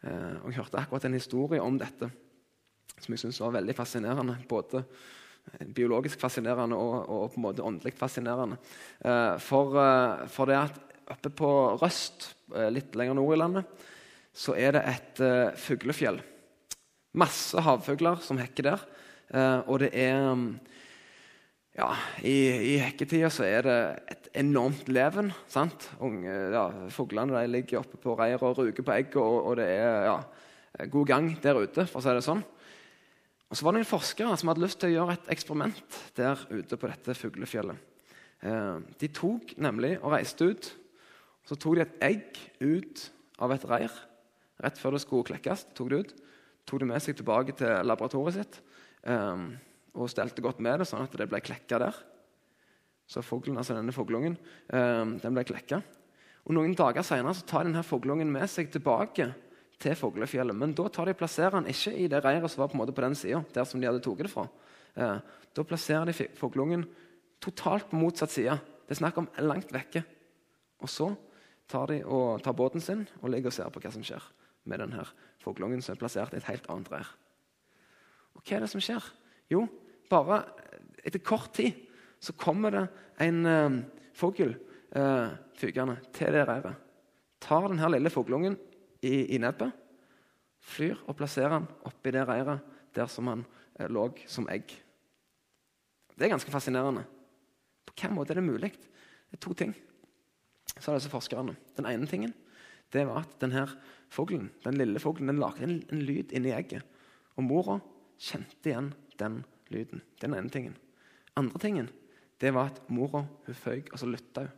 Uh, 0.03 0.35
og 0.43 0.49
Jeg 0.51 0.59
hørte 0.59 0.83
akkurat 0.83 1.07
en 1.07 1.15
historie 1.15 1.63
om 1.63 1.79
dette 1.79 2.11
som 2.99 3.15
jeg 3.15 3.23
syns 3.23 3.39
var 3.39 3.55
veldig 3.55 3.75
fascinerende. 3.75 4.37
både 4.47 4.83
biologisk 5.75 6.19
fascinerende 6.19 6.77
og, 6.77 7.09
og, 7.09 7.25
på 7.33 7.39
en 7.39 7.45
måte 7.45 7.65
åndelig 7.65 7.95
fascinerende. 7.97 8.57
Eh, 8.99 9.35
for, 9.43 9.77
eh, 9.81 10.25
for, 10.31 10.49
det 10.49 10.59
at 10.59 10.79
oppe 11.15 11.31
på 11.37 11.49
Røst, 11.81 12.31
eh, 12.55 12.71
litt 12.73 12.95
lenger 12.97 13.17
nord 13.17 13.35
i 13.35 13.41
landet, 13.41 13.83
så 14.35 14.55
er 14.59 14.75
det 14.75 14.81
et 14.91 15.19
fuglefjell. 15.63 16.17
Masse 17.15 17.61
havfugler 17.63 18.19
som 18.19 18.39
hekker 18.41 18.65
der. 18.67 18.81
og 19.63 19.79
det 19.79 19.93
er 19.95 20.17
ja, 21.75 21.87
I, 22.19 22.35
i 22.73 22.73
hekketida 22.83 23.29
så 23.31 23.45
er 23.47 23.63
det 23.63 23.77
et 24.11 24.27
enormt 24.43 24.89
leven. 24.91 25.31
sant? 25.47 25.87
Unge, 26.03 26.33
ja, 26.51 26.65
Fuglene 26.91 27.45
ligger 27.47 27.79
oppe 27.79 27.99
på 27.99 28.17
reiret 28.19 28.43
og 28.43 28.59
ruger 28.59 28.83
på 28.83 28.93
egg, 28.95 29.15
og, 29.15 29.37
og, 29.39 29.55
det 29.59 29.69
er 29.71 30.09
ja, 30.09 30.17
god 30.91 31.07
gang 31.07 31.31
der 31.43 31.59
ute. 31.63 31.87
for 31.87 31.99
å 31.99 32.03
si 32.03 32.15
det 32.15 32.27
sånn. 32.27 32.43
Og 33.55 33.59
Så 33.59 33.63
var 33.63 33.71
det 33.71 33.85
noen 33.85 33.87
forskere 33.87 34.35
som 34.35 34.49
hadde 34.51 34.63
lyst 34.65 34.81
til 34.81 34.89
å 34.89 34.95
gjøre 34.97 35.13
et 35.15 35.27
eksperiment 35.31 35.97
der 36.17 36.41
ute 36.51 36.75
på 36.75 36.89
dette 36.91 37.13
fuglefjellet. 37.15 37.77
Eh, 38.43 38.81
de 38.99 39.07
tok 39.15 39.53
nemlig 39.63 39.93
og 40.01 40.11
reiste 40.11 40.49
ut. 40.51 40.67
Så 41.47 41.55
tok 41.55 41.77
de 41.77 41.85
et 41.85 41.93
egg 42.03 42.41
ut 42.59 43.03
av 43.39 43.53
et 43.55 43.63
reir 43.71 43.95
rett 44.59 44.81
før 44.81 44.97
det 44.97 45.01
skulle 45.05 45.29
klekkes. 45.29 45.69
tok 45.71 45.93
det 45.93 46.01
ut, 46.01 46.11
tok 46.67 46.83
det 46.83 46.89
med 46.89 47.05
seg 47.05 47.15
tilbake 47.15 47.55
til 47.55 47.87
laboratoriet 47.87 48.41
sitt. 48.41 48.59
Eh, 49.07 49.47
og 49.95 50.11
stelte 50.11 50.43
godt 50.43 50.59
med 50.59 50.83
det, 50.83 50.89
sånn 50.91 51.07
at 51.07 51.15
det 51.15 51.29
ble 51.31 51.39
klekka 51.39 51.79
der. 51.79 52.03
Så 53.07 53.23
foglen, 53.23 53.55
altså 53.55 53.79
denne 53.79 53.95
fuglungen 53.95 54.35
eh, 54.67 55.15
den 55.23 55.31
ble 55.31 55.47
klekka. 55.47 55.79
Og 56.43 56.59
Noen 56.59 56.75
dager 56.75 57.07
senere 57.07 57.47
tar 57.47 57.63
denne 57.63 57.87
fuglungen 57.87 58.27
med 58.35 58.51
seg 58.51 58.67
tilbake 58.75 59.31
til 59.81 59.95
fuglefjellet. 59.99 60.55
Men 60.57 60.73
da 60.77 60.87
tar 60.91 61.09
de 61.09 61.15
plasserer 61.17 61.57
han 61.57 61.69
ikke 61.71 61.93
i 61.93 62.07
det 62.11 62.21
reiret 62.23 62.51
som 62.51 62.63
var 62.63 62.71
på, 62.71 62.85
på 62.85 63.05
den 63.05 63.17
sida. 63.17 63.43
Der 63.53 63.67
som 63.67 63.81
de 63.81 63.89
hadde 63.89 64.03
tatt 64.03 64.23
det 64.23 64.31
fra. 64.31 64.47
Eh, 64.95 65.17
da 65.55 65.67
plasserer 65.67 66.09
de 66.09 66.29
fuglungen 66.39 66.85
totalt 67.43 67.89
på 67.91 67.99
motsatt 67.99 68.33
side. 68.33 68.57
Det 68.85 68.95
er 68.95 69.01
snakk 69.01 69.19
om 69.21 69.29
langt 69.43 69.73
vekke. 69.73 70.03
Og 70.83 70.91
så 70.91 71.11
tar 71.71 71.89
de 71.91 72.01
og 72.05 72.43
tar 72.45 72.55
båten 72.57 72.83
sin 72.83 73.05
og 73.21 73.31
ligger 73.33 73.51
og 73.51 73.57
ser 73.57 73.71
på 73.73 73.81
hva 73.81 73.91
som 73.93 74.03
skjer 74.05 74.23
med 74.69 74.81
denne 74.81 75.05
fuglungen 75.41 75.81
som 75.83 75.95
er 75.95 76.01
plassert 76.01 76.33
i 76.33 76.39
et 76.39 76.49
helt 76.49 76.67
annet 76.71 76.91
reir. 76.93 77.09
Og 78.35 78.43
hva 78.43 78.57
er 78.57 78.65
det 78.65 78.71
som 78.71 78.83
skjer? 78.83 79.03
Jo, 79.51 79.65
bare 80.09 80.43
etter 81.05 81.21
kort 81.25 81.53
tid 81.57 81.77
så 82.21 82.33
kommer 82.37 82.73
det 82.73 82.85
en 83.21 83.45
eh, 83.49 83.81
fugl 84.17 84.55
eh, 84.95 85.27
fygende 85.57 85.99
til 86.15 86.33
det 86.33 86.45
reiret. 86.47 86.81
Tar 87.45 87.67
denne 87.69 87.89
lille 87.93 88.11
fuglungen 88.13 88.57
i, 89.05 89.35
i, 89.35 89.39
nebbet, 89.41 89.73
flyr 90.65 91.03
og 91.05 91.17
plasserer 91.19 91.59
den 91.59 91.67
oppi 91.85 92.13
det 92.15 92.25
reiret 92.27 92.73
der 92.95 93.09
som 93.11 93.29
han 93.29 93.43
eh, 93.77 93.89
lå 93.91 94.07
som 94.31 94.47
egg. 94.49 94.73
Det 96.15 96.25
er 96.25 96.31
ganske 96.31 96.51
fascinerende. 96.53 97.03
På 97.85 97.93
hvilken 97.93 98.15
måte 98.15 98.33
er 98.33 98.39
det 98.39 98.47
mulig? 98.47 98.71
Det 98.71 99.37
er 99.37 99.43
to 99.43 99.53
ting. 99.57 99.75
Er 100.75 100.95
disse 100.97 101.11
forskerne. 101.11 101.55
Den 101.77 101.87
ene 101.89 102.07
tingen 102.09 102.33
det 102.93 103.03
var 103.09 103.25
at 103.25 103.33
denne 103.41 103.65
fuglen, 104.13 104.51
den 104.63 104.77
lille 104.79 105.01
fuglen 105.01 105.27
den 105.31 105.41
lagde 105.41 105.65
en, 105.65 105.79
en 105.91 106.03
lyd 106.05 106.31
inni 106.35 106.53
egget. 106.55 106.85
Og 107.35 107.43
mora 107.43 107.79
kjente 108.21 108.69
igjen 108.69 108.91
den 109.19 109.41
lyden. 109.73 110.03
Den 110.21 110.35
ene 110.37 110.51
tingen. 110.53 110.77
Andre 111.35 111.59
tingen 111.59 111.89
det 112.39 112.51
var 112.55 112.71
at 112.71 112.81
mora 112.91 113.23
hun 113.45 113.57
føyk, 113.57 113.93
og 113.93 113.99
så 113.99 114.07
lytta 114.09 114.45
hun 114.45 114.53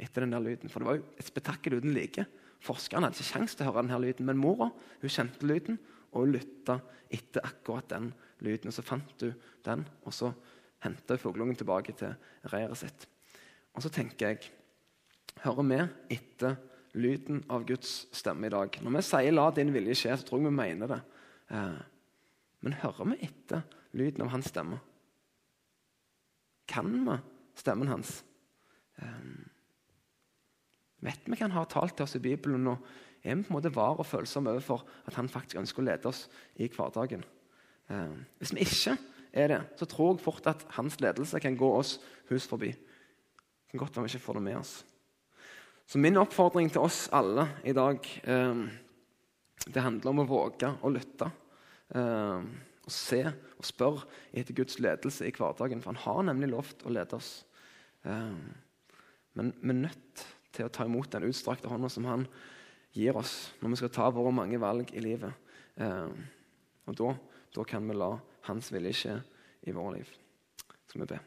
etter 0.00 0.24
den 0.24 0.34
der 0.34 0.42
lyden. 0.42 0.70
For 0.72 0.80
det 0.80 0.88
var 0.88 0.98
jo 0.98 1.06
et 1.20 1.28
spetakkel 1.28 1.76
uten 1.78 1.94
like. 1.94 2.24
Forskerne 2.60 3.08
hadde 3.08 3.16
ikke 3.16 3.38
kjangs 3.38 3.56
til 3.56 3.64
å 3.64 3.70
høre 3.70 3.82
denne 3.84 4.00
lyden, 4.02 4.26
men 4.28 4.40
mora 4.40 4.70
hun 5.00 5.12
kjente 5.12 5.48
lyden 5.48 5.78
og 6.12 6.28
lytta 6.34 6.80
etter 7.10 7.44
akkurat 7.46 7.88
den 7.90 8.10
lyden. 8.44 8.68
Og 8.68 8.76
Så 8.76 8.84
fant 8.84 9.24
hun 9.24 9.36
den, 9.64 9.84
og 10.04 10.14
så 10.14 10.32
henta 10.84 11.16
hun 11.16 11.22
fugleungen 11.22 11.56
tilbake 11.56 11.94
til 11.96 12.14
reiret 12.52 12.80
sitt. 12.80 13.06
Og 13.74 13.84
så 13.84 13.92
tenker 13.92 14.28
jeg 14.28 14.50
Hører 15.40 15.62
vi 15.62 15.76
etter 16.16 16.56
lyden 16.98 17.44
av 17.48 17.62
Guds 17.64 18.08
stemme 18.12 18.48
i 18.48 18.52
dag? 18.52 18.74
Når 18.82 18.96
vi 18.96 19.02
sier 19.02 19.32
'la 19.32 19.50
din 19.54 19.72
vilje 19.72 19.94
skje', 19.94 20.16
så 20.16 20.26
tror 20.26 20.38
jeg 20.40 20.50
vi 20.50 20.56
mener 20.56 20.86
det. 20.86 21.00
Eh, 21.50 21.82
men 22.60 22.72
hører 22.72 23.04
vi 23.04 23.16
etter 23.24 23.62
lyden 23.92 24.22
av 24.22 24.28
hans 24.28 24.48
stemme? 24.48 24.80
Kan 26.68 27.06
vi 27.06 27.16
stemmen 27.54 27.88
hans? 27.88 28.24
Vet 31.00 31.24
vi 31.24 31.36
hva 31.36 31.46
han 31.46 31.56
har 31.56 31.68
talt 31.70 31.96
til 31.96 32.04
oss 32.04 32.16
i 32.18 32.22
Bibelen? 32.22 32.66
og 32.68 32.84
Er 33.24 33.36
vi 33.36 33.44
på 33.44 33.52
en 33.52 33.56
måte 33.56 33.74
var 33.74 34.00
og 34.00 34.06
følsomme 34.06 34.52
overfor 34.52 34.84
at 35.06 35.16
han 35.16 35.28
faktisk 35.28 35.60
ønsker 35.60 35.82
å 35.82 35.88
lede 35.88 36.08
oss 36.08 36.26
i 36.56 36.68
hverdagen? 36.68 37.24
Eh, 37.90 38.14
hvis 38.38 38.54
vi 38.56 38.66
ikke 38.66 38.96
er 39.32 39.48
det, 39.48 39.60
så 39.78 39.88
tror 39.88 40.14
jeg 40.14 40.24
fort 40.24 40.46
at 40.50 40.64
hans 40.76 41.00
ledelse 41.00 41.40
kan 41.40 41.56
gå 41.56 41.72
oss 41.76 41.98
hus 42.30 42.46
forbi. 42.48 42.72
Det 42.72 43.72
kan 43.72 43.82
godt 43.84 43.96
være 43.96 44.08
vi 44.08 44.14
ikke 44.14 44.26
får 44.26 44.40
det 44.40 44.46
med 44.48 44.60
oss. 44.60 44.72
Så 45.86 45.98
min 45.98 46.20
oppfordring 46.20 46.70
til 46.70 46.84
oss 46.86 47.08
alle 47.12 47.48
i 47.66 47.74
dag 47.74 47.98
eh, 48.22 48.64
det 49.68 49.84
handler 49.84 50.12
om 50.12 50.22
å 50.22 50.28
våge 50.28 50.70
å 50.80 50.92
lytte. 50.92 51.28
Eh, 51.92 52.44
og 52.80 52.94
se 52.94 53.20
og 53.28 53.66
spørre 53.66 54.06
etter 54.32 54.56
Guds 54.56 54.78
ledelse 54.80 55.26
i 55.26 55.34
hverdagen. 55.34 55.82
For 55.82 55.92
han 55.92 56.04
har 56.04 56.28
nemlig 56.30 56.52
lovt 56.54 56.84
å 56.86 56.92
lede 56.94 57.18
oss. 57.18 57.32
Eh, 58.06 58.36
men 59.38 59.52
vi 59.60 59.74
er 59.74 59.82
nødt 59.84 60.24
til 60.54 60.66
å 60.66 60.72
ta 60.72 60.86
imot 60.86 61.10
den 61.12 61.28
utstrakte 61.28 61.70
hånda 61.70 61.90
som 61.92 62.06
han 62.08 62.26
gir 62.96 63.16
oss 63.18 63.52
når 63.60 63.72
vi 63.72 63.80
skal 63.80 63.92
ta 63.94 64.08
våre 64.14 64.32
mange 64.34 64.58
valg 64.60 64.90
i 64.94 65.02
livet. 65.04 65.32
Uh, 65.80 66.10
og 66.90 66.96
da, 66.98 67.10
da, 67.54 67.66
kan 67.68 67.86
vi 67.86 67.96
la 67.96 68.12
hans 68.48 68.70
vilje 68.74 68.96
skje 69.00 69.18
i 69.68 69.74
våre 69.76 69.98
liv. 69.98 70.10
Skal 70.90 71.04
vi 71.04 71.10
be. 71.12 71.20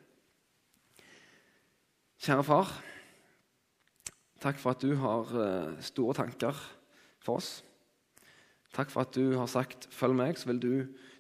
Kjære 2.24 2.48
far. 2.48 2.74
Takk 4.44 4.60
for 4.60 4.76
at 4.76 4.84
du 4.84 4.98
har 5.00 5.32
uh, 5.32 5.80
store 5.84 6.18
tanker 6.20 6.60
for 7.24 7.40
oss. 7.40 7.62
Takk 8.74 8.92
for 8.92 9.06
at 9.06 9.16
du 9.16 9.38
har 9.38 9.48
sagt 9.48 9.88
'følg 9.92 10.16
meg', 10.18 10.38
så 10.38 10.50
vil 10.50 10.60
du 10.60 10.76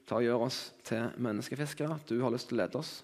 ta 0.07 0.15
og 0.19 0.25
gjøre 0.25 0.47
oss 0.49 0.73
til 0.83 1.11
menneskefiskere. 1.17 1.99
Du 2.09 2.19
har 2.21 2.33
lyst 2.33 2.49
til 2.49 2.57
å 2.57 2.63
lede 2.63 2.79
oss. 2.79 3.03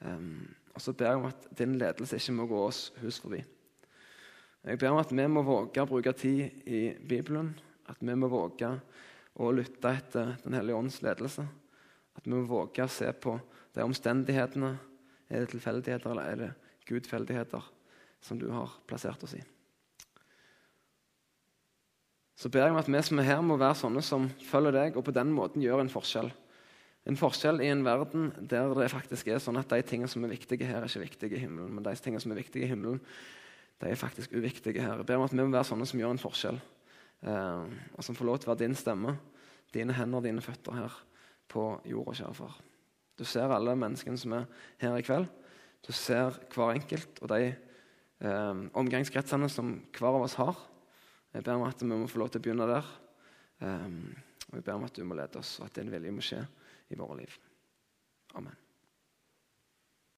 Um, 0.00 0.54
og 0.74 0.82
så 0.82 0.92
ber 0.92 1.06
jeg 1.06 1.20
om 1.20 1.28
at 1.30 1.46
din 1.56 1.78
ledelse 1.80 2.18
ikke 2.18 2.34
må 2.36 2.46
gå 2.50 2.58
oss 2.66 2.92
hus 3.00 3.20
forbi. 3.22 3.40
Jeg 4.66 4.80
ber 4.82 4.92
om 4.92 5.00
at 5.00 5.12
vi 5.14 5.26
må 5.30 5.44
våge 5.46 5.82
å 5.82 5.88
bruke 5.88 6.12
tid 6.18 6.66
i 6.66 6.82
Bibelen. 6.98 7.52
At 7.86 8.02
vi 8.02 8.16
må 8.18 8.28
våge 8.30 8.72
å 9.38 9.50
lytte 9.54 9.92
etter 9.94 10.36
Den 10.42 10.58
hellige 10.58 10.82
ånds 10.82 11.00
ledelse. 11.06 11.46
At 12.16 12.26
vi 12.26 12.34
må 12.34 12.42
våge 12.48 12.82
å 12.82 12.90
se 12.90 13.12
på 13.12 13.38
de 13.76 13.86
omstendighetene. 13.86 14.76
Er 15.30 15.42
det 15.42 15.52
tilfeldigheter, 15.54 16.10
eller 16.10 16.32
er 16.32 16.40
det 16.42 16.54
gudfeldigheter 16.86 17.62
som 18.22 18.38
du 18.38 18.48
har 18.50 18.74
plassert 18.86 19.22
oss 19.26 19.36
i? 19.38 19.42
så 22.36 22.50
ber 22.52 22.66
jeg 22.66 22.74
om 22.74 22.80
at 22.82 22.88
vi 22.90 23.00
som 23.04 23.20
er 23.20 23.28
her, 23.30 23.38
må 23.40 23.56
være 23.56 23.78
sånne 23.80 24.02
som 24.04 24.26
følger 24.44 24.74
deg, 24.76 24.98
og 24.98 25.06
på 25.06 25.14
den 25.16 25.32
måten 25.32 25.62
gjør 25.64 25.80
en 25.82 25.92
forskjell. 25.92 26.28
En 27.08 27.16
forskjell 27.16 27.62
i 27.64 27.70
en 27.72 27.84
verden 27.86 28.28
der 28.50 28.74
det 28.76 28.90
faktisk 28.92 29.30
er 29.30 29.40
sånn 29.40 29.56
at 29.60 29.70
de 29.72 29.80
tingene 29.86 30.10
som 30.10 30.24
er 30.26 30.34
viktige 30.34 30.68
her, 30.68 30.82
er 30.82 30.90
ikke 30.90 31.06
viktige 31.06 31.38
i 31.38 31.44
himmelen. 31.46 31.72
Men 31.72 31.86
de 31.86 31.94
tingene 31.96 32.20
som 32.20 32.34
er 32.34 32.40
viktige 32.42 32.66
i 32.66 32.70
himmelen, 32.74 33.00
de 33.80 33.90
er 33.90 33.98
faktisk 34.00 34.32
uviktige 34.32 34.80
her. 34.80 34.96
Jeg 34.96 35.06
ber 35.06 35.20
om 35.20 35.26
at 35.26 35.34
vi 35.34 35.42
må 35.42 35.52
være 35.52 35.68
sånne 35.68 35.86
som 35.88 36.00
gjør 36.00 36.14
en 36.14 36.22
forskjell. 36.22 36.60
Eh, 37.26 37.74
og 37.96 38.04
som 38.04 38.16
får 38.16 38.28
lov 38.28 38.38
til 38.40 38.48
å 38.48 38.54
være 38.54 38.64
din 38.64 38.76
stemme, 38.78 39.16
dine 39.74 39.96
hender, 39.96 40.24
dine 40.24 40.44
føtter 40.44 40.78
her 40.78 40.96
på 41.52 41.68
jorda, 41.88 42.16
kjære 42.16 42.38
far. 42.38 42.56
Du 43.16 43.24
ser 43.24 43.52
alle 43.52 43.76
menneskene 43.78 44.20
som 44.20 44.34
er 44.36 44.46
her 44.82 44.96
i 44.96 45.04
kveld. 45.04 45.28
Du 45.86 45.92
ser 45.94 46.36
hver 46.52 46.74
enkelt 46.76 47.20
og 47.22 47.30
de 47.32 47.52
eh, 47.52 48.62
omgangskretsene 48.76 49.48
som 49.52 49.76
hver 49.96 50.12
av 50.12 50.26
oss 50.26 50.38
har. 50.40 50.60
Jeg 51.36 51.44
ber 51.44 51.58
om 51.58 51.66
at 51.68 51.82
vi 51.82 51.90
må 51.92 52.08
få 52.08 52.22
lov 52.22 52.32
til 52.32 52.40
å 52.40 52.46
begynne 52.46 52.68
der. 52.70 52.92
Eh, 53.60 53.88
og 54.46 54.60
jeg 54.60 54.68
ber 54.68 54.78
om 54.78 54.86
at 54.88 54.96
du 54.96 55.04
må 55.04 55.18
lede 55.18 55.42
oss, 55.42 55.58
og 55.60 55.68
at 55.68 55.80
din 55.80 55.90
vilje 55.92 56.14
må 56.14 56.24
skje 56.24 56.44
i 56.92 56.98
våre 56.98 57.20
liv. 57.24 57.40
Amen. 58.38 58.65